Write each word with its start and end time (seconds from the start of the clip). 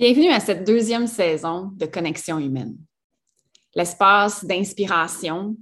Bienvenue 0.00 0.28
à 0.28 0.38
cette 0.38 0.62
deuxième 0.64 1.08
saison 1.08 1.72
de 1.74 1.84
Connexion 1.84 2.38
humaine, 2.38 2.78
l'espace 3.74 4.44
d'inspiration, 4.44 5.56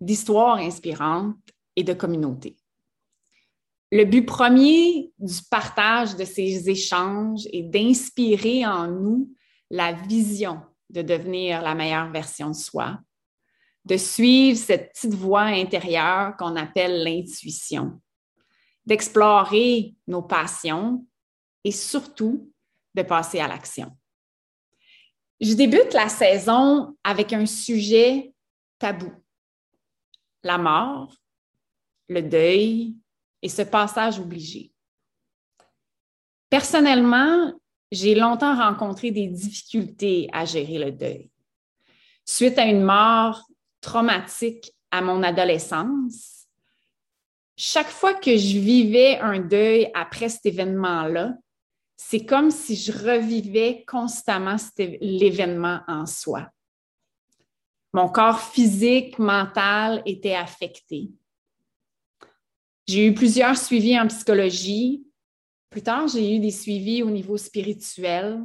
d'histoires 0.00 0.56
inspirantes 0.56 1.36
et 1.76 1.84
de 1.84 1.92
communauté. 1.92 2.56
Le 3.92 4.02
but 4.02 4.26
premier 4.26 5.12
du 5.20 5.34
partage 5.48 6.16
de 6.16 6.24
ces 6.24 6.68
échanges 6.68 7.46
est 7.52 7.62
d'inspirer 7.62 8.66
en 8.66 8.88
nous 8.88 9.32
la 9.70 9.92
vision 9.92 10.62
de 10.90 11.02
devenir 11.02 11.62
la 11.62 11.76
meilleure 11.76 12.10
version 12.10 12.48
de 12.48 12.56
soi, 12.56 12.98
de 13.84 13.96
suivre 13.96 14.58
cette 14.58 14.94
petite 14.94 15.14
voix 15.14 15.44
intérieure 15.44 16.36
qu'on 16.36 16.56
appelle 16.56 17.04
l'intuition, 17.04 18.00
d'explorer 18.84 19.94
nos 20.08 20.22
passions 20.22 21.06
et 21.62 21.70
surtout 21.70 22.50
de 22.96 23.02
passer 23.02 23.38
à 23.38 23.46
l'action. 23.46 23.96
Je 25.40 25.52
débute 25.52 25.92
la 25.92 26.08
saison 26.08 26.96
avec 27.04 27.32
un 27.34 27.44
sujet 27.44 28.32
tabou, 28.78 29.12
la 30.42 30.56
mort, 30.56 31.14
le 32.08 32.22
deuil 32.22 32.94
et 33.42 33.48
ce 33.48 33.62
passage 33.62 34.18
obligé. 34.18 34.72
Personnellement, 36.48 37.52
j'ai 37.92 38.14
longtemps 38.14 38.56
rencontré 38.56 39.10
des 39.10 39.26
difficultés 39.26 40.28
à 40.32 40.44
gérer 40.46 40.78
le 40.78 40.92
deuil. 40.92 41.30
Suite 42.24 42.58
à 42.58 42.64
une 42.64 42.82
mort 42.82 43.42
traumatique 43.80 44.72
à 44.90 45.02
mon 45.02 45.22
adolescence, 45.22 46.46
chaque 47.56 47.88
fois 47.88 48.14
que 48.14 48.36
je 48.36 48.58
vivais 48.58 49.18
un 49.18 49.38
deuil 49.38 49.90
après 49.94 50.28
cet 50.28 50.46
événement-là, 50.46 51.34
c'est 51.96 52.26
comme 52.26 52.50
si 52.50 52.76
je 52.76 52.92
revivais 52.92 53.84
constamment 53.86 54.56
l'événement 55.00 55.80
en 55.88 56.04
soi. 56.04 56.48
Mon 57.92 58.08
corps 58.08 58.40
physique, 58.40 59.18
mental 59.18 60.02
était 60.04 60.34
affecté. 60.34 61.08
J'ai 62.86 63.06
eu 63.06 63.14
plusieurs 63.14 63.56
suivis 63.56 63.98
en 63.98 64.06
psychologie. 64.06 65.04
Plus 65.70 65.82
tard, 65.82 66.06
j'ai 66.06 66.36
eu 66.36 66.38
des 66.38 66.50
suivis 66.50 67.02
au 67.02 67.10
niveau 67.10 67.38
spirituel. 67.38 68.44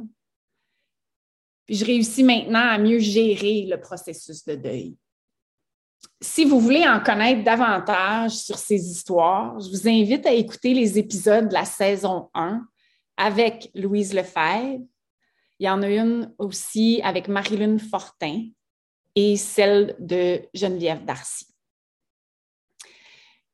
Puis 1.66 1.76
je 1.76 1.84
réussis 1.84 2.24
maintenant 2.24 2.66
à 2.66 2.78
mieux 2.78 2.98
gérer 2.98 3.66
le 3.66 3.78
processus 3.78 4.44
de 4.44 4.54
deuil. 4.56 4.96
Si 6.20 6.44
vous 6.44 6.58
voulez 6.58 6.88
en 6.88 7.00
connaître 7.00 7.44
davantage 7.44 8.32
sur 8.32 8.56
ces 8.56 8.90
histoires, 8.90 9.60
je 9.60 9.68
vous 9.68 9.88
invite 9.88 10.24
à 10.26 10.32
écouter 10.32 10.72
les 10.72 10.98
épisodes 10.98 11.48
de 11.48 11.54
la 11.54 11.64
saison 11.64 12.30
1 12.34 12.66
avec 13.16 13.70
Louise 13.74 14.14
Lefebvre. 14.14 14.84
Il 15.58 15.66
y 15.66 15.68
en 15.68 15.82
a 15.82 15.88
une 15.88 16.34
aussi 16.38 17.00
avec 17.04 17.28
Marilyn 17.28 17.78
Fortin 17.78 18.46
et 19.14 19.36
celle 19.36 19.96
de 19.98 20.40
Geneviève 20.54 21.04
Darcy. 21.04 21.46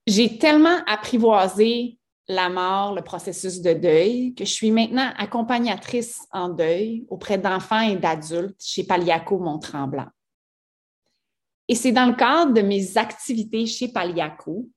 J'ai 0.07 0.39
tellement 0.39 0.79
apprivoisé 0.87 1.99
la 2.29 2.49
mort, 2.51 2.95
le 2.95 3.03
processus 3.03 3.61
de 3.61 3.73
deuil, 3.73 4.35
que 4.35 4.45
je 4.45 4.53
suis 4.53 4.71
maintenant 4.71 5.13
accompagnatrice 5.17 6.21
en 6.31 6.51
deuil 6.51 7.07
auprès 7.09 7.39
d'enfants 7.39 7.81
et 7.81 7.97
d'adultes 7.97 8.61
chez 8.63 8.85
Paliaco 8.85 9.39
Mont-Tremblant. 9.39 10.09
Et 11.69 11.75
c'est 11.75 11.93
dans 11.93 12.07
le 12.07 12.15
cadre 12.15 12.53
de 12.53 12.63
mes 12.63 12.97
activités 12.97 13.67
chez 13.67 13.89
Paliaco 13.89 14.69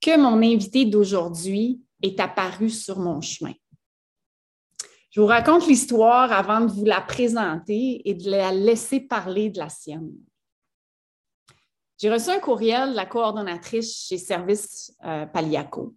que 0.00 0.18
mon 0.18 0.42
invité 0.42 0.84
d'aujourd'hui 0.84 1.82
est 2.02 2.20
apparu 2.20 2.68
sur 2.68 2.98
mon 2.98 3.20
chemin. 3.20 3.54
Je 5.14 5.20
vous 5.20 5.28
raconte 5.28 5.68
l'histoire 5.68 6.32
avant 6.32 6.62
de 6.62 6.72
vous 6.72 6.84
la 6.84 7.00
présenter 7.00 8.02
et 8.04 8.14
de 8.14 8.28
la 8.28 8.50
laisser 8.50 8.98
parler 8.98 9.48
de 9.48 9.60
la 9.60 9.68
sienne. 9.68 10.10
J'ai 11.98 12.10
reçu 12.10 12.30
un 12.30 12.40
courriel 12.40 12.90
de 12.90 12.96
la 12.96 13.06
coordonnatrice 13.06 14.08
chez 14.08 14.18
Service 14.18 14.92
euh, 15.04 15.24
Paliaco. 15.26 15.94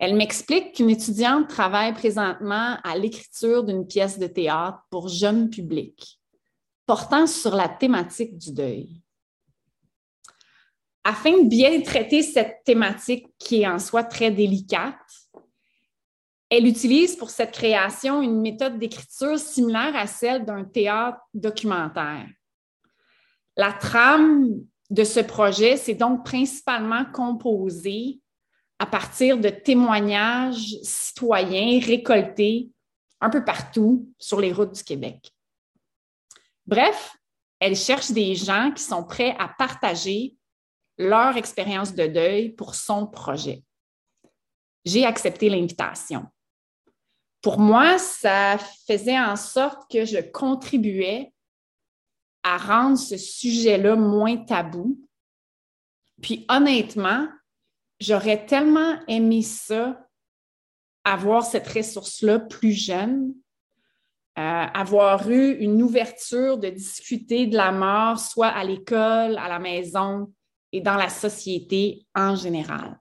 Elle 0.00 0.16
m'explique 0.16 0.72
qu'une 0.72 0.90
étudiante 0.90 1.46
travaille 1.46 1.94
présentement 1.94 2.78
à 2.82 2.98
l'écriture 2.98 3.62
d'une 3.62 3.86
pièce 3.86 4.18
de 4.18 4.26
théâtre 4.26 4.80
pour 4.90 5.06
jeunes 5.06 5.48
publics 5.48 6.20
portant 6.84 7.28
sur 7.28 7.54
la 7.54 7.68
thématique 7.68 8.36
du 8.38 8.52
deuil. 8.52 9.00
Afin 11.04 11.44
de 11.44 11.48
bien 11.48 11.80
traiter 11.82 12.24
cette 12.24 12.64
thématique 12.64 13.28
qui 13.38 13.62
est 13.62 13.68
en 13.68 13.78
soi 13.78 14.02
très 14.02 14.32
délicate, 14.32 15.21
elle 16.54 16.66
utilise 16.66 17.16
pour 17.16 17.30
cette 17.30 17.52
création 17.52 18.20
une 18.20 18.42
méthode 18.42 18.78
d'écriture 18.78 19.38
similaire 19.38 19.96
à 19.96 20.06
celle 20.06 20.44
d'un 20.44 20.64
théâtre 20.64 21.18
documentaire. 21.32 22.28
La 23.56 23.72
trame 23.72 24.60
de 24.90 25.02
ce 25.02 25.20
projet 25.20 25.78
s'est 25.78 25.94
donc 25.94 26.26
principalement 26.26 27.06
composée 27.06 28.20
à 28.78 28.84
partir 28.84 29.38
de 29.38 29.48
témoignages 29.48 30.76
citoyens 30.82 31.80
récoltés 31.80 32.68
un 33.22 33.30
peu 33.30 33.42
partout 33.42 34.12
sur 34.18 34.38
les 34.38 34.52
routes 34.52 34.74
du 34.74 34.84
Québec. 34.84 35.32
Bref, 36.66 37.16
elle 37.60 37.76
cherche 37.76 38.10
des 38.10 38.34
gens 38.34 38.72
qui 38.76 38.82
sont 38.82 39.04
prêts 39.04 39.34
à 39.38 39.48
partager 39.48 40.36
leur 40.98 41.34
expérience 41.38 41.94
de 41.94 42.06
deuil 42.08 42.50
pour 42.50 42.74
son 42.74 43.06
projet. 43.06 43.62
J'ai 44.84 45.06
accepté 45.06 45.48
l'invitation 45.48 46.26
pour 47.42 47.58
moi, 47.58 47.98
ça 47.98 48.56
faisait 48.86 49.18
en 49.18 49.36
sorte 49.36 49.90
que 49.90 50.04
je 50.04 50.18
contribuais 50.18 51.32
à 52.44 52.56
rendre 52.56 52.96
ce 52.96 53.16
sujet-là 53.16 53.96
moins 53.96 54.36
tabou. 54.36 54.98
Puis 56.22 56.46
honnêtement, 56.48 57.28
j'aurais 58.00 58.46
tellement 58.46 58.96
aimé 59.08 59.42
ça, 59.42 60.08
avoir 61.04 61.44
cette 61.44 61.66
ressource-là 61.66 62.38
plus 62.38 62.72
jeune, 62.72 63.34
euh, 64.38 64.66
avoir 64.74 65.28
eu 65.28 65.56
une 65.58 65.82
ouverture 65.82 66.58
de 66.58 66.68
discuter 66.68 67.46
de 67.46 67.56
la 67.56 67.72
mort, 67.72 68.20
soit 68.20 68.48
à 68.48 68.62
l'école, 68.62 69.36
à 69.36 69.48
la 69.48 69.58
maison 69.58 70.32
et 70.70 70.80
dans 70.80 70.94
la 70.94 71.08
société 71.08 72.06
en 72.14 72.36
général. 72.36 72.98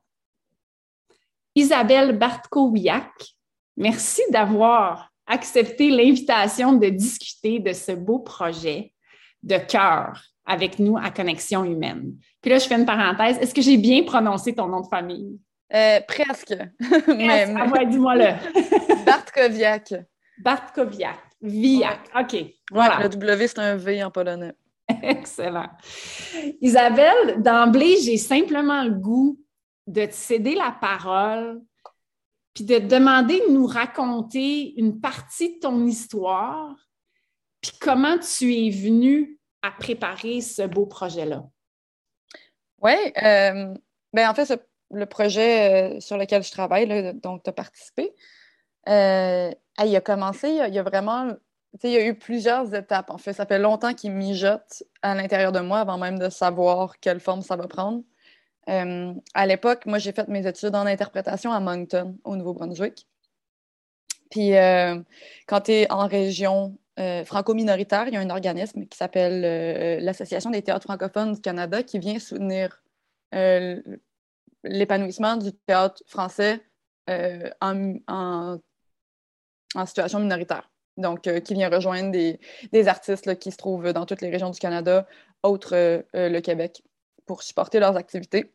Isabelle 1.55 2.17
Bartkowiak, 2.17 3.35
Merci 3.77 4.21
d'avoir 4.29 5.11
accepté 5.27 5.89
l'invitation 5.89 6.73
de 6.73 6.89
discuter 6.89 7.59
de 7.59 7.73
ce 7.73 7.91
beau 7.93 8.19
projet 8.19 8.93
de 9.43 9.57
cœur 9.57 10.23
avec 10.45 10.79
nous 10.79 10.97
à 10.97 11.11
Connexion 11.11 11.63
Humaine. 11.63 12.13
Puis 12.41 12.51
là, 12.51 12.57
je 12.57 12.67
fais 12.67 12.75
une 12.75 12.85
parenthèse. 12.85 13.37
Est-ce 13.39 13.53
que 13.53 13.61
j'ai 13.61 13.77
bien 13.77 14.03
prononcé 14.03 14.53
ton 14.53 14.67
nom 14.67 14.81
de 14.81 14.87
famille? 14.87 15.39
Euh, 15.73 15.99
presque. 16.07 16.53
Ah 17.07 17.85
dis-moi-le. 17.85 19.05
Bartkowiak. 19.05 19.93
Bartkowiak. 20.39 21.19
Viak. 21.41 21.99
OK. 22.19 22.45
Voilà. 22.71 22.99
le 23.03 23.09
W, 23.09 23.47
c'est 23.47 23.59
un 23.59 23.75
V 23.75 24.03
en 24.03 24.11
polonais. 24.11 24.53
Excellent. 25.01 25.69
Isabelle, 26.61 27.41
d'emblée, 27.41 27.97
j'ai 28.03 28.17
simplement 28.17 28.83
le 28.83 28.91
goût 28.91 29.39
de 29.87 30.05
te 30.05 30.13
céder 30.13 30.55
la 30.55 30.75
parole 30.79 31.61
puis 32.53 32.65
de 32.65 32.77
te 32.77 32.85
demander 32.85 33.39
de 33.47 33.51
nous 33.51 33.65
raconter 33.65 34.73
une 34.77 34.99
partie 34.99 35.55
de 35.55 35.59
ton 35.59 35.85
histoire, 35.85 36.75
puis 37.61 37.71
comment 37.79 38.17
tu 38.17 38.53
es 38.53 38.69
venu 38.69 39.39
à 39.61 39.71
préparer 39.71 40.41
ce 40.41 40.63
beau 40.63 40.85
projet-là? 40.85 41.45
Oui, 42.81 42.93
euh, 43.23 43.73
ben 44.13 44.29
en 44.29 44.33
fait, 44.33 44.59
le 44.89 45.05
projet 45.05 45.95
euh, 45.95 45.99
sur 45.99 46.17
lequel 46.17 46.43
je 46.43 46.51
travaille, 46.51 47.13
dont 47.21 47.39
tu 47.39 47.49
as 47.49 47.53
participé, 47.53 48.13
euh, 48.89 49.51
il 49.83 49.95
a 49.95 50.01
commencé, 50.01 50.49
il 50.49 50.73
y 50.73 50.79
a, 50.79 50.83
vraiment, 50.83 51.33
il 51.83 51.91
y 51.91 51.97
a 51.97 52.05
eu 52.05 52.17
plusieurs 52.17 52.73
étapes. 52.73 53.11
En 53.11 53.17
fait, 53.17 53.33
ça 53.33 53.45
fait 53.45 53.59
longtemps 53.59 53.93
qu'il 53.93 54.11
mijote 54.11 54.83
à 55.01 55.13
l'intérieur 55.15 55.51
de 55.51 55.59
moi 55.59 55.79
avant 55.79 55.97
même 55.97 56.17
de 56.17 56.29
savoir 56.29 56.99
quelle 56.99 57.19
forme 57.19 57.43
ça 57.43 57.55
va 57.55 57.67
prendre. 57.67 58.03
À 58.67 59.47
l'époque, 59.47 59.85
moi, 59.85 59.97
j'ai 59.97 60.11
fait 60.11 60.27
mes 60.27 60.45
études 60.47 60.75
en 60.75 60.85
interprétation 60.85 61.51
à 61.51 61.59
Moncton, 61.59 62.17
au 62.23 62.35
Nouveau-Brunswick. 62.35 63.07
Puis, 64.29 64.51
quand 65.47 65.61
tu 65.61 65.71
es 65.71 65.91
en 65.91 66.07
région 66.07 66.77
franco-minoritaire, 67.25 68.07
il 68.07 68.13
y 68.13 68.17
a 68.17 68.19
un 68.19 68.29
organisme 68.29 68.85
qui 68.85 68.97
s'appelle 68.97 70.03
l'Association 70.03 70.51
des 70.51 70.61
théâtres 70.61 70.85
francophones 70.85 71.33
du 71.33 71.41
Canada 71.41 71.83
qui 71.83 71.99
vient 71.99 72.19
soutenir 72.19 72.81
l'épanouissement 74.63 75.37
du 75.37 75.51
théâtre 75.53 76.01
français 76.05 76.61
en, 77.59 78.59
situation 79.85 80.19
minoritaire. 80.19 80.69
Donc, 80.97 81.21
qui 81.21 81.53
vient 81.53 81.69
rejoindre 81.69 82.11
des, 82.11 82.87
artistes 82.87 83.39
qui 83.39 83.51
se 83.51 83.57
trouvent 83.57 83.91
dans 83.91 84.05
toutes 84.05 84.21
les 84.21 84.29
régions 84.29 84.51
du 84.51 84.59
Canada, 84.59 85.07
autres 85.43 86.03
le 86.13 86.39
Québec, 86.39 86.83
pour 87.31 87.43
supporter 87.43 87.79
leurs 87.79 87.95
activités. 87.95 88.51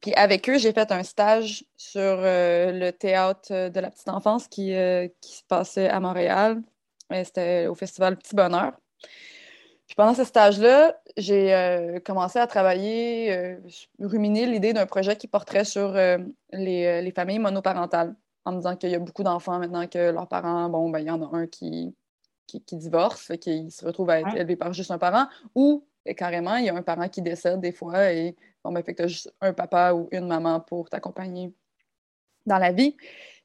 Puis 0.00 0.12
avec 0.14 0.50
eux, 0.50 0.58
j'ai 0.58 0.72
fait 0.72 0.90
un 0.90 1.04
stage 1.04 1.64
sur 1.76 2.00
euh, 2.02 2.72
le 2.72 2.90
théâtre 2.90 3.68
de 3.68 3.78
la 3.78 3.92
petite 3.92 4.08
enfance 4.08 4.48
qui, 4.48 4.74
euh, 4.74 5.06
qui 5.20 5.36
se 5.36 5.44
passait 5.44 5.88
à 5.88 6.00
Montréal. 6.00 6.60
C'était 7.12 7.68
au 7.68 7.76
festival 7.76 8.16
Petit 8.16 8.34
Bonheur. 8.34 8.72
Puis 9.86 9.94
pendant 9.94 10.14
ce 10.14 10.24
stage-là, 10.24 11.00
j'ai 11.16 11.54
euh, 11.54 12.00
commencé 12.00 12.40
à 12.40 12.48
travailler, 12.48 13.56
ruminer 14.00 14.46
l'idée 14.46 14.72
d'un 14.72 14.86
projet 14.86 15.14
qui 15.14 15.28
porterait 15.28 15.64
sur 15.64 15.92
les, 15.92 17.02
les, 17.02 17.12
familles 17.12 17.38
monoparentales, 17.38 18.16
en 18.44 18.50
me 18.50 18.56
disant 18.56 18.74
qu'il 18.74 18.90
y 18.90 18.96
a 18.96 18.98
beaucoup 18.98 19.22
d'enfants 19.22 19.60
maintenant 19.60 19.86
que 19.86 20.10
leurs 20.10 20.26
parents, 20.26 20.68
bon, 20.68 20.90
ben, 20.90 20.98
il 20.98 21.06
y 21.06 21.10
en 21.10 21.22
a 21.22 21.36
un 21.36 21.46
qui, 21.46 21.94
qui, 22.48 22.60
qui 22.62 22.76
divorce, 22.76 23.30
qui 23.40 23.70
se 23.70 23.86
retrouve 23.86 24.10
à 24.10 24.18
être 24.18 24.36
élevé 24.36 24.56
par 24.56 24.72
juste 24.72 24.90
un 24.90 24.98
parent, 24.98 25.28
ou 25.54 25.84
carrément, 26.14 26.56
il 26.56 26.66
y 26.66 26.68
a 26.68 26.74
un 26.74 26.82
parent 26.82 27.08
qui 27.08 27.22
décède 27.22 27.60
des 27.60 27.72
fois 27.72 28.12
et 28.12 28.36
bon, 28.64 28.72
ben, 28.72 28.82
fait 28.82 28.92
que 28.94 28.98
tu 28.98 29.02
as 29.04 29.08
juste 29.08 29.34
un 29.40 29.52
papa 29.52 29.92
ou 29.92 30.08
une 30.12 30.26
maman 30.26 30.60
pour 30.60 30.88
t'accompagner 30.90 31.52
dans 32.46 32.58
la 32.58 32.72
vie. 32.72 32.96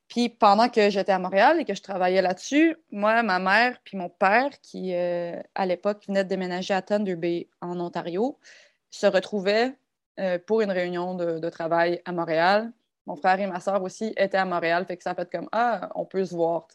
Puis 0.08 0.30
pendant 0.30 0.70
que 0.70 0.90
j'étais 0.90 1.12
à 1.12 1.20
Montréal 1.20 1.60
et 1.60 1.66
que 1.66 1.74
je 1.74 1.82
travaillais 1.82 2.22
là-dessus, 2.22 2.76
moi, 2.92 3.24
ma 3.24 3.40
mère 3.40 3.80
puis 3.84 3.98
mon 3.98 4.10
père, 4.10 4.50
qui 4.62 4.94
euh, 4.94 5.42
à 5.56 5.66
l'époque 5.66 6.06
venait 6.08 6.24
de 6.24 6.30
déménager 6.30 6.74
à 6.74 6.82
Thunder 6.82 7.16
Bay 7.16 7.50
en 7.62 7.80
Ontario, 7.80 8.40
se 8.92 9.08
retrouvaient 9.08 9.76
euh, 10.20 10.38
pour 10.46 10.62
une 10.62 10.72
réunion 10.72 11.16
de, 11.16 11.50
travail 11.50 12.02
à 12.06 12.12
Montréal. 12.12 12.72
Mon 13.08 13.16
frère 13.16 13.40
et 13.40 13.48
ma 13.48 13.60
soeur 13.60 13.82
aussi 13.82 14.14
étaient 14.18 14.38
à 14.38 14.46
Montréal, 14.46 14.86
fait 14.86 14.98
que 14.98 15.04
ça 15.04 15.12
a 15.12 15.16
fait 15.16 15.30
comme 15.32 15.50
Ah, 15.52 15.90
on 15.96 16.06
peut 16.06 16.24
se 16.24 16.36
voir. 16.36 16.68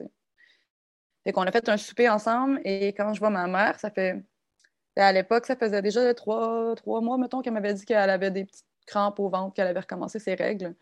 Fait 1.25 1.33
qu'on 1.33 1.43
a 1.43 1.53
fait 1.53 1.69
un 1.69 1.77
souper 1.77 2.09
ensemble 2.09 2.61
et 2.65 2.89
quand 2.89 3.15
je 3.15 3.21
vois 3.21 3.31
ma 3.31 3.47
mère, 3.47 3.79
ça 3.79 3.91
fait 3.91 4.23
à 5.03 5.13
l'époque, 5.13 5.47
ça 5.47 5.57
faisait 5.57 5.83
déjà 5.83 6.13
trois, 6.15 6.75
trois 6.77 7.01
mois, 7.01 7.19
mettons, 7.19 7.43
qu'elle 7.43 7.53
m'avait 7.53 7.75
dit 7.75 7.85
qu'elle 7.85 8.11
avait 8.11 8.31
des 8.31 8.45
petites 8.45 8.67
crampes 8.87 9.21
au 9.21 9.29
ventre, 9.29 9.55
qu'elle 9.55 9.67
avait 9.67 9.81
recommencé 9.81 10.19
ses 10.19 10.35
règles. 10.35 10.75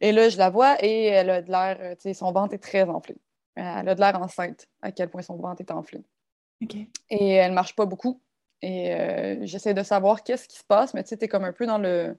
Et 0.00 0.12
là, 0.12 0.28
je 0.28 0.38
la 0.38 0.50
vois 0.50 0.76
et 0.84 1.06
elle 1.06 1.30
a 1.30 1.42
de 1.42 1.50
l'air, 1.50 1.96
tu 1.96 2.02
sais, 2.02 2.14
son 2.14 2.32
ventre 2.32 2.54
est 2.54 2.58
très 2.58 2.82
enflé. 2.82 3.16
Elle 3.54 3.88
a 3.88 3.94
de 3.94 4.00
l'air 4.00 4.20
enceinte, 4.20 4.68
à 4.82 4.92
quel 4.92 5.08
point 5.08 5.22
son 5.22 5.36
ventre 5.36 5.60
est 5.60 5.70
enflé. 5.70 6.02
Et 7.10 7.32
elle 7.32 7.50
ne 7.50 7.54
marche 7.54 7.74
pas 7.74 7.86
beaucoup. 7.86 8.20
Et 8.62 8.92
euh, 8.94 9.36
j'essaie 9.42 9.74
de 9.74 9.82
savoir 9.82 10.22
qu'est-ce 10.22 10.48
qui 10.48 10.58
se 10.58 10.64
passe, 10.64 10.94
mais 10.94 11.02
tu 11.02 11.10
sais, 11.10 11.16
tu 11.16 11.24
es 11.24 11.28
comme 11.28 11.44
un 11.44 11.52
peu 11.52 11.66
dans 11.66 11.78
le, 11.78 12.16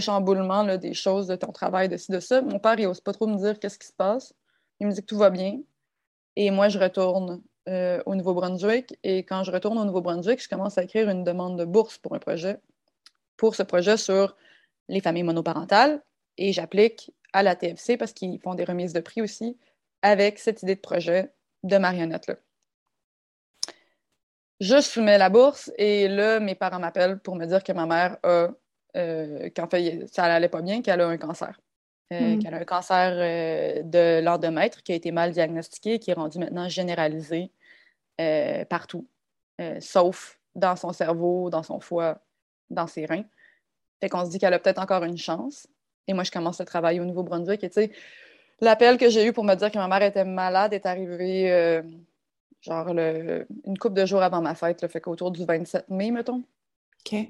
chamboulement 0.00 0.76
des 0.76 0.94
choses 0.94 1.28
de 1.28 1.36
ton 1.36 1.52
travail, 1.52 1.88
de 1.88 1.96
ci, 1.96 2.10
de 2.10 2.18
ça. 2.20 2.42
Mon 2.42 2.58
père, 2.58 2.78
il 2.78 2.86
n'ose 2.86 3.00
pas 3.00 3.12
trop 3.12 3.26
me 3.26 3.36
dire 3.36 3.58
qu'est-ce 3.58 3.78
qui 3.78 3.86
se 3.86 3.92
passe. 3.92 4.34
Il 4.80 4.86
me 4.88 4.92
dit 4.92 5.00
que 5.00 5.06
tout 5.06 5.18
va 5.18 5.30
bien. 5.30 5.60
Et 6.34 6.50
moi, 6.50 6.68
je 6.68 6.78
retourne 6.78 7.40
euh, 7.68 8.02
au 8.06 8.14
Nouveau-Brunswick. 8.14 8.98
Et 9.02 9.24
quand 9.24 9.42
je 9.44 9.50
retourne 9.50 9.78
au 9.78 9.84
Nouveau-Brunswick, 9.84 10.42
je 10.42 10.48
commence 10.48 10.78
à 10.78 10.84
écrire 10.84 11.08
une 11.08 11.24
demande 11.24 11.58
de 11.58 11.64
bourse 11.64 11.98
pour 11.98 12.14
un 12.14 12.18
projet, 12.18 12.58
pour 13.36 13.54
ce 13.54 13.62
projet 13.62 13.96
sur 13.96 14.36
les 14.88 15.00
familles 15.00 15.24
monoparentales. 15.24 16.02
Et 16.38 16.52
j'applique 16.52 17.12
à 17.32 17.42
la 17.42 17.56
TFC 17.56 17.96
parce 17.96 18.12
qu'ils 18.12 18.38
font 18.40 18.54
des 18.54 18.64
remises 18.64 18.92
de 18.92 19.00
prix 19.00 19.22
aussi 19.22 19.58
avec 20.02 20.38
cette 20.38 20.62
idée 20.62 20.74
de 20.74 20.80
projet 20.80 21.32
de 21.64 21.78
marionnette-là. 21.78 22.36
Je 24.60 24.80
soumets 24.80 25.18
la 25.18 25.28
bourse 25.28 25.70
et 25.76 26.08
là, 26.08 26.40
mes 26.40 26.54
parents 26.54 26.78
m'appellent 26.78 27.18
pour 27.18 27.36
me 27.36 27.44
dire 27.44 27.62
que 27.62 27.72
ma 27.72 27.84
mère 27.84 28.16
a, 28.22 28.48
euh, 28.96 29.50
qu'en 29.54 29.68
fait, 29.68 30.06
ça 30.12 30.22
n'allait 30.22 30.48
pas 30.48 30.62
bien, 30.62 30.80
qu'elle 30.80 31.00
a 31.00 31.06
un 31.06 31.18
cancer. 31.18 31.60
Euh, 32.12 32.36
hmm. 32.36 32.38
qu'elle 32.38 32.54
a 32.54 32.58
un 32.58 32.64
cancer 32.64 33.12
euh, 33.16 33.82
de 33.82 34.22
l'endomètre 34.22 34.84
qui 34.84 34.92
a 34.92 34.94
été 34.94 35.10
mal 35.10 35.32
diagnostiqué 35.32 35.94
et 35.94 35.98
qui 35.98 36.12
est 36.12 36.14
rendu 36.14 36.38
maintenant 36.38 36.68
généralisé 36.68 37.50
euh, 38.20 38.64
partout, 38.64 39.06
sauf 39.80 40.38
dans 40.54 40.76
son 40.76 40.92
cerveau, 40.92 41.50
dans 41.50 41.62
son 41.62 41.80
foie, 41.80 42.18
dans 42.70 42.86
ses 42.86 43.06
reins. 43.06 43.24
Fait 44.00 44.08
qu'on 44.08 44.24
se 44.24 44.30
dit 44.30 44.38
qu'elle 44.38 44.54
a 44.54 44.58
peut-être 44.58 44.80
encore 44.80 45.04
une 45.04 45.18
chance. 45.18 45.66
Et 46.06 46.14
moi, 46.14 46.24
je 46.24 46.30
commence 46.30 46.60
à 46.60 46.64
travailler 46.64 47.00
au 47.00 47.04
Nouveau-Brunswick. 47.04 47.64
Et 47.64 47.68
tu 47.68 47.74
sais, 47.74 47.92
l'appel 48.60 48.96
que 48.98 49.08
j'ai 49.08 49.26
eu 49.26 49.32
pour 49.32 49.44
me 49.44 49.54
dire 49.54 49.70
que 49.70 49.78
ma 49.78 49.88
mère 49.88 50.02
était 50.02 50.24
malade 50.24 50.72
est 50.72 50.86
arrivé 50.86 51.82
genre 52.66 52.88
une 52.88 53.78
couple 53.78 53.94
de 53.94 54.06
jours 54.06 54.22
avant 54.22 54.40
ma 54.40 54.54
fête, 54.54 54.82
le 54.82 54.88
fait 54.88 55.00
qu'autour 55.00 55.30
du 55.30 55.44
27 55.44 55.88
mai, 55.88 56.10
mettons. 56.10 56.42
OK. 57.04 57.28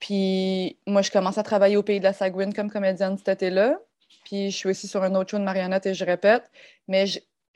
Puis 0.00 0.78
moi, 0.86 1.02
je 1.02 1.10
commence 1.10 1.38
à 1.38 1.42
travailler 1.42 1.76
au 1.76 1.82
Pays 1.82 1.98
de 1.98 2.04
la 2.04 2.12
Sagouine 2.12 2.54
comme 2.54 2.70
comédienne 2.70 3.16
cet 3.16 3.28
été-là. 3.28 3.78
Puis 4.24 4.50
je 4.50 4.56
suis 4.56 4.68
aussi 4.68 4.86
sur 4.86 5.02
un 5.02 5.14
autre 5.14 5.30
show 5.30 5.38
de 5.38 5.44
marionnette 5.44 5.86
et 5.86 5.94
je 5.94 6.04
répète. 6.04 6.50
Mais 6.86 7.06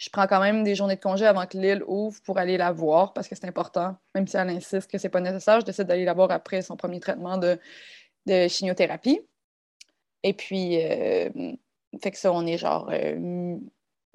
je, 0.02 0.10
prends 0.10 0.26
quand 0.26 0.40
même 0.40 0.64
des 0.64 0.74
journées 0.74 0.96
de 0.96 1.00
congé 1.00 1.26
avant 1.26 1.46
que 1.46 1.56
l'île 1.56 1.82
ouvre 1.86 2.20
pour 2.22 2.38
aller 2.38 2.56
la 2.56 2.72
voir 2.72 3.12
parce 3.12 3.28
que 3.28 3.34
c'est 3.34 3.46
important. 3.46 3.96
Même 4.14 4.26
si 4.26 4.36
elle 4.36 4.48
insiste 4.50 4.90
que 4.90 4.98
c'est 4.98 5.08
pas 5.08 5.20
nécessaire, 5.20 5.60
je 5.60 5.66
décide 5.66 5.84
d'aller 5.84 6.04
la 6.04 6.14
voir 6.14 6.30
après 6.30 6.62
son 6.62 6.76
premier 6.76 7.00
traitement 7.00 7.38
de, 7.38 7.58
de 8.26 8.48
chimiothérapie. 8.48 9.20
Et 10.22 10.34
puis, 10.34 10.82
euh, 10.82 11.30
fait 12.00 12.10
que 12.10 12.18
ça, 12.18 12.32
on 12.32 12.46
est 12.46 12.58
genre 12.58 12.88
euh, 12.92 13.56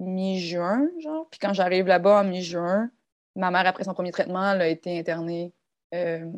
mi-juin, 0.00 0.88
genre. 1.00 1.28
Puis 1.30 1.38
quand 1.40 1.52
j'arrive 1.52 1.86
là-bas 1.86 2.20
en 2.20 2.24
mi-juin, 2.24 2.90
ma 3.36 3.50
mère, 3.50 3.66
après 3.66 3.84
son 3.84 3.94
premier 3.94 4.10
traitement, 4.10 4.52
elle 4.52 4.62
a 4.62 4.68
été 4.68 4.98
internée 4.98 5.52
euh, 5.94 6.30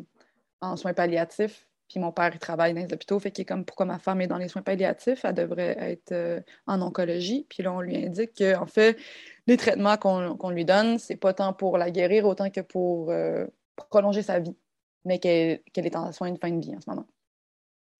en 0.61 0.75
soins 0.75 0.93
palliatifs 0.93 1.67
puis 1.91 1.99
mon 1.99 2.13
père, 2.13 2.31
il 2.33 2.39
travaille 2.39 2.73
dans 2.73 2.79
les 2.79 2.93
hôpitaux, 2.93 3.19
fait 3.19 3.31
qu'il 3.31 3.41
est 3.41 3.45
comme 3.45 3.65
pourquoi 3.65 3.85
ma 3.85 3.99
femme 3.99 4.21
est 4.21 4.27
dans 4.27 4.37
les 4.37 4.47
soins 4.47 4.61
palliatifs, 4.61 5.25
elle 5.25 5.33
devrait 5.33 5.75
être 5.77 6.13
euh, 6.13 6.39
en 6.65 6.81
oncologie. 6.81 7.45
Puis 7.49 7.63
là, 7.63 7.73
on 7.73 7.81
lui 7.81 7.97
indique 7.97 8.37
qu'en 8.37 8.65
fait, 8.65 8.97
les 9.45 9.57
traitements 9.57 9.97
qu'on 9.97 10.49
lui 10.51 10.63
donne, 10.63 10.99
c'est 10.99 11.17
pas 11.17 11.33
tant 11.33 11.51
pour 11.51 11.77
la 11.77 11.91
guérir 11.91 12.25
autant 12.25 12.49
que 12.49 12.61
pour 12.61 13.11
euh, 13.11 13.45
prolonger 13.89 14.21
sa 14.21 14.39
vie, 14.39 14.55
mais 15.03 15.19
qu'elle 15.19 15.59
est 15.75 15.95
en 15.97 16.13
soins 16.13 16.31
de 16.31 16.37
fin 16.37 16.49
de 16.49 16.61
vie 16.61 16.73
en 16.73 16.79
ce 16.79 16.89
moment. 16.89 17.07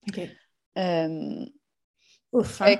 OK. 0.08 0.20
Euh, 0.78 1.44
Ouf, 2.32 2.62
hein? 2.62 2.76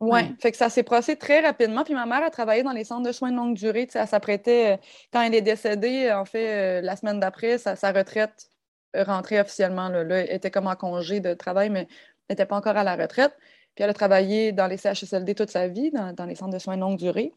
ouais, 0.00 0.34
fait 0.40 0.50
que 0.50 0.56
ça 0.56 0.68
s'est 0.68 0.82
passé 0.82 1.14
très 1.14 1.42
rapidement. 1.42 1.84
Puis 1.84 1.94
ma 1.94 2.06
mère 2.06 2.24
a 2.24 2.30
travaillé 2.30 2.64
dans 2.64 2.72
les 2.72 2.82
centres 2.82 3.06
de 3.06 3.12
soins 3.12 3.30
de 3.30 3.36
longue 3.36 3.54
durée. 3.54 3.86
Elle 3.94 4.08
s'apprêtait, 4.08 4.80
quand 5.12 5.22
elle 5.22 5.36
est 5.36 5.42
décédée, 5.42 6.10
en 6.12 6.24
fait, 6.24 6.82
la 6.82 6.96
semaine 6.96 7.20
d'après, 7.20 7.58
sa, 7.58 7.76
sa 7.76 7.92
retraite 7.92 8.50
rentrée 8.94 9.40
officiellement. 9.40 9.88
Là. 9.88 10.02
elle 10.02 10.32
était 10.32 10.50
comme 10.50 10.66
en 10.66 10.76
congé 10.76 11.20
de 11.20 11.34
travail, 11.34 11.70
mais 11.70 11.88
n'était 12.30 12.46
pas 12.46 12.56
encore 12.56 12.76
à 12.76 12.84
la 12.84 12.96
retraite. 12.96 13.36
Puis 13.74 13.84
elle 13.84 13.90
a 13.90 13.94
travaillé 13.94 14.52
dans 14.52 14.66
les 14.66 14.78
CHSLD 14.78 15.34
toute 15.34 15.50
sa 15.50 15.68
vie, 15.68 15.90
dans, 15.90 16.26
les 16.26 16.34
centres 16.34 16.54
de 16.54 16.58
soins 16.58 16.76
de 16.76 16.80
longue 16.80 16.98
durée. 16.98 17.32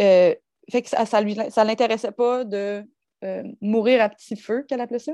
Euh, 0.00 0.34
fait 0.70 0.82
que 0.82 0.88
ça, 0.88 1.06
ça 1.06 1.64
l'intéressait 1.64 2.12
pas 2.12 2.44
de 2.44 2.84
euh, 3.24 3.42
mourir 3.60 4.02
à 4.02 4.08
petit 4.08 4.36
feu, 4.36 4.64
qu'elle 4.68 4.80
appelait 4.80 4.98
ça. 4.98 5.12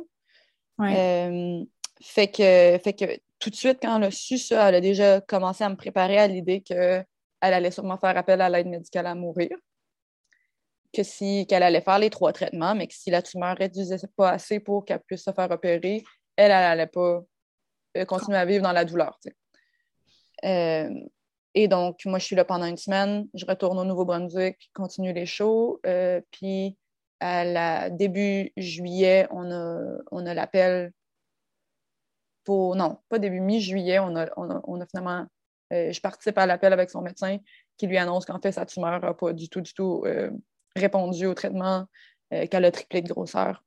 Euh, 0.81 1.63
fait, 2.01 2.29
que, 2.29 2.79
fait 2.83 2.95
que 2.95 3.21
tout 3.39 3.51
de 3.51 3.55
suite, 3.55 3.79
quand 3.83 3.99
elle 3.99 4.05
a 4.05 4.11
su 4.11 4.39
ça, 4.39 4.69
elle 4.69 4.77
a 4.77 4.81
déjà 4.81 5.21
commencé 5.21 5.63
à 5.63 5.69
me 5.69 5.77
préparer 5.77 6.17
à 6.17 6.27
l'idée 6.27 6.63
qu'elle 6.63 7.05
allait 7.43 7.71
sûrement 7.71 7.99
faire 7.99 8.17
appel 8.17 8.41
à 8.41 8.49
l'aide 8.49 8.67
médicale 8.67 9.07
à 9.07 9.15
mourir 9.15 9.51
que 10.93 11.03
si 11.03 11.47
qu'elle 11.47 11.63
allait 11.63 11.81
faire 11.81 11.99
les 11.99 12.11
trois 12.11 12.33
traitements, 12.33 12.75
mais 12.75 12.87
que 12.87 12.95
si 12.95 13.11
la 13.11 13.23
tumeur 13.23 13.57
réduisait 13.57 13.97
pas 14.17 14.31
assez 14.31 14.61
pour 14.61 14.85
qu'elle 14.85 15.01
puisse 15.01 15.25
se 15.25 15.33
faire 15.33 15.51
opérer, 15.51 16.03
elle, 16.37 16.51
n'allait 16.51 16.87
pas 16.87 17.23
euh, 17.97 18.05
continuer 18.05 18.39
à 18.39 18.45
vivre 18.45 18.63
dans 18.63 18.73
la 18.73 18.85
douleur. 18.85 19.19
Euh, 20.45 20.91
et 21.55 21.69
donc, 21.69 22.01
moi, 22.07 22.19
je 22.19 22.25
suis 22.25 22.37
là 22.37 22.45
pendant 22.45 22.67
une 22.67 22.77
semaine, 22.77 23.29
je 23.35 23.45
retourne 23.45 23.79
au 23.79 23.85
Nouveau-Brunswick, 23.85 24.71
continue 24.75 25.13
les 25.13 25.27
shows, 25.27 25.81
euh, 25.87 26.21
puis 26.31 26.77
à 27.21 27.45
la 27.45 27.91
début 27.91 28.53
juillet, 28.57 29.27
on 29.31 29.51
a, 29.51 29.99
on 30.11 30.21
l'appel 30.23 30.93
pour. 32.45 32.77
Non, 32.77 32.99
pas 33.09 33.19
début 33.19 33.41
mi-juillet, 33.41 33.99
on 33.99 34.17
a, 34.17 34.29
on, 34.37 34.81
a, 34.81 34.87
finalement. 34.87 35.27
je 35.71 36.01
participe 36.01 36.39
à 36.39 36.47
l'appel 36.47 36.73
avec 36.73 36.89
son 36.89 37.03
médecin 37.03 37.37
qui 37.77 37.87
lui 37.87 37.99
annonce 37.99 38.25
qu'en 38.25 38.41
fait, 38.41 38.53
sa 38.53 38.65
tumeur 38.65 39.01
n'a 39.01 39.13
pas 39.13 39.35
du 39.35 39.51
tout, 39.51 39.61
du 39.61 39.75
tout 39.75 40.05
répondu 40.77 41.27
au 41.27 41.35
traitement, 41.35 41.87
euh, 42.33 42.47
qu'elle 42.47 42.65
a 42.65 42.71
triplé 42.71 43.03
de 43.03 43.09
grosseur. 43.09 43.65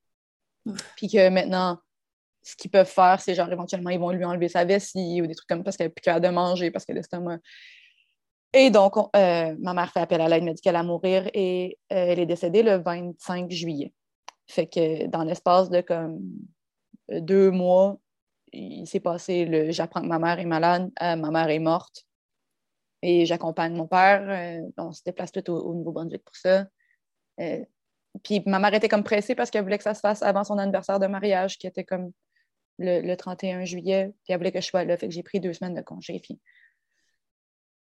Puis 0.95 1.09
que 1.09 1.29
maintenant, 1.29 1.79
ce 2.41 2.55
qu'ils 2.55 2.71
peuvent 2.71 2.89
faire, 2.89 3.19
c'est 3.19 3.35
genre 3.35 3.51
éventuellement, 3.51 3.89
ils 3.89 3.99
vont 3.99 4.11
lui 4.11 4.25
enlever 4.25 4.49
sa 4.49 4.65
vessie 4.65 5.21
ou 5.21 5.27
des 5.27 5.35
trucs 5.35 5.47
comme 5.47 5.59
ça 5.59 5.63
parce 5.65 5.77
qu'elle 5.77 5.87
n'a 5.87 5.93
plus 5.93 6.01
qu'à 6.01 6.19
de 6.19 6.29
manger, 6.29 6.71
parce 6.71 6.85
que 6.85 6.93
l'estomac. 6.93 7.39
Et 8.53 8.69
donc, 8.69 8.95
euh, 8.97 9.55
ma 9.59 9.73
mère 9.73 9.91
fait 9.91 10.01
appel 10.01 10.21
à 10.21 10.29
l'aide 10.29 10.43
médicale 10.43 10.75
à 10.75 10.83
mourir 10.83 11.29
et 11.33 11.77
euh, 11.91 11.95
elle 11.95 12.19
est 12.19 12.25
décédée 12.25 12.63
le 12.63 12.75
25 12.77 13.49
juillet. 13.51 13.93
Fait 14.47 14.67
que 14.67 15.07
dans 15.07 15.23
l'espace 15.23 15.69
de 15.69 15.81
comme 15.81 16.19
deux 17.09 17.49
mois, 17.49 17.97
il 18.51 18.85
s'est 18.85 18.99
passé 18.99 19.45
le 19.45 19.71
j'apprends 19.71 20.01
que 20.01 20.07
ma 20.07 20.19
mère 20.19 20.39
est 20.39 20.45
malade, 20.45 20.91
ma 21.01 21.15
mère 21.31 21.49
est 21.49 21.59
morte 21.59 22.05
et 23.01 23.25
j'accompagne 23.25 23.73
mon 23.75 23.87
père. 23.87 24.63
on 24.77 24.91
se 24.91 25.01
déplace 25.03 25.31
tout 25.31 25.49
au, 25.51 25.73
Nouveau-Brunswick 25.73 26.23
pour 26.23 26.35
ça. 26.35 26.67
Puis 28.23 28.43
ma 28.45 28.59
mère 28.59 28.73
était 28.73 28.89
comme 28.89 29.03
pressée 29.03 29.35
parce 29.35 29.49
qu'elle 29.49 29.63
voulait 29.63 29.77
que 29.77 29.83
ça 29.83 29.93
se 29.93 29.99
fasse 29.99 30.21
avant 30.21 30.43
son 30.43 30.57
anniversaire 30.57 30.99
de 30.99 31.07
mariage, 31.07 31.57
qui 31.57 31.67
était 31.67 31.83
comme 31.83 32.11
le, 32.77 33.15
31 33.15 33.65
juillet. 33.65 34.13
Puis 34.23 34.33
elle 34.33 34.37
voulait 34.37 34.51
que 34.51 34.61
je 34.61 34.67
sois 34.67 34.83
là. 34.83 34.97
Fait 34.97 35.07
que 35.07 35.13
j'ai 35.13 35.23
pris 35.23 35.39
deux 35.39 35.53
semaines 35.53 35.75
de 35.75 35.81
congé. 35.81 36.19
Puis, 36.19 36.39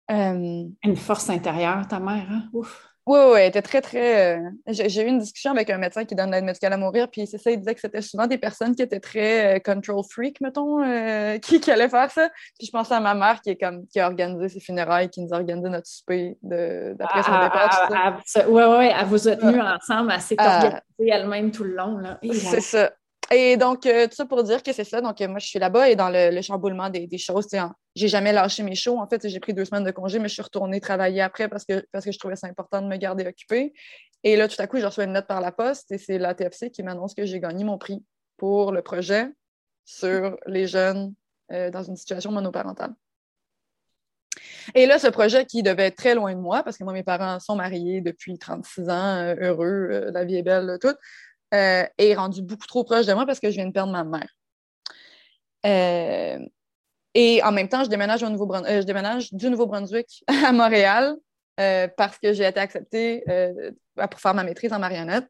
Une 0.09 0.95
force 0.95 1.29
intérieure, 1.29 1.87
ta 1.87 1.99
mère, 1.99 2.27
hein? 2.29 2.49
Ouf. 2.53 2.88
Oui, 3.05 3.19
oui, 3.33 3.41
était 3.41 3.61
très, 3.61 3.81
très. 3.81 4.37
Euh, 4.37 4.49
j'ai 4.67 5.03
eu 5.03 5.07
une 5.07 5.19
discussion 5.19 5.51
avec 5.51 5.69
un 5.69 5.77
médecin 5.77 6.05
qui 6.05 6.13
donne 6.13 6.31
l'aide 6.31 6.43
médicale 6.43 6.73
à 6.73 6.77
mourir, 6.77 7.09
puis 7.09 7.25
c'est 7.25 7.37
ça, 7.37 7.49
il 7.49 7.57
disait 7.57 7.73
que 7.73 7.81
c'était 7.81 8.01
souvent 8.01 8.27
des 8.27 8.37
personnes 8.37 8.75
qui 8.75 8.83
étaient 8.83 8.99
très 8.99 9.55
euh, 9.55 9.59
control 9.59 10.03
freak, 10.09 10.39
mettons, 10.41 10.83
euh, 10.83 11.37
qui, 11.41 11.59
qui, 11.59 11.71
allaient 11.71 11.89
faire 11.89 12.11
ça. 12.11 12.29
Puis 12.57 12.67
je 12.67 12.71
pensais 12.71 12.93
à 12.93 12.99
ma 12.99 13.15
mère 13.15 13.41
qui, 13.41 13.51
est 13.51 13.57
comme, 13.57 13.87
qui 13.87 13.99
a 13.99 14.07
organisé 14.07 14.49
ses 14.49 14.59
funérailles, 14.59 15.09
qui 15.09 15.21
nous 15.21 15.33
a 15.33 15.37
organisé 15.37 15.69
notre 15.69 15.87
souper 15.87 16.37
d'après 16.43 17.23
son 17.23 17.31
ah, 17.31 17.43
départ. 17.45 18.47
Oui, 18.47 18.63
oui, 18.77 18.91
elle 18.95 19.05
vous 19.07 19.27
a 19.27 19.35
tenus 19.35 19.61
ensemble, 19.61 20.11
elle 20.13 20.21
s'est 20.21 20.35
organisée 20.39 20.79
elle-même 20.99 21.51
tout 21.51 21.63
le 21.63 21.75
long. 21.75 21.99
C'est 22.31 22.61
ça. 22.61 22.91
Et 23.31 23.57
donc, 23.57 23.85
euh, 23.85 24.07
tout 24.07 24.15
ça 24.15 24.25
pour 24.25 24.43
dire 24.43 24.63
que 24.63 24.73
c'est 24.73 24.83
ça. 24.83 25.01
Donc, 25.01 25.21
euh, 25.21 25.27
moi, 25.27 25.37
je 25.37 25.45
suis 25.45 25.59
là-bas 25.59 25.89
et 25.89 25.95
dans 25.95 26.09
le, 26.09 26.41
chamboulement 26.41 26.89
des, 26.89 27.07
choses, 27.17 27.47
j'ai 27.95 28.07
jamais 28.07 28.33
lâché 28.33 28.63
mes 28.63 28.73
shows. 28.73 28.97
En 28.97 29.07
fait, 29.07 29.27
j'ai 29.27 29.39
pris 29.39 29.53
deux 29.53 29.65
semaines 29.65 29.83
de 29.83 29.91
congé, 29.91 30.17
mais 30.17 30.27
je 30.27 30.33
suis 30.33 30.41
retournée 30.41 30.79
travailler 30.79 31.21
après 31.21 31.47
parce 31.47 31.63
que, 31.63 31.85
parce 31.91 32.05
que 32.05 32.11
je 32.11 32.17
trouvais 32.17 32.35
ça 32.35 32.47
important 32.47 32.81
de 32.81 32.87
me 32.87 32.97
garder 32.97 33.27
occupée. 33.27 33.73
Et 34.23 34.35
là, 34.35 34.47
tout 34.47 34.59
à 34.59 34.65
coup, 34.65 34.79
je 34.79 34.85
reçois 34.85 35.03
une 35.03 35.13
note 35.13 35.27
par 35.27 35.41
la 35.41 35.51
poste 35.51 35.91
et 35.91 35.99
c'est 35.99 36.17
la 36.17 36.33
TFC 36.33 36.71
qui 36.71 36.81
m'annonce 36.81 37.13
que 37.13 37.25
j'ai 37.25 37.39
gagné 37.39 37.63
mon 37.63 37.77
prix 37.77 38.03
pour 38.37 38.71
le 38.71 38.81
projet 38.81 39.27
sur 39.85 40.37
les 40.47 40.65
jeunes 40.65 41.13
euh, 41.51 41.69
dans 41.69 41.83
une 41.83 41.95
situation 41.95 42.31
monoparentale. 42.31 42.93
Et 44.73 44.85
là, 44.85 44.99
ce 44.99 45.07
projet 45.07 45.45
qui 45.45 45.63
devait 45.63 45.87
être 45.87 45.97
très 45.97 46.15
loin 46.15 46.33
de 46.33 46.39
moi, 46.39 46.63
parce 46.63 46.77
que 46.77 46.83
moi, 46.83 46.93
mes 46.93 47.03
parents 47.03 47.39
sont 47.39 47.55
mariés 47.55 48.01
depuis 48.01 48.37
36 48.37 48.89
ans, 48.89 49.35
heureux, 49.39 50.09
la 50.13 50.23
vie 50.25 50.37
est 50.37 50.43
belle, 50.43 50.77
tout 50.81 50.95
euh, 51.53 51.85
est 51.97 52.13
rendu 52.13 52.41
beaucoup 52.41 52.67
trop 52.67 52.83
proche 52.83 53.05
de 53.05 53.13
moi 53.13 53.25
parce 53.25 53.39
que 53.39 53.49
je 53.49 53.55
viens 53.55 53.65
de 53.65 53.71
perdre 53.71 53.91
ma 53.91 54.03
mère. 54.03 54.29
Euh, 55.65 56.45
et 57.15 57.41
en 57.43 57.51
même 57.51 57.67
temps, 57.67 57.83
je 57.83 57.89
déménage, 57.89 58.21
au 58.21 58.29
Nouveau 58.29 58.53
euh, 58.53 58.81
je 58.81 58.85
déménage 58.85 59.33
du 59.33 59.49
Nouveau-Brunswick 59.49 60.23
à 60.45 60.51
Montréal 60.51 61.15
parce 61.97 62.17
que 62.17 62.31
j'ai 62.31 62.45
été 62.45 62.57
acceptée 62.57 63.21
pour 63.95 64.21
faire 64.21 64.33
ma 64.33 64.45
maîtrise 64.45 64.71
en 64.71 64.79
marionnette. 64.79 65.25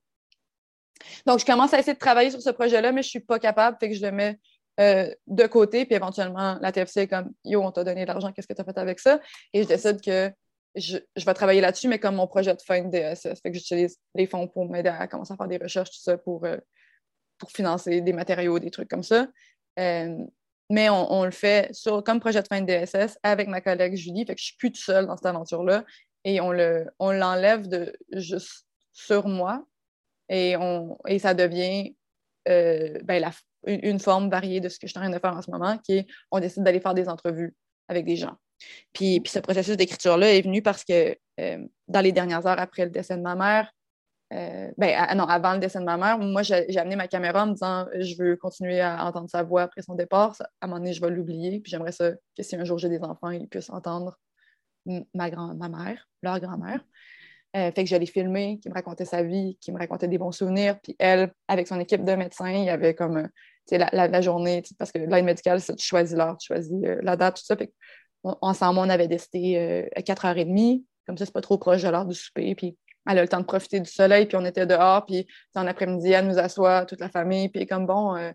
Donc, 1.25 1.39
je 1.39 1.45
commence 1.45 1.73
à 1.73 1.79
essayer 1.79 1.95
de 1.95 1.99
travailler 1.99 2.29
sur 2.29 2.39
ce 2.39 2.51
projet-là, 2.51 2.91
mais 2.91 3.01
je 3.01 3.07
ne 3.07 3.09
suis 3.09 3.19
pas 3.19 3.39
capable, 3.39 3.77
fait 3.79 3.89
que 3.89 3.95
je 3.95 4.05
le 4.05 4.11
mets 4.11 4.37
de 4.77 5.47
côté, 5.47 5.85
puis 5.85 5.95
éventuellement, 5.95 6.59
la 6.61 6.71
TFC 6.71 7.01
est 7.01 7.07
comme 7.07 7.31
Yo, 7.43 7.63
on 7.63 7.71
t'a 7.71 7.83
donné 7.83 8.03
de 8.03 8.07
l'argent, 8.07 8.31
qu'est-ce 8.31 8.45
que 8.45 8.53
tu 8.53 8.61
as 8.61 8.63
fait 8.63 8.77
avec 8.77 8.99
ça? 8.99 9.19
Et 9.51 9.63
je 9.63 9.67
décide 9.67 10.01
que 10.01 10.31
je, 10.75 10.97
vais 11.25 11.33
travailler 11.33 11.61
là-dessus, 11.61 11.87
mais 11.87 11.99
comme 11.99 12.15
mon 12.15 12.27
projet 12.27 12.53
de 12.53 12.61
fin 12.61 12.83
de 12.83 12.89
DSS. 12.89 13.41
Fait 13.41 13.51
que 13.51 13.57
j'utilise 13.57 13.97
les 14.15 14.27
fonds 14.27 14.47
pour 14.47 14.69
m'aider 14.69 14.89
à 14.89 15.07
commencer 15.07 15.33
à 15.33 15.37
faire 15.37 15.47
des 15.47 15.57
recherches, 15.57 15.89
tout 15.89 16.01
ça, 16.01 16.17
pour, 16.17 16.45
euh, 16.45 16.57
pour 17.37 17.51
financer 17.51 18.01
des 18.01 18.13
matériaux, 18.13 18.59
des 18.59 18.71
trucs 18.71 18.89
comme 18.89 19.03
ça. 19.03 19.27
Euh, 19.79 20.17
mais 20.69 20.87
on, 20.89 21.23
le 21.25 21.31
fait 21.31 21.73
sur, 21.73 22.03
comme 22.03 22.19
projet 22.19 22.43
de 22.43 22.47
fin 22.47 22.61
de 22.61 22.67
DSS 22.67 23.17
avec 23.23 23.47
ma 23.47 23.59
collègue 23.59 23.95
Julie. 23.95 24.23
Fait 24.25 24.35
que 24.35 24.39
je 24.39 24.45
suis 24.45 24.57
plus 24.57 24.71
toute 24.71 24.83
seule 24.83 25.07
dans 25.07 25.17
cette 25.17 25.25
aventure-là. 25.25 25.83
Et 26.25 26.41
on 26.41 26.51
le 26.51 26.85
l'enlève 26.99 27.67
de 27.67 27.97
juste 28.11 28.67
sur 28.93 29.27
moi. 29.27 29.65
Et, 30.29 30.55
ça 31.17 31.33
devient 31.33 31.95
euh, 32.47 32.99
ben, 33.03 33.31
une, 33.65 33.99
forme 33.99 34.29
variée 34.29 34.59
de 34.59 34.69
ce 34.69 34.77
que 34.77 34.85
je 34.85 34.91
suis 34.91 34.99
en 34.99 35.01
train 35.01 35.11
de 35.11 35.17
faire 35.17 35.35
en 35.35 35.41
ce 35.41 35.49
moment, 35.49 35.77
qui 35.79 35.93
est 35.93 36.07
on 36.29 36.39
décide 36.39 36.63
d'aller 36.63 36.79
faire 36.79 36.93
des 36.93 37.09
entrevues 37.09 37.55
avec 37.87 38.05
des 38.05 38.15
gens. 38.15 38.37
Puis, 38.93 39.21
ce 39.25 39.39
processus 39.39 39.77
d'écriture-là 39.77 40.33
est 40.33 40.41
venu 40.41 40.61
parce 40.61 40.83
que 40.83 41.15
euh, 41.39 41.67
dans 41.87 42.01
les 42.01 42.11
dernières 42.11 42.45
heures 42.45 42.59
après 42.59 42.85
le 42.85 42.91
décès 42.91 43.17
de 43.17 43.21
ma 43.21 43.35
mère, 43.35 43.71
euh, 44.31 44.69
ben, 44.77 45.15
non, 45.15 45.23
avant 45.23 45.53
le 45.53 45.59
décès 45.59 45.79
de 45.79 45.85
ma 45.85 45.97
mère, 45.97 46.19
moi, 46.19 46.43
j'ai 46.43 46.77
amené 46.77 46.95
ma 46.95 47.07
caméra 47.07 47.43
en 47.43 47.47
me 47.47 47.53
disant 47.53 47.87
je 47.99 48.15
veux 48.17 48.35
continuer 48.35 48.79
à 48.79 49.03
entendre 49.05 49.29
sa 49.29 49.43
voix 49.43 49.63
après 49.63 49.81
son 49.81 49.95
départ. 49.95 50.35
À 50.39 50.65
un 50.65 50.67
moment 50.67 50.79
donné, 50.79 50.93
je 50.93 51.01
vais 51.01 51.09
l'oublier. 51.09 51.59
Puis 51.59 51.71
j'aimerais 51.71 51.91
ça 51.91 52.11
que 52.11 52.43
si 52.43 52.55
un 52.55 52.63
jour 52.63 52.77
j'ai 52.77 52.89
des 52.89 53.01
enfants, 53.01 53.31
ils 53.31 53.47
puissent 53.47 53.71
entendre 53.71 54.19
ma, 55.13 55.29
grand 55.29 55.55
ma 55.55 55.69
mère, 55.69 56.07
leur 56.21 56.39
grand-mère. 56.39 56.81
Euh, 57.55 57.71
fait 57.71 57.83
que 57.83 57.89
je 57.89 57.95
l'ai 57.95 58.05
filmé, 58.05 58.59
qui 58.61 58.69
me 58.69 58.75
racontait 58.75 59.05
sa 59.05 59.23
vie, 59.23 59.57
qui 59.59 59.71
me 59.71 59.79
racontait 59.79 60.07
des 60.07 60.19
bons 60.19 60.31
souvenirs. 60.31 60.79
Puis 60.81 60.95
elle, 60.99 61.33
avec 61.47 61.67
son 61.67 61.79
équipe 61.79 62.03
de 62.03 62.13
médecins, 62.13 62.51
il 62.51 62.65
y 62.65 62.69
avait 62.69 62.93
comme 62.93 63.27
la, 63.71 64.07
la, 64.07 64.21
journée, 64.21 64.61
parce 64.77 64.91
que 64.91 64.99
l'aide 64.99 65.25
médicale, 65.25 65.59
tu 65.61 65.73
choisis 65.79 66.15
l'heure, 66.15 66.37
tu 66.37 66.47
choisis 66.47 66.77
la 67.01 67.15
date, 67.15 67.37
tout 67.37 67.43
ça. 67.43 67.55
Ensemble, 68.23 68.79
on 68.79 68.89
avait 68.89 69.07
décidé 69.07 69.55
euh, 69.57 69.87
à 69.95 70.01
4h30. 70.01 70.83
Comme 71.05 71.17
ça, 71.17 71.25
c'est 71.25 71.33
pas 71.33 71.41
trop 71.41 71.57
proche 71.57 71.81
de 71.81 71.89
l'heure 71.89 72.05
du 72.05 72.15
souper. 72.15 72.55
Puis 72.55 72.77
elle 73.07 73.17
a 73.17 73.21
le 73.21 73.27
temps 73.27 73.39
de 73.39 73.45
profiter 73.45 73.79
du 73.79 73.89
soleil, 73.89 74.25
puis 74.25 74.37
on 74.37 74.45
était 74.45 74.65
dehors. 74.65 75.05
Puis 75.05 75.27
en 75.55 75.65
après-midi, 75.67 76.11
elle 76.11 76.27
nous 76.27 76.37
assoit, 76.37 76.85
toute 76.85 76.99
la 76.99 77.09
famille. 77.09 77.49
Puis 77.49 77.65
comme 77.65 77.85
bon, 77.85 78.15
euh, 78.15 78.31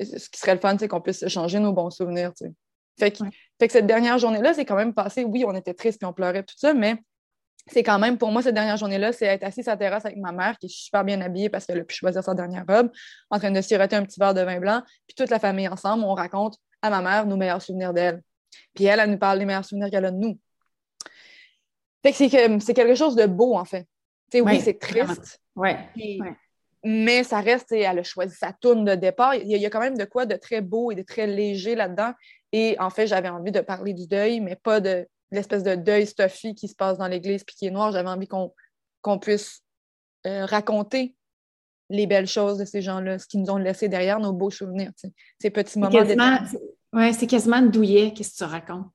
ce 0.00 0.28
qui 0.28 0.40
serait 0.40 0.54
le 0.54 0.60
fun, 0.60 0.76
c'est 0.78 0.88
qu'on 0.88 1.00
puisse 1.00 1.26
changer 1.28 1.60
nos 1.60 1.72
bons 1.72 1.90
souvenirs. 1.90 2.32
Fait 2.98 3.10
que, 3.10 3.24
fait 3.58 3.66
que 3.66 3.72
cette 3.72 3.86
dernière 3.86 4.18
journée-là, 4.18 4.54
c'est 4.54 4.64
quand 4.64 4.76
même 4.76 4.94
passé. 4.94 5.24
Oui, 5.24 5.44
on 5.46 5.54
était 5.54 5.74
tristes, 5.74 5.98
puis 5.98 6.06
on 6.06 6.12
pleurait, 6.12 6.42
tout 6.42 6.54
ça, 6.56 6.74
mais 6.74 6.96
c'est 7.66 7.82
quand 7.82 7.98
même, 7.98 8.18
pour 8.18 8.30
moi, 8.30 8.42
cette 8.42 8.54
dernière 8.54 8.76
journée-là, 8.76 9.12
c'est 9.12 9.26
être 9.26 9.42
assis 9.42 9.62
sur 9.62 9.72
la 9.72 9.76
terrasse 9.76 10.04
avec 10.04 10.18
ma 10.18 10.32
mère, 10.32 10.58
qui 10.58 10.66
est 10.66 10.74
super 10.74 11.02
bien 11.04 11.20
habillée 11.20 11.48
parce 11.48 11.66
qu'elle 11.66 11.80
a 11.80 11.84
pu 11.84 11.94
choisir 11.94 12.22
sa 12.22 12.34
dernière 12.34 12.64
robe, 12.68 12.90
en 13.30 13.38
train 13.38 13.50
de 13.50 13.60
siroter 13.60 13.96
un 13.96 14.04
petit 14.04 14.20
verre 14.20 14.34
de 14.34 14.42
vin 14.42 14.60
blanc, 14.60 14.82
puis 15.06 15.14
toute 15.16 15.30
la 15.30 15.38
famille 15.38 15.68
ensemble, 15.68 16.04
on 16.04 16.14
raconte 16.14 16.58
à 16.82 16.90
ma 16.90 17.00
mère 17.00 17.26
nos 17.26 17.36
meilleurs 17.36 17.62
souvenirs 17.62 17.94
d'elle. 17.94 18.22
Puis 18.74 18.84
elle, 18.84 19.00
elle 19.00 19.10
nous 19.10 19.18
parle 19.18 19.38
des 19.38 19.44
meilleurs 19.44 19.64
souvenirs 19.64 19.90
qu'elle 19.90 20.04
a 20.04 20.10
de 20.10 20.16
nous. 20.16 20.38
Fait 22.02 22.12
que 22.12 22.60
c'est 22.60 22.74
quelque 22.74 22.94
chose 22.94 23.16
de 23.16 23.26
beau, 23.26 23.56
en 23.56 23.64
fait. 23.64 23.86
oui, 24.34 24.60
c'est 24.60 24.78
triste. 24.78 25.40
Ouais. 25.56 25.78
Mais 26.86 27.24
ça 27.24 27.40
reste, 27.40 27.72
elle 27.72 27.98
a 27.98 28.02
choisi 28.02 28.36
sa 28.36 28.52
tourne 28.52 28.84
de 28.84 28.94
départ. 28.94 29.34
Il 29.34 29.48
y, 29.48 29.64
a, 29.64 29.70
quand 29.70 29.80
même 29.80 29.96
de 29.96 30.04
quoi 30.04 30.26
de 30.26 30.36
très 30.36 30.60
beau 30.60 30.90
et 30.90 30.94
de 30.94 31.02
très 31.02 31.26
léger 31.26 31.74
là-dedans. 31.74 32.12
Et 32.52 32.76
en 32.78 32.90
fait, 32.90 33.06
j'avais 33.06 33.30
envie 33.30 33.52
de 33.52 33.60
parler 33.60 33.94
du 33.94 34.06
deuil, 34.06 34.40
mais 34.40 34.54
pas 34.54 34.80
de, 34.80 35.08
l'espèce 35.30 35.62
de 35.62 35.74
deuil 35.74 36.06
stuffy 36.06 36.54
qui 36.54 36.68
se 36.68 36.74
passe 36.74 36.98
dans 36.98 37.08
l'Église 37.08 37.42
puis 37.44 37.56
qui 37.56 37.66
est 37.66 37.70
noir. 37.70 37.90
J'avais 37.92 38.08
envie 38.08 38.28
qu'on 38.28 39.18
puisse 39.18 39.62
euh, 40.26 40.44
raconter 40.44 41.14
les 41.90 42.06
belles 42.06 42.26
choses 42.26 42.58
de 42.58 42.64
ces 42.64 42.82
gens-là, 42.82 43.18
ce 43.18 43.26
qu'ils 43.26 43.40
nous 43.40 43.50
ont 43.50 43.58
laissé 43.58 43.88
derrière, 43.88 44.18
nos 44.20 44.32
beaux 44.32 44.50
souvenirs, 44.50 44.90
ces 45.38 45.50
petits 45.50 45.78
moments 45.78 46.04
oui, 46.94 47.12
c'est 47.14 47.26
quasiment 47.26 47.60
douillet, 47.60 48.12
qu'est-ce 48.12 48.32
que 48.32 48.44
tu 48.44 48.50
racontes? 48.50 48.92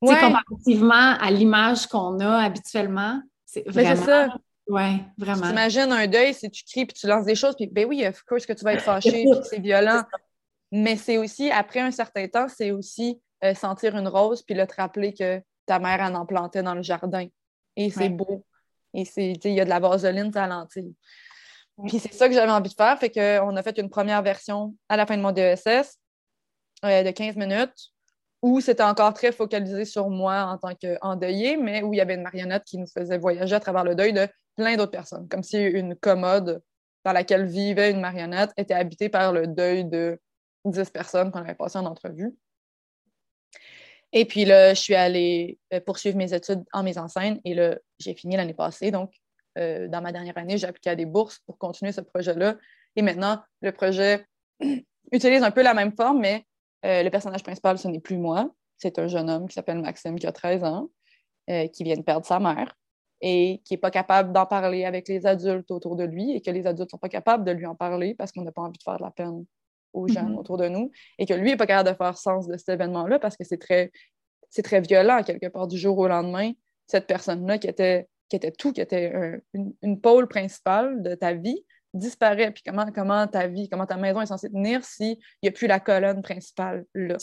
Ouais. 0.00 0.18
Comparativement 0.18 1.16
à 1.20 1.30
l'image 1.30 1.86
qu'on 1.86 2.18
a 2.20 2.42
habituellement, 2.42 3.20
c'est 3.44 3.68
vraiment. 3.68 4.04
ça. 4.04 4.28
Oui, 4.66 5.02
vraiment. 5.18 5.42
Tu 5.42 5.50
imagines 5.50 5.92
un 5.92 6.06
deuil, 6.06 6.32
si 6.32 6.50
tu 6.50 6.64
cries 6.64 6.86
puis 6.86 6.96
tu 6.98 7.06
lances 7.06 7.26
des 7.26 7.34
choses, 7.34 7.54
puis 7.56 7.66
ben 7.66 7.86
oui, 7.86 8.06
of 8.06 8.22
course 8.22 8.46
que 8.46 8.52
tu 8.52 8.64
vas 8.64 8.74
être 8.74 8.82
fâché, 8.82 9.24
puis 9.24 9.40
c'est 9.42 9.58
violent. 9.58 10.02
Mais 10.72 10.96
c'est 10.96 11.18
aussi, 11.18 11.50
après 11.50 11.80
un 11.80 11.90
certain 11.90 12.28
temps, 12.28 12.46
c'est 12.48 12.70
aussi 12.70 13.20
euh, 13.44 13.54
sentir 13.54 13.96
une 13.96 14.08
rose 14.08 14.42
puis 14.42 14.54
le 14.54 14.66
te 14.66 14.76
rappeler 14.76 15.12
que 15.12 15.42
ta 15.66 15.78
mère 15.78 16.00
en 16.00 16.14
en 16.14 16.24
plantait 16.24 16.62
dans 16.62 16.74
le 16.74 16.82
jardin. 16.82 17.26
Et 17.76 17.90
c'est 17.90 18.08
beau. 18.08 18.44
Et 18.94 19.04
c'est, 19.04 19.32
il 19.44 19.52
y 19.52 19.60
a 19.60 19.64
de 19.64 19.70
la 19.70 19.80
vaseline, 19.80 20.32
ça 20.32 20.46
lentille. 20.46 20.94
Puis 21.86 21.98
c'est 21.98 22.12
ça 22.12 22.28
que 22.28 22.34
j'avais 22.34 22.52
envie 22.52 22.70
de 22.70 22.74
faire. 22.74 22.98
Fait 22.98 23.10
qu'on 23.10 23.56
a 23.56 23.62
fait 23.62 23.78
une 23.78 23.90
première 23.90 24.22
version 24.22 24.74
à 24.88 24.96
la 24.96 25.06
fin 25.06 25.16
de 25.16 25.22
mon 25.22 25.32
DSS. 25.32 25.99
Euh, 26.84 27.02
de 27.02 27.10
15 27.10 27.36
minutes 27.36 27.92
où 28.42 28.60
c'était 28.60 28.82
encore 28.82 29.12
très 29.12 29.32
focalisé 29.32 29.84
sur 29.84 30.08
moi 30.08 30.44
en 30.44 30.56
tant 30.56 30.74
qu'endeuillée, 30.74 31.58
mais 31.58 31.82
où 31.82 31.92
il 31.92 31.98
y 31.98 32.00
avait 32.00 32.14
une 32.14 32.22
marionnette 32.22 32.64
qui 32.64 32.78
nous 32.78 32.86
faisait 32.86 33.18
voyager 33.18 33.54
à 33.54 33.60
travers 33.60 33.84
le 33.84 33.94
deuil 33.94 34.14
de 34.14 34.26
plein 34.56 34.76
d'autres 34.76 34.90
personnes, 34.90 35.28
comme 35.28 35.42
si 35.42 35.58
une 35.58 35.94
commode 35.94 36.62
dans 37.04 37.12
laquelle 37.12 37.46
vivait 37.46 37.90
une 37.90 38.00
marionnette 38.00 38.50
était 38.56 38.72
habitée 38.72 39.10
par 39.10 39.32
le 39.32 39.46
deuil 39.46 39.84
de 39.84 40.18
10 40.64 40.88
personnes 40.90 41.30
qu'on 41.30 41.40
avait 41.40 41.54
passé 41.54 41.78
en 41.78 41.84
entrevue. 41.84 42.34
Et 44.12 44.24
puis 44.24 44.46
là, 44.46 44.72
je 44.72 44.80
suis 44.80 44.94
allée 44.94 45.58
euh, 45.72 45.80
poursuivre 45.80 46.16
mes 46.16 46.32
études 46.32 46.64
en 46.72 46.82
mise 46.82 46.98
en 46.98 47.08
scène 47.08 47.40
et 47.44 47.54
là, 47.54 47.78
j'ai 47.98 48.14
fini 48.14 48.36
l'année 48.36 48.54
passée. 48.54 48.90
Donc, 48.90 49.12
euh, 49.58 49.86
dans 49.86 50.00
ma 50.00 50.12
dernière 50.12 50.36
année, 50.38 50.56
j'ai 50.56 50.66
appliqué 50.66 50.90
à 50.90 50.96
des 50.96 51.06
bourses 51.06 51.40
pour 51.40 51.58
continuer 51.58 51.92
ce 51.92 52.00
projet-là. 52.00 52.56
Et 52.96 53.02
maintenant, 53.02 53.42
le 53.60 53.70
projet 53.70 54.26
utilise 55.12 55.42
un 55.42 55.50
peu 55.50 55.62
la 55.62 55.74
même 55.74 55.94
forme, 55.94 56.20
mais 56.20 56.44
euh, 56.84 57.02
le 57.02 57.10
personnage 57.10 57.42
principal, 57.42 57.78
ce 57.78 57.88
n'est 57.88 58.00
plus 58.00 58.16
moi. 58.16 58.50
C'est 58.76 58.98
un 58.98 59.08
jeune 59.08 59.28
homme 59.28 59.48
qui 59.48 59.54
s'appelle 59.54 59.80
Maxime, 59.80 60.18
qui 60.18 60.26
a 60.26 60.32
13 60.32 60.64
ans, 60.64 60.90
euh, 61.50 61.66
qui 61.68 61.84
vient 61.84 61.96
de 61.96 62.02
perdre 62.02 62.26
sa 62.26 62.38
mère 62.40 62.74
et 63.20 63.60
qui 63.64 63.74
n'est 63.74 63.78
pas 63.78 63.90
capable 63.90 64.32
d'en 64.32 64.46
parler 64.46 64.84
avec 64.84 65.08
les 65.08 65.26
adultes 65.26 65.70
autour 65.70 65.96
de 65.96 66.04
lui 66.04 66.32
et 66.32 66.40
que 66.40 66.50
les 66.50 66.66
adultes 66.66 66.88
ne 66.88 66.90
sont 66.92 66.98
pas 66.98 67.08
capables 67.08 67.44
de 67.44 67.50
lui 67.50 67.66
en 67.66 67.74
parler 67.74 68.14
parce 68.14 68.32
qu'on 68.32 68.42
n'a 68.42 68.52
pas 68.52 68.62
envie 68.62 68.78
de 68.78 68.82
faire 68.82 68.96
de 68.96 69.02
la 69.02 69.10
peine 69.10 69.44
aux 69.92 70.08
jeunes 70.08 70.34
mm-hmm. 70.34 70.38
autour 70.38 70.56
de 70.56 70.68
nous 70.68 70.90
et 71.18 71.26
que 71.26 71.34
lui 71.34 71.50
n'est 71.50 71.56
pas 71.56 71.66
capable 71.66 71.90
de 71.90 71.94
faire 71.94 72.16
sens 72.16 72.46
de 72.46 72.56
cet 72.56 72.70
événement-là 72.70 73.18
parce 73.18 73.36
que 73.36 73.44
c'est 73.44 73.58
très, 73.58 73.90
c'est 74.48 74.62
très 74.62 74.80
violent 74.80 75.22
quelque 75.22 75.48
part 75.48 75.66
du 75.66 75.76
jour 75.76 75.98
au 75.98 76.08
lendemain. 76.08 76.52
Cette 76.86 77.06
personne-là 77.06 77.58
qui 77.58 77.66
était, 77.66 78.08
qui 78.28 78.36
était 78.36 78.52
tout, 78.52 78.72
qui 78.72 78.80
était 78.80 79.12
une, 79.54 80.00
pôle 80.00 80.26
principale 80.26 81.02
de 81.02 81.14
ta 81.14 81.34
vie, 81.34 81.64
disparaît, 81.94 82.50
puis 82.50 82.62
comment, 82.64 82.90
comment 82.92 83.26
ta 83.26 83.46
vie, 83.46 83.68
comment 83.68 83.86
ta 83.86 83.96
maison 83.96 84.20
est 84.20 84.26
censée 84.26 84.50
tenir 84.50 84.84
s'il 84.84 85.16
n'y 85.42 85.48
a 85.48 85.52
plus 85.52 85.66
la 85.66 85.80
colonne 85.80 86.22
principale 86.22 86.84
là. 86.94 87.16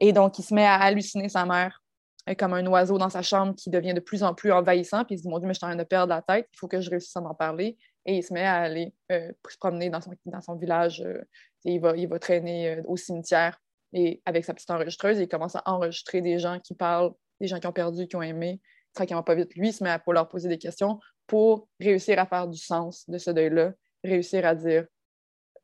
Et 0.00 0.12
donc, 0.12 0.38
il 0.38 0.42
se 0.42 0.54
met 0.54 0.64
à 0.64 0.74
halluciner 0.76 1.28
sa 1.28 1.44
mère 1.44 1.82
euh, 2.28 2.34
comme 2.34 2.54
un 2.54 2.66
oiseau 2.66 2.98
dans 2.98 3.08
sa 3.08 3.22
chambre 3.22 3.54
qui 3.54 3.70
devient 3.70 3.94
de 3.94 4.00
plus 4.00 4.22
en 4.22 4.34
plus 4.34 4.52
envahissant, 4.52 5.04
puis 5.04 5.16
il 5.16 5.18
se 5.18 5.22
dit 5.22 5.28
Mon 5.28 5.38
Dieu, 5.38 5.48
mais 5.48 5.54
je 5.54 5.58
suis 5.58 5.66
en 5.66 5.70
train 5.70 5.76
de 5.76 5.84
perdre 5.84 6.14
la 6.14 6.22
tête, 6.22 6.48
il 6.52 6.58
faut 6.58 6.68
que 6.68 6.80
je 6.80 6.90
réussisse 6.90 7.16
à 7.16 7.20
m'en 7.20 7.34
parler. 7.34 7.76
Et 8.06 8.16
il 8.16 8.22
se 8.22 8.32
met 8.32 8.44
à 8.44 8.54
aller 8.54 8.94
euh, 9.12 9.30
se 9.48 9.58
promener 9.58 9.90
dans 9.90 10.00
son, 10.00 10.12
dans 10.24 10.40
son 10.40 10.54
village. 10.54 11.02
Euh, 11.02 11.22
il, 11.64 11.78
va, 11.80 11.94
il 11.94 12.08
va 12.08 12.18
traîner 12.18 12.80
au 12.86 12.96
cimetière 12.96 13.58
et 13.92 14.22
avec 14.26 14.44
sa 14.44 14.54
petite 14.54 14.70
enregistreuse, 14.70 15.18
il 15.18 15.28
commence 15.28 15.56
à 15.56 15.62
enregistrer 15.66 16.20
des 16.20 16.38
gens 16.38 16.58
qui 16.60 16.74
parlent, 16.74 17.12
des 17.40 17.46
gens 17.46 17.58
qui 17.58 17.66
ont 17.66 17.72
perdu, 17.72 18.06
qui 18.06 18.16
ont 18.16 18.22
aimé, 18.22 18.60
tranquillement 18.94 19.22
pas 19.22 19.34
vite. 19.34 19.54
Lui, 19.54 19.68
il 19.68 19.72
se 19.72 19.82
met 19.82 19.90
à 19.90 19.98
pour 19.98 20.12
leur 20.12 20.28
poser 20.28 20.48
des 20.48 20.58
questions 20.58 21.00
pour 21.28 21.68
réussir 21.78 22.18
à 22.18 22.26
faire 22.26 22.48
du 22.48 22.58
sens 22.58 23.08
de 23.08 23.18
ce 23.18 23.30
deuil-là, 23.30 23.72
réussir 24.02 24.44
à 24.44 24.56
dire 24.56 24.86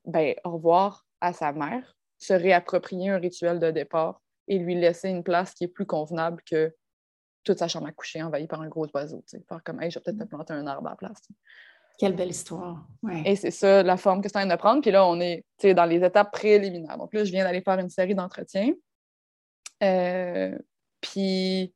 ben, 0.05 0.35
au 0.45 0.53
revoir 0.53 1.05
à 1.21 1.33
sa 1.33 1.53
mère, 1.53 1.97
se 2.19 2.35
réapproprier 2.35 3.11
un 3.11 3.19
rituel 3.19 3.59
de 3.59 3.73
départ 3.73 4.21
et 4.47 4.59
lui 4.59 4.75
laisser 4.75 5.09
une 5.09 5.25
place 5.25 5.55
qui 5.55 5.65
est 5.65 5.69
plus 5.69 5.87
convenable 5.87 6.43
que 6.49 6.73
toute 7.43 7.59
sa 7.59 7.67
chambre 7.67 7.87
à 7.87 7.93
coucher 7.93 8.23
envahie 8.23 8.47
par 8.47 8.61
un 8.61 8.69
gros 8.69 8.87
oiseau. 8.95 9.25
Faire 9.49 9.63
comme, 9.65 9.83
hey, 9.83 9.91
je 9.91 9.99
vais 9.99 10.03
peut-être 10.03 10.19
te 10.19 10.25
planter 10.25 10.53
un 10.53 10.67
arbre 10.67 10.87
à 10.87 10.91
la 10.91 10.97
place. 10.97 11.19
Quelle 11.99 12.15
belle 12.15 12.31
histoire. 12.31 12.87
Et 13.25 13.37
c'est 13.37 13.51
ça 13.51 13.83
la 13.83 13.97
forme 13.97 14.21
que 14.21 14.29
c'est 14.29 14.37
en 14.37 14.41
train 14.41 14.55
de 14.55 14.57
prendre. 14.57 14.83
Puis 14.83 14.91
là, 14.91 15.07
on 15.07 15.21
est 15.21 15.45
dans 15.63 15.85
les 15.85 16.03
étapes 16.05 16.33
préliminaires. 16.33 16.99
Donc 16.99 17.15
là, 17.15 17.25
je 17.25 17.31
viens 17.31 17.45
d'aller 17.45 17.63
faire 17.63 17.79
une 17.79 17.89
série 17.89 18.15
d'entretiens. 18.15 18.73
Euh, 19.83 20.59
puis, 21.01 21.73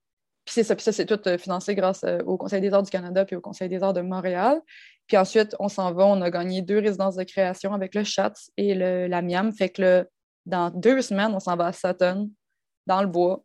c'est 0.52 0.64
ça. 0.64 0.74
Puis 0.74 0.84
ça, 0.84 0.92
c'est 0.92 1.06
tout 1.06 1.20
euh, 1.28 1.38
financé 1.38 1.74
grâce 1.74 2.04
euh, 2.04 2.18
au 2.26 2.36
Conseil 2.36 2.60
des 2.60 2.72
arts 2.72 2.82
du 2.82 2.90
Canada 2.90 3.24
puis 3.24 3.36
au 3.36 3.40
Conseil 3.40 3.68
des 3.68 3.82
arts 3.82 3.92
de 3.92 4.00
Montréal. 4.00 4.60
Puis 5.06 5.16
ensuite, 5.16 5.56
on 5.58 5.68
s'en 5.68 5.92
va. 5.92 6.06
On 6.06 6.20
a 6.22 6.30
gagné 6.30 6.62
deux 6.62 6.78
résidences 6.78 7.16
de 7.16 7.24
création 7.24 7.72
avec 7.74 7.94
le 7.94 8.04
CHATS 8.04 8.50
et 8.56 8.74
le, 8.74 9.06
la 9.06 9.22
MIAM. 9.22 9.52
Fait 9.52 9.68
que 9.68 10.06
dans 10.46 10.70
deux 10.70 11.02
semaines, 11.02 11.32
on 11.34 11.40
s'en 11.40 11.56
va 11.56 11.66
à 11.66 11.72
Sutton, 11.72 12.30
dans 12.86 13.02
le 13.02 13.08
bois, 13.08 13.42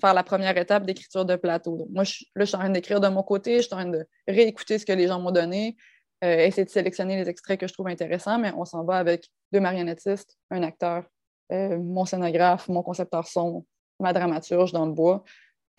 faire 0.00 0.14
la 0.14 0.22
première 0.22 0.56
étape 0.56 0.84
d'écriture 0.84 1.24
de 1.24 1.36
plateau. 1.36 1.86
Moi, 1.90 2.04
je, 2.04 2.24
là, 2.34 2.44
je 2.44 2.46
suis 2.46 2.56
en 2.56 2.60
train 2.60 2.70
d'écrire 2.70 3.00
de 3.00 3.08
mon 3.08 3.22
côté, 3.22 3.58
je 3.58 3.62
suis 3.62 3.74
en 3.74 3.78
train 3.78 3.90
de 3.90 4.06
réécouter 4.26 4.78
ce 4.78 4.86
que 4.86 4.92
les 4.92 5.06
gens 5.06 5.20
m'ont 5.20 5.30
donné, 5.30 5.76
euh, 6.24 6.38
essayer 6.38 6.64
de 6.64 6.70
sélectionner 6.70 7.16
les 7.16 7.28
extraits 7.28 7.60
que 7.60 7.68
je 7.68 7.72
trouve 7.72 7.88
intéressants, 7.88 8.38
mais 8.38 8.52
on 8.56 8.64
s'en 8.64 8.84
va 8.84 8.96
avec 8.96 9.28
deux 9.52 9.60
marionnettistes, 9.60 10.36
un 10.50 10.62
acteur, 10.62 11.04
mon 11.52 12.04
scénographe, 12.04 12.68
mon 12.68 12.82
concepteur 12.82 13.26
son, 13.26 13.66
ma 13.98 14.12
dramaturge 14.12 14.70
dans 14.70 14.86
le 14.86 14.92
bois, 14.92 15.24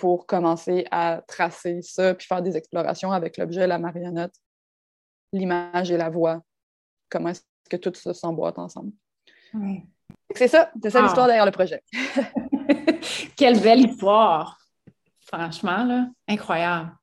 pour 0.02 0.26
commencer 0.26 0.88
à 0.90 1.22
tracer 1.28 1.84
ça, 1.84 2.16
puis 2.16 2.26
faire 2.26 2.42
des 2.42 2.58
explorations 2.58 3.12
avec 3.12 3.38
l'objet, 3.38 3.68
la 3.68 3.78
marionnette, 3.78 4.34
l'image 5.32 5.92
et 5.92 5.98
la 5.98 6.10
voix. 6.10 6.42
Comment 7.08 7.30
est-ce 7.30 7.44
que 7.70 7.78
tout 7.78 7.94
ça 7.94 8.12
s'emboîte 8.12 8.58
ensemble? 8.58 8.94
C'est 10.36 10.48
ça, 10.48 10.72
c'est 10.82 10.90
ça 10.90 11.00
ah. 11.02 11.04
l'histoire 11.04 11.28
derrière 11.28 11.46
le 11.46 11.52
projet. 11.52 11.84
Quelle 13.38 13.62
belle 13.62 13.82
histoire! 13.82 14.58
Franchement, 15.20 15.84
là, 15.84 16.08
incroyable. 16.28 16.94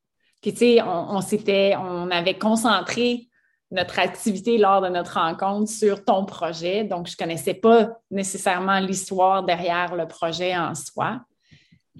Puis, 0.42 0.52
tu 0.52 0.58
sais, 0.58 0.82
on, 0.82 1.20
s'était, 1.20 1.76
on 1.76 2.10
avait 2.10 2.36
concentré 2.36 3.28
notre 3.70 4.00
activité 4.00 4.58
lors 4.58 4.80
de 4.80 4.88
notre 4.88 5.20
rencontre 5.20 5.70
sur 5.70 6.04
ton 6.04 6.24
projet. 6.24 6.82
Donc, 6.82 7.06
je 7.06 7.12
ne 7.12 7.16
connaissais 7.16 7.54
pas 7.54 7.90
nécessairement 8.10 8.80
l'histoire 8.80 9.44
derrière 9.44 9.94
le 9.94 10.08
projet 10.08 10.56
en 10.56 10.74
soi. 10.74 11.20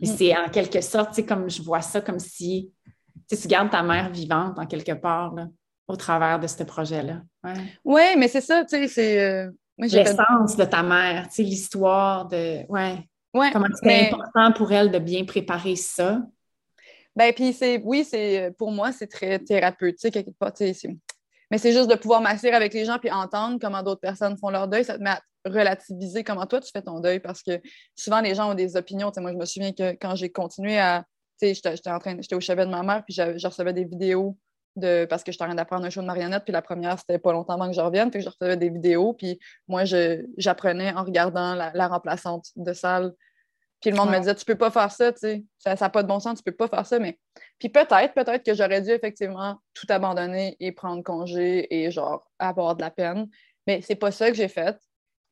Mais 0.00 0.08
mm. 0.08 0.16
c'est 0.16 0.36
en 0.36 0.48
quelque 0.48 0.80
sorte, 0.80 1.10
tu 1.10 1.16
sais, 1.16 1.26
comme 1.26 1.50
je 1.50 1.62
vois 1.62 1.82
ça, 1.82 2.00
comme 2.00 2.18
si 2.18 2.72
tu 3.28 3.48
gardes 3.48 3.70
ta 3.70 3.82
mère 3.82 4.10
vivante 4.10 4.58
en 4.58 4.66
quelque 4.66 4.92
part 4.92 5.34
là, 5.34 5.48
au 5.86 5.96
travers 5.96 6.38
de 6.38 6.46
ce 6.46 6.62
projet-là. 6.62 7.22
Oui, 7.44 7.52
ouais, 7.84 8.16
mais 8.16 8.28
c'est 8.28 8.40
ça, 8.40 8.64
tu 8.64 8.70
sais, 8.70 8.88
c'est. 8.88 9.20
Euh, 9.20 9.50
L'essence 9.78 10.56
de 10.56 10.64
ta 10.64 10.82
mère, 10.82 11.28
tu 11.28 11.36
sais, 11.36 11.42
l'histoire 11.42 12.26
de. 12.26 12.66
Ouais. 12.68 12.98
ouais 13.32 13.50
Comment 13.52 13.68
c'est 13.80 14.08
important 14.08 14.52
pour 14.52 14.72
elle 14.72 14.90
de 14.90 14.98
bien 14.98 15.24
préparer 15.24 15.76
ça. 15.76 16.20
Ben, 17.14 17.32
puis 17.32 17.52
c'est, 17.52 17.80
oui, 17.84 18.04
c'est, 18.04 18.52
pour 18.58 18.70
moi, 18.70 18.92
c'est 18.92 19.06
très 19.06 19.38
thérapeutique, 19.38 20.14
quelque 20.14 20.30
part, 20.38 20.52
mais 21.50 21.58
c'est 21.58 21.72
juste 21.72 21.90
de 21.90 21.94
pouvoir 21.94 22.20
m'asseoir 22.20 22.54
avec 22.54 22.74
les 22.74 22.84
gens 22.84 22.98
puis 22.98 23.10
entendre 23.10 23.58
comment 23.60 23.82
d'autres 23.82 24.00
personnes 24.00 24.36
font 24.36 24.50
leur 24.50 24.68
deuil. 24.68 24.84
Ça 24.84 24.98
te 24.98 25.02
met 25.02 25.10
à 25.10 25.22
relativiser 25.48 26.24
comment 26.24 26.46
toi 26.46 26.60
tu 26.60 26.70
fais 26.70 26.82
ton 26.82 27.00
deuil? 27.00 27.20
Parce 27.20 27.42
que 27.42 27.60
souvent 27.96 28.20
les 28.20 28.34
gens 28.34 28.50
ont 28.50 28.54
des 28.54 28.76
opinions. 28.76 29.12
moi, 29.18 29.32
je 29.32 29.36
me 29.36 29.44
souviens 29.44 29.72
que 29.72 29.92
quand 29.92 30.14
j'ai 30.14 30.30
continué 30.30 30.78
à. 30.78 31.04
J'étais, 31.40 31.70
au 32.34 32.40
chevet 32.40 32.66
de 32.66 32.70
ma 32.70 32.82
mère 32.82 33.04
puis 33.04 33.14
je 33.14 33.46
recevais 33.46 33.72
des 33.72 33.84
vidéos 33.84 34.36
de, 34.74 35.04
parce 35.04 35.22
que 35.22 35.30
j'étais 35.30 35.44
en 35.44 35.46
train 35.46 35.54
d'apprendre 35.54 35.84
un 35.84 35.90
show 35.90 36.00
de 36.00 36.06
marionnette. 36.06 36.42
Puis 36.42 36.52
la 36.52 36.62
première, 36.62 36.98
c'était 36.98 37.20
pas 37.20 37.32
longtemps 37.32 37.54
avant 37.54 37.68
que 37.68 37.76
je 37.76 37.80
revienne. 37.80 38.10
Puis 38.10 38.22
je 38.22 38.28
recevais 38.28 38.56
des 38.56 38.70
vidéos. 38.70 39.12
Puis 39.12 39.38
moi, 39.68 39.84
j'apprenais 39.84 40.92
en 40.94 41.04
regardant 41.04 41.54
la 41.54 41.88
remplaçante 41.88 42.46
de 42.56 42.72
salle 42.72 43.14
puis 43.80 43.90
le 43.90 43.96
monde 43.96 44.10
me 44.10 44.18
disait, 44.18 44.34
tu 44.34 44.44
peux 44.44 44.56
pas 44.56 44.70
faire 44.70 44.90
ça, 44.90 45.12
tu 45.12 45.20
sais, 45.20 45.44
ça 45.58 45.76
n'a 45.80 45.88
pas 45.88 46.02
de 46.02 46.08
bon 46.08 46.18
sens, 46.18 46.38
tu 46.38 46.42
peux 46.42 46.56
pas 46.56 46.68
faire 46.68 46.84
ça, 46.84 46.98
mais. 46.98 47.18
Puis 47.58 47.68
peut-être, 47.68 48.12
peut-être 48.14 48.44
que 48.44 48.54
j'aurais 48.54 48.82
dû 48.82 48.90
effectivement 48.90 49.60
tout 49.72 49.86
abandonner 49.88 50.56
et 50.58 50.72
prendre 50.72 51.02
congé 51.02 51.66
et 51.72 51.90
genre 51.90 52.28
avoir 52.38 52.74
de 52.74 52.82
la 52.82 52.90
peine, 52.90 53.28
mais 53.66 53.80
c'est 53.82 53.94
pas 53.94 54.10
ça 54.10 54.30
que 54.30 54.36
j'ai 54.36 54.48
fait. 54.48 54.76